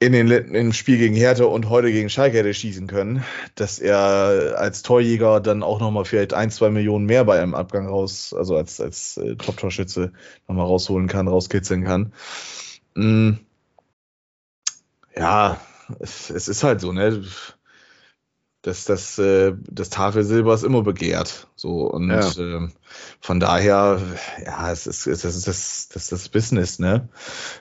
in 0.00 0.12
den 0.12 0.28
im 0.28 0.72
Spiel 0.72 0.98
gegen 0.98 1.14
Hertha 1.14 1.44
und 1.44 1.68
heute 1.68 1.90
gegen 1.90 2.08
Schalke 2.08 2.38
hätte 2.38 2.54
schießen 2.54 2.86
können, 2.86 3.24
dass 3.56 3.80
er 3.80 4.54
als 4.56 4.82
Torjäger 4.82 5.40
dann 5.40 5.64
auch 5.64 5.80
nochmal 5.80 6.04
vielleicht 6.04 6.34
ein, 6.34 6.50
zwei 6.50 6.70
Millionen 6.70 7.06
mehr 7.06 7.24
bei 7.24 7.40
einem 7.40 7.54
Abgang 7.54 7.88
raus, 7.88 8.32
also 8.32 8.56
als, 8.56 8.80
als 8.80 9.16
äh, 9.16 9.34
Top-Torschütze 9.34 10.12
nochmal 10.46 10.66
rausholen 10.66 11.08
kann, 11.08 11.26
rauskitzeln 11.26 11.84
kann. 11.84 12.12
Mm. 12.94 13.38
Ja, 15.16 15.60
es, 15.98 16.30
es, 16.30 16.46
ist 16.46 16.62
halt 16.62 16.80
so, 16.80 16.92
ne? 16.92 17.24
Das, 18.62 18.84
das, 18.84 19.18
äh, 19.18 19.52
das 19.70 19.88
Tafelsilber 19.88 20.52
ist 20.52 20.64
immer 20.64 20.82
begehrt. 20.82 21.46
So, 21.54 21.90
und 21.90 22.10
ja. 22.10 22.28
ähm, 22.38 22.72
von 23.20 23.38
daher, 23.38 24.00
ja, 24.44 24.72
es 24.72 24.86
ist, 24.86 25.06
es 25.06 25.24
ist 25.24 25.46
das, 25.46 25.88
das, 25.88 26.08
das 26.08 26.28
Business, 26.28 26.78
ne? 26.80 27.08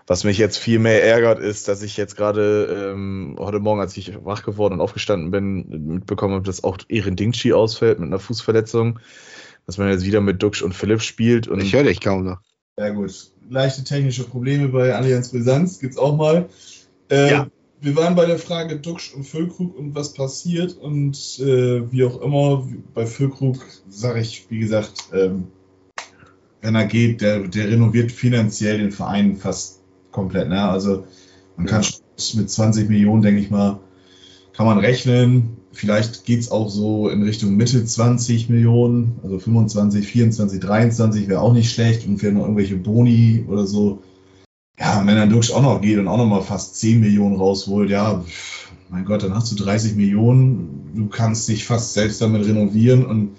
Was 0.07 0.23
mich 0.23 0.39
jetzt 0.39 0.57
viel 0.57 0.79
mehr 0.79 1.03
ärgert, 1.03 1.39
ist, 1.39 1.67
dass 1.67 1.83
ich 1.83 1.97
jetzt 1.97 2.17
gerade 2.17 2.91
ähm, 2.93 3.35
heute 3.39 3.59
Morgen, 3.59 3.79
als 3.79 3.95
ich 3.95 4.13
wach 4.25 4.43
geworden 4.43 4.75
und 4.75 4.81
aufgestanden 4.81 5.29
bin, 5.29 5.67
mitbekommen 5.87 6.33
habe, 6.33 6.45
dass 6.45 6.63
auch 6.63 6.77
Erin 6.89 7.15
Dingchi 7.15 7.53
ausfällt 7.53 7.99
mit 7.99 8.07
einer 8.07 8.19
Fußverletzung. 8.19 8.99
Dass 9.67 9.77
man 9.77 9.89
jetzt 9.89 10.05
wieder 10.05 10.21
mit 10.21 10.41
Duxch 10.41 10.63
und 10.63 10.73
Philipp 10.73 11.01
spielt. 11.01 11.47
Und 11.49 11.59
ich 11.59 11.73
höre 11.73 11.83
dich 11.83 11.99
kaum 11.99 12.23
noch. 12.23 12.39
Ja, 12.79 12.89
gut. 12.89 13.31
Leichte 13.49 13.83
technische 13.83 14.23
Probleme 14.23 14.69
bei 14.69 14.95
Allianz 14.95 15.29
Brisanz 15.29 15.79
gibt's 15.79 15.97
auch 15.97 16.15
mal. 16.15 16.47
Äh, 17.09 17.31
ja 17.31 17.47
wir 17.79 17.95
waren 17.95 18.15
bei 18.15 18.25
der 18.25 18.39
Frage 18.39 18.77
Duxch 18.77 19.13
und 19.13 19.23
Füllkrug 19.23 19.77
und 19.77 19.95
was 19.95 20.13
passiert 20.13 20.77
und 20.77 21.39
äh, 21.39 21.91
wie 21.91 22.03
auch 22.03 22.21
immer, 22.21 22.67
bei 22.93 23.05
Füllkrug 23.05 23.57
sage 23.87 24.19
ich, 24.19 24.47
wie 24.49 24.59
gesagt, 24.59 25.09
ähm, 25.13 25.47
wenn 26.61 26.75
er 26.75 26.85
geht, 26.85 27.21
der, 27.21 27.47
der 27.47 27.69
renoviert 27.69 28.11
finanziell 28.11 28.79
den 28.79 28.91
Verein 28.91 29.37
fast 29.37 29.81
komplett. 30.11 30.49
Ne? 30.49 30.61
Also 30.61 31.05
man 31.55 31.67
kann 31.67 31.85
mit 32.33 32.49
20 32.49 32.89
Millionen, 32.89 33.21
denke 33.21 33.41
ich 33.41 33.51
mal, 33.51 33.79
kann 34.53 34.65
man 34.65 34.79
rechnen. 34.79 35.57
Vielleicht 35.71 36.25
geht 36.25 36.39
es 36.39 36.49
auch 36.49 36.69
so 36.69 37.09
in 37.09 37.21
Richtung 37.21 37.55
Mitte 37.55 37.85
20 37.85 38.49
Millionen, 38.49 39.19
also 39.21 39.37
25, 39.37 40.07
24, 40.07 40.59
23 40.59 41.27
wäre 41.27 41.41
auch 41.41 41.53
nicht 41.53 41.71
schlecht 41.71 42.07
und 42.07 42.17
vielleicht 42.17 42.35
noch 42.35 42.43
irgendwelche 42.43 42.77
Boni 42.77 43.45
oder 43.47 43.67
so 43.67 44.01
ja, 44.79 45.01
wenn 45.05 45.15
dann 45.15 45.29
Dux 45.29 45.51
auch 45.51 45.61
noch 45.61 45.81
geht 45.81 45.97
und 45.97 46.07
auch 46.07 46.17
noch 46.17 46.27
mal 46.27 46.41
fast 46.41 46.75
10 46.77 46.99
Millionen 46.99 47.35
rausholt, 47.35 47.89
ja, 47.89 48.23
mein 48.89 49.05
Gott, 49.05 49.23
dann 49.23 49.33
hast 49.33 49.51
du 49.51 49.55
30 49.55 49.95
Millionen, 49.95 50.91
du 50.95 51.07
kannst 51.07 51.47
dich 51.47 51.65
fast 51.65 51.93
selbst 51.93 52.21
damit 52.21 52.45
renovieren 52.45 53.05
und 53.05 53.37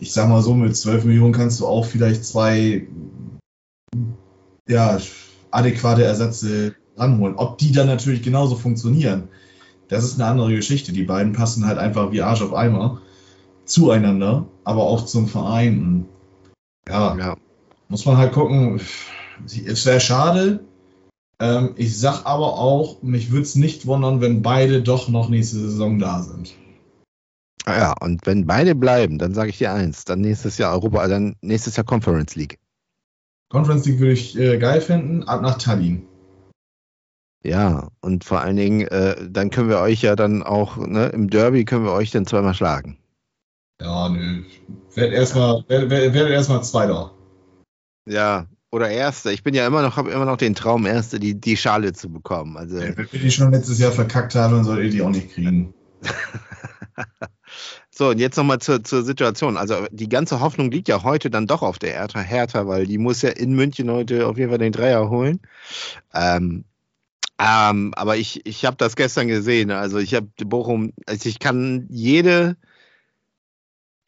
ich 0.00 0.12
sag 0.12 0.28
mal 0.28 0.42
so, 0.42 0.54
mit 0.54 0.76
12 0.76 1.04
Millionen 1.04 1.32
kannst 1.32 1.60
du 1.60 1.66
auch 1.66 1.84
vielleicht 1.84 2.24
zwei 2.24 2.86
ja, 4.68 4.98
adäquate 5.50 6.04
Ersätze 6.04 6.74
ranholen. 6.96 7.36
Ob 7.36 7.58
die 7.58 7.72
dann 7.72 7.86
natürlich 7.86 8.22
genauso 8.22 8.56
funktionieren, 8.56 9.28
das 9.88 10.04
ist 10.04 10.20
eine 10.20 10.30
andere 10.30 10.54
Geschichte. 10.54 10.92
Die 10.92 11.04
beiden 11.04 11.32
passen 11.32 11.66
halt 11.66 11.78
einfach 11.78 12.12
wie 12.12 12.22
Arsch 12.22 12.42
auf 12.42 12.52
Eimer 12.52 13.00
zueinander, 13.64 14.46
aber 14.64 14.82
auch 14.82 15.04
zum 15.06 15.28
Verein. 15.28 16.06
Ja, 16.88 17.16
ja. 17.16 17.36
muss 17.88 18.04
man 18.04 18.16
halt 18.16 18.32
gucken 18.32 18.80
ist 19.46 19.82
sehr 19.82 20.00
schade. 20.00 20.60
Ähm, 21.40 21.74
ich 21.76 21.98
sag 21.98 22.26
aber 22.26 22.58
auch, 22.58 23.02
mich 23.02 23.30
würde 23.30 23.42
es 23.42 23.54
nicht 23.54 23.86
wundern, 23.86 24.20
wenn 24.20 24.42
beide 24.42 24.82
doch 24.82 25.08
noch 25.08 25.28
nächste 25.28 25.58
Saison 25.58 25.98
da 25.98 26.22
sind. 26.22 26.54
Ah 27.64 27.78
ja, 27.78 27.94
und 28.00 28.26
wenn 28.26 28.46
beide 28.46 28.74
bleiben, 28.74 29.18
dann 29.18 29.34
sage 29.34 29.50
ich 29.50 29.58
dir 29.58 29.72
eins, 29.72 30.04
dann 30.04 30.20
nächstes 30.20 30.58
Jahr 30.58 30.72
Europa, 30.72 31.06
dann 31.06 31.36
nächstes 31.42 31.76
Jahr 31.76 31.84
Conference 31.84 32.34
League. 32.34 32.58
Conference 33.50 33.86
League 33.86 33.98
würde 33.98 34.12
ich 34.12 34.38
äh, 34.38 34.58
geil 34.58 34.80
finden, 34.80 35.22
ab 35.24 35.42
nach 35.42 35.58
Tallinn. 35.58 36.06
Ja, 37.44 37.88
und 38.00 38.24
vor 38.24 38.40
allen 38.40 38.56
Dingen, 38.56 38.86
äh, 38.88 39.16
dann 39.30 39.50
können 39.50 39.68
wir 39.68 39.78
euch 39.78 40.02
ja 40.02 40.16
dann 40.16 40.42
auch, 40.42 40.76
ne, 40.76 41.06
im 41.06 41.30
Derby 41.30 41.64
können 41.64 41.84
wir 41.84 41.92
euch 41.92 42.10
dann 42.10 42.26
zweimal 42.26 42.54
schlagen. 42.54 42.98
Ja, 43.80 44.08
nö. 44.08 44.42
Werd 44.94 45.12
erstmal 45.12 45.64
werd, 45.68 45.88
werd, 45.88 46.14
werd 46.14 46.30
erstmal 46.30 46.64
Zweiter. 46.64 47.12
Ja, 48.08 48.46
oder 48.70 48.90
Erste. 48.90 49.32
Ich 49.32 49.42
bin 49.42 49.54
ja 49.54 49.66
immer 49.66 49.82
noch, 49.82 49.96
habe 49.96 50.10
immer 50.10 50.24
noch 50.24 50.36
den 50.36 50.54
Traum, 50.54 50.86
Erste 50.86 51.18
die, 51.18 51.40
die 51.40 51.56
Schale 51.56 51.92
zu 51.92 52.10
bekommen. 52.10 52.56
Also, 52.56 52.78
ja, 52.78 52.96
wenn 52.96 53.10
wir 53.10 53.20
die 53.20 53.30
schon 53.30 53.50
letztes 53.50 53.78
Jahr 53.78 53.92
verkackt 53.92 54.34
haben, 54.34 54.54
dann 54.54 54.64
solltet 54.64 54.86
ihr 54.86 54.90
die 54.90 55.02
auch 55.02 55.10
nicht 55.10 55.32
kriegen. 55.32 55.74
so, 57.90 58.10
und 58.10 58.18
jetzt 58.18 58.36
nochmal 58.36 58.58
zur, 58.58 58.84
zur 58.84 59.02
Situation. 59.02 59.56
Also 59.56 59.86
die 59.90 60.08
ganze 60.08 60.40
Hoffnung 60.40 60.70
liegt 60.70 60.88
ja 60.88 61.02
heute 61.02 61.30
dann 61.30 61.46
doch 61.46 61.62
auf 61.62 61.78
der 61.78 61.92
Hertha, 61.92 62.20
Hertha 62.20 62.66
weil 62.66 62.86
die 62.86 62.98
muss 62.98 63.22
ja 63.22 63.30
in 63.30 63.54
München 63.54 63.90
heute 63.90 64.26
auf 64.26 64.36
jeden 64.38 64.50
Fall 64.50 64.58
den 64.58 64.72
Dreier 64.72 65.08
holen. 65.08 65.40
Ähm, 66.14 66.64
ähm, 67.40 67.94
aber 67.94 68.16
ich, 68.16 68.44
ich 68.46 68.64
habe 68.64 68.76
das 68.76 68.96
gestern 68.96 69.28
gesehen. 69.28 69.70
Also 69.70 69.98
ich 69.98 70.14
habe 70.14 70.28
Bochum, 70.44 70.92
also 71.06 71.28
ich 71.28 71.38
kann 71.38 71.86
jede 71.88 72.56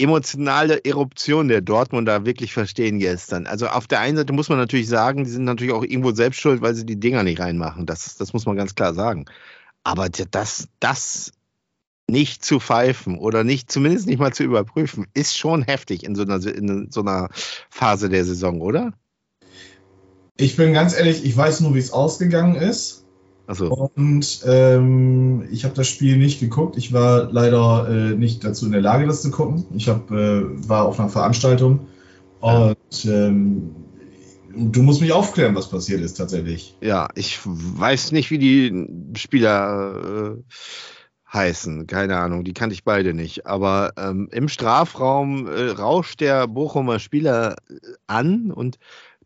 emotionale 0.00 0.84
Eruption 0.84 1.48
der 1.48 1.60
Dortmunder 1.60 2.24
wirklich 2.24 2.52
verstehen 2.52 2.98
gestern. 2.98 3.46
Also 3.46 3.68
auf 3.68 3.86
der 3.86 4.00
einen 4.00 4.16
Seite 4.16 4.32
muss 4.32 4.48
man 4.48 4.58
natürlich 4.58 4.88
sagen, 4.88 5.24
die 5.24 5.30
sind 5.30 5.44
natürlich 5.44 5.74
auch 5.74 5.82
irgendwo 5.84 6.12
selbst 6.12 6.40
schuld, 6.40 6.62
weil 6.62 6.74
sie 6.74 6.86
die 6.86 6.98
Dinger 6.98 7.22
nicht 7.22 7.40
reinmachen. 7.40 7.86
Das, 7.86 8.16
das 8.16 8.32
muss 8.32 8.46
man 8.46 8.56
ganz 8.56 8.74
klar 8.74 8.94
sagen. 8.94 9.26
Aber 9.84 10.08
das, 10.08 10.68
das 10.80 11.32
nicht 12.08 12.44
zu 12.44 12.60
pfeifen 12.60 13.18
oder 13.18 13.44
nicht, 13.44 13.70
zumindest 13.70 14.06
nicht 14.06 14.18
mal 14.18 14.32
zu 14.32 14.42
überprüfen, 14.42 15.06
ist 15.14 15.38
schon 15.38 15.62
heftig 15.62 16.04
in 16.04 16.14
so 16.14 16.22
einer, 16.22 16.44
in 16.44 16.90
so 16.90 17.00
einer 17.00 17.28
Phase 17.68 18.08
der 18.08 18.24
Saison, 18.24 18.60
oder? 18.60 18.92
Ich 20.36 20.56
bin 20.56 20.72
ganz 20.72 20.96
ehrlich, 20.96 21.24
ich 21.24 21.36
weiß 21.36 21.60
nur, 21.60 21.74
wie 21.74 21.78
es 21.78 21.92
ausgegangen 21.92 22.56
ist. 22.56 23.04
Also. 23.50 23.66
Und 23.66 24.42
ähm, 24.46 25.48
ich 25.50 25.64
habe 25.64 25.74
das 25.74 25.88
Spiel 25.88 26.16
nicht 26.18 26.38
geguckt. 26.38 26.76
Ich 26.76 26.92
war 26.92 27.32
leider 27.32 27.88
äh, 27.88 28.14
nicht 28.14 28.44
dazu 28.44 28.64
in 28.66 28.70
der 28.70 28.80
Lage, 28.80 29.08
das 29.08 29.22
zu 29.22 29.32
gucken. 29.32 29.64
Ich 29.74 29.88
hab, 29.88 30.08
äh, 30.12 30.68
war 30.68 30.84
auf 30.84 31.00
einer 31.00 31.08
Veranstaltung. 31.08 31.88
Und 32.38 33.04
ähm, 33.06 33.74
du 34.54 34.82
musst 34.82 35.00
mich 35.00 35.10
aufklären, 35.10 35.56
was 35.56 35.68
passiert 35.68 36.00
ist 36.00 36.14
tatsächlich. 36.14 36.76
Ja, 36.80 37.08
ich 37.16 37.40
weiß 37.44 38.12
nicht, 38.12 38.30
wie 38.30 38.38
die 38.38 39.18
Spieler 39.18 40.36
äh, 40.36 40.42
heißen. 41.32 41.88
Keine 41.88 42.18
Ahnung, 42.18 42.44
die 42.44 42.54
kannte 42.54 42.74
ich 42.74 42.84
beide 42.84 43.14
nicht. 43.14 43.46
Aber 43.46 43.94
ähm, 43.96 44.28
im 44.30 44.46
Strafraum 44.46 45.48
äh, 45.48 45.70
rauscht 45.70 46.20
der 46.20 46.46
Bochumer 46.46 47.00
Spieler 47.00 47.56
äh, 47.68 47.74
an 48.06 48.52
und 48.52 48.78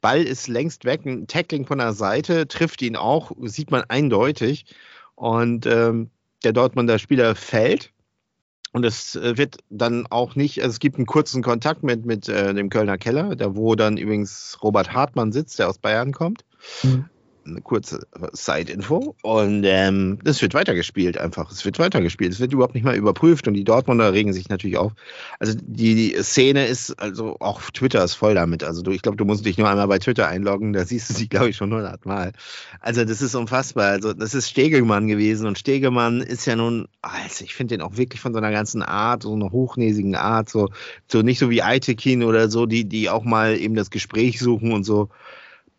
Ball 0.04 0.22
ist 0.22 0.48
längst 0.48 0.84
weg, 0.84 1.06
ein 1.06 1.26
Tackling 1.28 1.64
von 1.64 1.78
der 1.78 1.94
Seite, 1.94 2.46
trifft 2.46 2.82
ihn 2.82 2.94
auch, 2.94 3.32
sieht 3.40 3.70
man 3.70 3.84
eindeutig. 3.88 4.66
Und 5.14 5.64
ähm, 5.64 6.10
der 6.44 6.52
Dortmunder 6.52 6.98
Spieler 6.98 7.34
fällt. 7.34 7.90
Und 8.72 8.84
es 8.84 9.16
äh, 9.16 9.38
wird 9.38 9.60
dann 9.70 10.06
auch 10.10 10.36
nicht, 10.36 10.60
also 10.60 10.72
es 10.72 10.78
gibt 10.78 10.96
einen 10.96 11.06
kurzen 11.06 11.42
Kontakt 11.42 11.82
mit, 11.84 12.04
mit 12.04 12.28
äh, 12.28 12.52
dem 12.52 12.68
Kölner 12.68 12.98
Keller, 12.98 13.34
da 13.34 13.56
wo 13.56 13.76
dann 13.76 13.96
übrigens 13.96 14.58
Robert 14.62 14.92
Hartmann 14.92 15.32
sitzt, 15.32 15.58
der 15.58 15.70
aus 15.70 15.78
Bayern 15.78 16.12
kommt. 16.12 16.44
Mhm 16.82 17.06
eine 17.46 17.60
kurze 17.60 18.06
Side-Info. 18.32 19.14
Und 19.22 19.64
ähm, 19.64 20.18
es 20.24 20.42
wird 20.42 20.54
weitergespielt 20.54 21.18
einfach. 21.18 21.50
Es 21.50 21.64
wird 21.64 21.78
weitergespielt. 21.78 22.32
Es 22.32 22.40
wird 22.40 22.52
überhaupt 22.52 22.74
nicht 22.74 22.84
mal 22.84 22.96
überprüft 22.96 23.48
und 23.48 23.54
die 23.54 23.64
Dortmunder 23.64 24.12
regen 24.12 24.32
sich 24.32 24.48
natürlich 24.48 24.76
auf. 24.76 24.92
Also 25.38 25.54
die, 25.60 25.94
die 25.94 26.22
Szene 26.22 26.66
ist, 26.66 26.98
also 27.00 27.36
auch 27.40 27.60
Twitter 27.70 28.02
ist 28.04 28.14
voll 28.14 28.34
damit. 28.34 28.64
Also 28.64 28.82
du, 28.82 28.90
ich 28.90 29.02
glaube, 29.02 29.16
du 29.16 29.24
musst 29.24 29.44
dich 29.44 29.58
nur 29.58 29.68
einmal 29.68 29.88
bei 29.88 29.98
Twitter 29.98 30.28
einloggen, 30.28 30.72
da 30.72 30.84
siehst 30.84 31.10
du 31.10 31.14
sie, 31.14 31.28
glaube 31.28 31.50
ich, 31.50 31.56
schon 31.56 31.72
hundertmal. 31.72 32.32
Also 32.80 33.04
das 33.04 33.22
ist 33.22 33.34
unfassbar. 33.34 33.86
Also 33.90 34.12
das 34.12 34.34
ist 34.34 34.48
Stegemann 34.48 35.08
gewesen 35.08 35.46
und 35.46 35.58
Stegemann 35.58 36.20
ist 36.20 36.46
ja 36.46 36.56
nun, 36.56 36.86
also 37.02 37.44
ich 37.44 37.54
finde 37.54 37.76
den 37.76 37.82
auch 37.82 37.96
wirklich 37.96 38.20
von 38.20 38.32
so 38.32 38.38
einer 38.38 38.52
ganzen 38.52 38.82
Art, 38.82 39.22
so 39.22 39.34
einer 39.34 39.50
hochnäsigen 39.50 40.14
Art, 40.14 40.48
so, 40.48 40.70
so 41.10 41.22
nicht 41.22 41.38
so 41.38 41.50
wie 41.50 41.62
Aitekin 41.62 42.22
oder 42.22 42.48
so, 42.48 42.66
die, 42.66 42.84
die 42.84 43.10
auch 43.10 43.24
mal 43.24 43.56
eben 43.56 43.74
das 43.74 43.90
Gespräch 43.90 44.38
suchen 44.38 44.72
und 44.72 44.84
so 44.84 45.08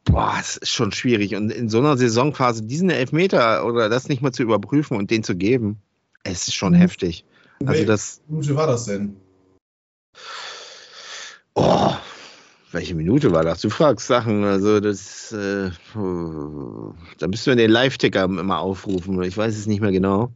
boah, 0.05 0.35
es 0.39 0.57
ist 0.57 0.71
schon 0.71 0.91
schwierig. 0.91 1.35
Und 1.35 1.51
in 1.51 1.69
so 1.69 1.79
einer 1.79 1.97
Saisonphase 1.97 2.63
diesen 2.63 2.89
Elfmeter 2.89 3.65
oder 3.65 3.89
das 3.89 4.07
nicht 4.07 4.21
mal 4.21 4.31
zu 4.31 4.43
überprüfen 4.43 4.97
und 4.97 5.11
den 5.11 5.23
zu 5.23 5.35
geben, 5.35 5.81
es 6.23 6.47
ist 6.47 6.55
schon 6.55 6.73
mhm. 6.73 6.77
heftig. 6.77 7.25
Also 7.65 7.85
das. 7.85 8.21
Minute 8.27 8.55
war 8.55 8.67
das 8.67 8.85
denn? 8.85 9.17
Oh, 11.53 11.93
welche 12.71 12.95
Minute 12.95 13.31
war 13.31 13.43
das? 13.43 13.61
Du 13.61 13.69
fragst 13.69 14.07
Sachen, 14.07 14.43
also 14.43 14.79
das, 14.79 15.31
äh, 15.31 15.71
da 15.93 17.27
müssten 17.27 17.45
wir 17.47 17.55
den 17.55 17.71
Live-Ticker 17.71 18.25
immer 18.25 18.59
aufrufen. 18.59 19.21
Ich 19.23 19.37
weiß 19.37 19.57
es 19.57 19.65
nicht 19.65 19.81
mehr 19.81 19.93
genau. 19.93 20.31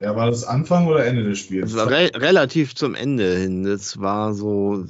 Ja, 0.00 0.14
war 0.14 0.30
das 0.30 0.44
Anfang 0.44 0.86
oder 0.86 1.04
Ende 1.06 1.24
des 1.24 1.38
Spiels? 1.38 1.70
Es 1.70 1.76
war 1.76 1.90
re 1.90 2.10
relativ 2.14 2.74
zum 2.74 2.94
Ende 2.94 3.36
hin. 3.36 3.64
Das 3.64 3.98
war 3.98 4.34
so 4.34 4.84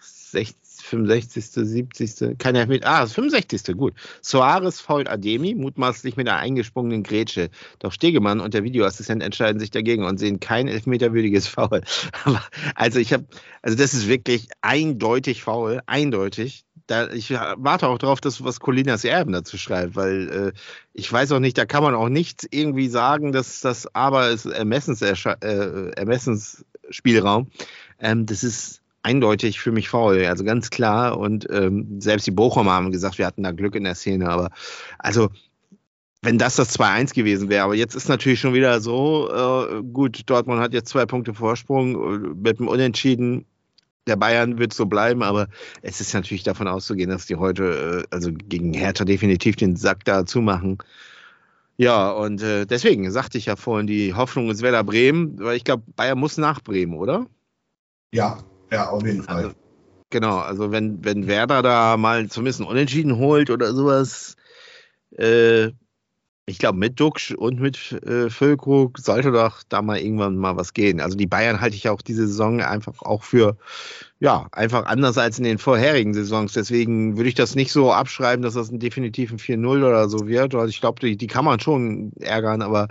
60, 0.00 0.56
65., 0.92 1.44
70., 1.52 2.38
kein 2.38 2.54
Elfmeter. 2.54 2.86
Ah, 2.86 3.00
das 3.00 3.14
65. 3.14 3.76
gut. 3.76 3.94
Soares 4.20 4.80
fault 4.80 5.08
Ademi, 5.08 5.54
mutmaßlich 5.54 6.16
mit 6.16 6.28
einer 6.28 6.38
eingesprungenen 6.38 7.02
Grätsche. 7.02 7.48
Doch 7.78 7.92
Stegemann 7.92 8.40
und 8.40 8.52
der 8.52 8.62
Videoassistent 8.62 9.22
entscheiden 9.22 9.58
sich 9.58 9.70
dagegen 9.70 10.04
und 10.04 10.18
sehen 10.18 10.38
kein 10.38 10.68
elfmeterwürdiges 10.68 11.48
Foul. 11.48 11.80
Aber, 12.24 12.42
also 12.74 12.98
ich 12.98 13.12
habe, 13.12 13.24
also 13.62 13.76
das 13.76 13.94
ist 13.94 14.06
wirklich 14.08 14.48
eindeutig 14.60 15.42
faul, 15.42 15.80
eindeutig. 15.86 16.66
Da, 16.86 17.10
ich 17.10 17.30
warte 17.30 17.88
auch 17.88 17.98
darauf, 17.98 18.20
dass 18.20 18.44
was 18.44 18.60
Colinas 18.60 19.04
Erben 19.04 19.32
dazu 19.32 19.56
schreibt, 19.56 19.96
weil 19.96 20.28
äh, 20.28 20.52
ich 20.92 21.10
weiß 21.10 21.32
auch 21.32 21.38
nicht, 21.38 21.56
da 21.56 21.64
kann 21.64 21.82
man 21.82 21.94
auch 21.94 22.08
nicht 22.08 22.46
irgendwie 22.50 22.88
sagen, 22.88 23.32
dass 23.32 23.60
das 23.60 23.94
aber 23.94 24.30
ist 24.30 24.46
Ermessens, 24.46 25.00
äh, 25.00 25.90
Ermessensspielraum. 25.96 27.50
Ähm, 27.98 28.26
das 28.26 28.44
ist 28.44 28.81
eindeutig 29.02 29.60
für 29.60 29.72
mich 29.72 29.88
faul, 29.88 30.24
also 30.24 30.44
ganz 30.44 30.70
klar. 30.70 31.18
Und 31.18 31.46
ähm, 31.50 32.00
selbst 32.00 32.26
die 32.26 32.30
Bochumer 32.30 32.72
haben 32.72 32.92
gesagt, 32.92 33.18
wir 33.18 33.26
hatten 33.26 33.42
da 33.42 33.52
Glück 33.52 33.74
in 33.74 33.84
der 33.84 33.94
Szene. 33.94 34.28
Aber 34.28 34.50
also, 34.98 35.30
wenn 36.22 36.38
das 36.38 36.56
das 36.56 36.78
2-1 36.78 37.14
gewesen 37.14 37.48
wäre, 37.48 37.64
aber 37.64 37.74
jetzt 37.74 37.94
ist 37.94 38.08
natürlich 38.08 38.40
schon 38.40 38.54
wieder 38.54 38.80
so, 38.80 39.28
äh, 39.30 39.82
gut, 39.82 40.22
Dortmund 40.26 40.60
hat 40.60 40.72
jetzt 40.72 40.90
zwei 40.90 41.06
Punkte 41.06 41.34
Vorsprung 41.34 41.94
äh, 41.94 42.28
mit 42.36 42.58
dem 42.58 42.68
Unentschieden. 42.68 43.44
Der 44.06 44.16
Bayern 44.16 44.58
wird 44.58 44.72
so 44.72 44.86
bleiben, 44.86 45.22
aber 45.22 45.48
es 45.80 46.00
ist 46.00 46.12
natürlich 46.12 46.42
davon 46.42 46.66
auszugehen, 46.66 47.10
dass 47.10 47.26
die 47.26 47.36
heute, 47.36 48.04
äh, 48.10 48.14
also 48.14 48.30
gegen 48.32 48.72
Hertha 48.72 49.04
definitiv 49.04 49.56
den 49.56 49.76
Sack 49.76 50.04
da 50.04 50.26
zumachen. 50.26 50.78
Ja, 51.76 52.10
und 52.10 52.42
äh, 52.42 52.66
deswegen 52.66 53.10
sagte 53.10 53.38
ich 53.38 53.46
ja 53.46 53.56
vorhin, 53.56 53.86
die 53.86 54.14
Hoffnung 54.14 54.50
ist 54.50 54.62
Werder 54.62 54.84
Bremen, 54.84 55.38
weil 55.40 55.56
ich 55.56 55.64
glaube, 55.64 55.84
Bayern 55.96 56.18
muss 56.18 56.36
nach 56.36 56.60
Bremen, 56.60 56.94
oder? 56.94 57.26
Ja, 58.12 58.38
ja, 58.72 58.88
auf 58.88 59.04
jeden 59.04 59.22
Fall. 59.22 59.36
Also, 59.36 59.50
genau, 60.10 60.38
also 60.38 60.72
wenn, 60.72 61.04
wenn 61.04 61.26
Werder 61.26 61.62
da 61.62 61.96
mal 61.96 62.28
zumindest 62.28 62.60
einen 62.60 62.70
Unentschieden 62.70 63.18
holt 63.18 63.50
oder 63.50 63.74
sowas, 63.74 64.36
äh, 65.18 65.70
ich 66.46 66.58
glaube, 66.58 66.78
mit 66.78 66.98
Duxch 66.98 67.32
und 67.32 67.60
mit 67.60 67.92
äh, 68.04 68.28
Füllkrug 68.28 68.98
sollte 68.98 69.30
doch 69.30 69.62
da 69.68 69.80
mal 69.80 69.98
irgendwann 69.98 70.36
mal 70.36 70.56
was 70.56 70.74
gehen. 70.74 71.00
Also 71.00 71.16
die 71.16 71.26
Bayern 71.26 71.60
halte 71.60 71.76
ich 71.76 71.88
auch 71.88 72.02
diese 72.02 72.26
Saison 72.26 72.60
einfach 72.60 73.02
auch 73.02 73.22
für, 73.22 73.56
ja, 74.22 74.46
einfach 74.52 74.86
anders 74.86 75.18
als 75.18 75.38
in 75.38 75.44
den 75.44 75.58
vorherigen 75.58 76.14
Saisons. 76.14 76.52
Deswegen 76.52 77.16
würde 77.16 77.28
ich 77.28 77.34
das 77.34 77.56
nicht 77.56 77.72
so 77.72 77.92
abschreiben, 77.92 78.44
dass 78.44 78.54
das 78.54 78.70
ein 78.70 78.78
definitiv 78.78 79.32
ein 79.32 79.38
4-0 79.38 79.78
oder 79.78 80.08
so 80.08 80.28
wird. 80.28 80.54
Also 80.54 80.68
ich 80.68 80.80
glaube, 80.80 81.00
die, 81.00 81.16
die 81.16 81.26
kann 81.26 81.44
man 81.44 81.58
schon 81.58 82.12
ärgern, 82.20 82.62
aber 82.62 82.86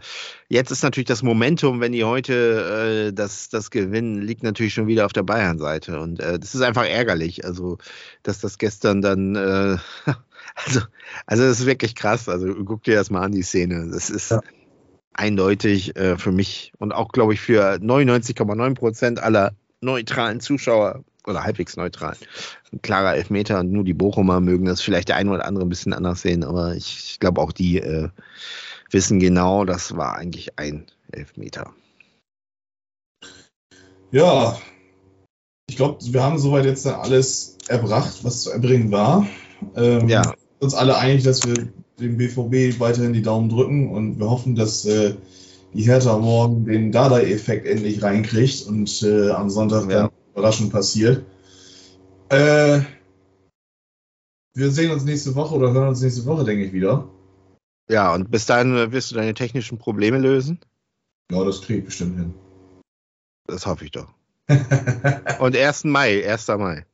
jetzt 0.50 0.72
ist 0.72 0.84
natürlich 0.84 1.08
das 1.08 1.24
Momentum, 1.24 1.80
wenn 1.80 1.94
die 1.94 2.04
heute 2.04 3.08
äh, 3.08 3.14
das, 3.14 3.48
das 3.48 3.72
gewinnen, 3.72 4.22
liegt 4.22 4.44
natürlich 4.44 4.74
schon 4.74 4.88
wieder 4.88 5.06
auf 5.06 5.14
der 5.14 5.24
Bayern-Seite. 5.24 6.02
Und 6.02 6.20
äh, 6.20 6.38
das 6.38 6.54
ist 6.54 6.64
einfach 6.64 6.86
ärgerlich. 6.86 7.46
Also, 7.46 7.78
dass 8.24 8.40
das 8.40 8.58
gestern 8.58 9.02
dann 9.02 9.36
äh, 9.38 9.78
Also, 10.66 10.82
also 11.28 11.44
das 11.44 11.62
ist 11.62 11.66
wirklich 11.66 11.96
krass. 11.96 12.28
Also 12.28 12.54
guck 12.66 12.84
dir 12.84 12.96
das 12.96 13.10
mal 13.10 13.22
an, 13.22 13.32
die 13.32 13.42
Szene. 13.42 13.88
Das 13.90 14.10
ist 14.10 14.32
ja. 14.32 14.42
eindeutig 15.14 15.96
äh, 15.96 16.18
für 16.18 16.34
mich 16.34 16.74
und 16.78 16.92
auch, 16.92 17.14
glaube 17.14 17.34
ich, 17.34 17.40
für 17.40 17.76
99,9 17.76 18.76
Prozent 18.76 19.24
aller 19.24 19.54
neutralen 19.80 20.42
Zuschauer 20.42 21.06
oder 21.28 21.44
halbwegs 21.44 21.78
neutral. 21.78 22.16
Ein 22.72 22.82
klarer 22.82 23.16
Elfmeter 23.16 23.60
und 23.60 23.72
nur 23.72 23.84
die 23.84 23.94
Bochumer 23.94 24.40
mögen 24.40 24.66
das 24.66 24.82
vielleicht 24.82 25.10
der 25.10 25.18
eine 25.18 25.32
oder 25.32 25.46
andere 25.46 25.66
ein 25.66 25.70
bisschen 25.70 25.94
anders 25.94 26.22
sehen, 26.22 26.44
aber 26.44 26.76
ich, 26.76 27.12
ich 27.12 27.20
glaube 27.20 27.42
auch 27.42 27.52
die 27.52 27.80
äh, 27.80 28.10
wissen 28.90 29.20
genau, 29.20 29.66
das 29.66 29.96
war 29.96 30.16
eigentlich 30.16 30.58
ein 30.58 30.86
Elfmeter. 31.12 31.74
Ja, 34.12 34.58
ich 35.70 35.78
glaube, 35.78 36.00
wir 36.02 36.24
haben 36.24 36.38
soweit 36.38 36.66
jetzt 36.66 36.86
dann 36.86 36.96
alles 36.96 37.58
erbracht, 37.68 38.24
was 38.24 38.44
zu 38.44 38.52
erbringen 38.52 38.92
war. 38.92 39.26
Ähm, 39.76 40.10
ja 40.10 40.34
uns 40.62 40.76
alle 40.76 40.98
einig, 40.98 41.24
dass 41.24 41.46
wir 41.46 41.56
dem 42.00 42.18
BVB 42.18 42.80
weiterhin 42.80 43.14
die 43.14 43.22
Daumen 43.22 43.50
drücken 43.50 43.92
und 43.92 44.20
wir 44.20 44.30
hoffen, 44.30 44.56
dass 44.56 44.86
äh, 44.86 45.16
die 45.74 45.84
Hertha 45.84 46.18
morgen 46.18 46.66
den 46.66 46.92
Dada-Effekt 46.92 47.66
endlich 47.66 48.02
reinkriegt 48.04 48.68
und 48.68 49.02
äh, 49.04 49.32
am 49.32 49.50
Sonntag 49.50 49.90
ja. 49.90 50.04
dann 50.04 50.10
überraschend 50.34 50.72
passiert. 50.72 51.26
Äh, 52.30 52.82
wir 54.54 54.72
sehen 54.72 54.92
uns 54.92 55.04
nächste 55.04 55.36
Woche 55.36 55.56
oder 55.56 55.72
hören 55.72 55.90
uns 55.90 56.02
nächste 56.02 56.26
Woche, 56.26 56.44
denke 56.44 56.66
ich, 56.66 56.74
wieder. 56.74 57.08
Ja, 57.90 58.14
und 58.14 58.32
bis 58.32 58.46
dahin 58.46 58.92
wirst 58.92 59.12
du 59.12 59.16
deine 59.16 59.34
technischen 59.34 59.78
Probleme 59.78 60.18
lösen? 60.18 60.60
Ja, 61.32 61.44
das 61.44 61.62
kriege 61.62 61.80
ich 61.80 61.86
bestimmt 61.86 62.18
hin. 62.18 62.34
Das 63.48 63.66
hoffe 63.66 63.86
ich 63.86 63.92
doch. 63.92 64.08
und 65.40 65.56
1. 65.56 65.86
Mai, 65.86 66.28
1. 66.28 66.48
Mai. 66.50 66.86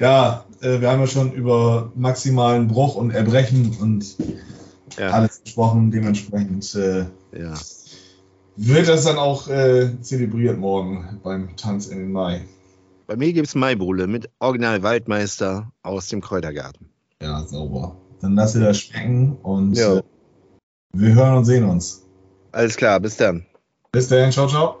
Ja, 0.00 0.44
äh, 0.60 0.80
wir 0.80 0.90
haben 0.90 1.00
ja 1.00 1.06
schon 1.06 1.32
über 1.32 1.90
maximalen 1.94 2.68
Bruch 2.68 2.96
und 2.96 3.10
Erbrechen 3.10 3.76
und 3.80 4.16
ja. 4.98 5.10
alles 5.10 5.42
gesprochen. 5.42 5.90
Dementsprechend 5.90 6.74
äh, 6.74 7.06
ja. 7.32 7.54
wird 8.56 8.88
das 8.88 9.04
dann 9.04 9.16
auch 9.16 9.48
äh, 9.48 9.90
zelebriert 10.02 10.58
morgen 10.58 11.20
beim 11.22 11.56
Tanz 11.56 11.86
in 11.86 11.98
den 11.98 12.12
Mai. 12.12 12.42
Bei 13.06 13.14
mir 13.16 13.32
gibt 13.32 13.46
es 13.46 13.54
Maibuhle 13.54 14.08
mit 14.08 14.28
Original 14.40 14.82
Waldmeister 14.82 15.70
aus 15.82 16.08
dem 16.08 16.20
Kräutergarten. 16.20 16.90
Ja, 17.22 17.40
sauber. 17.42 17.96
Dann 18.20 18.34
lass 18.34 18.54
dir 18.54 18.60
das 18.60 18.78
schmecken 18.78 19.36
und 19.42 19.78
äh, 19.78 20.02
wir 20.92 21.14
hören 21.14 21.36
und 21.36 21.44
sehen 21.44 21.64
uns. 21.64 22.04
Alles 22.50 22.76
klar, 22.76 22.98
bis 22.98 23.16
dann. 23.16 23.46
Bis 23.92 24.08
dann, 24.08 24.32
ciao, 24.32 24.48
ciao. 24.48 24.80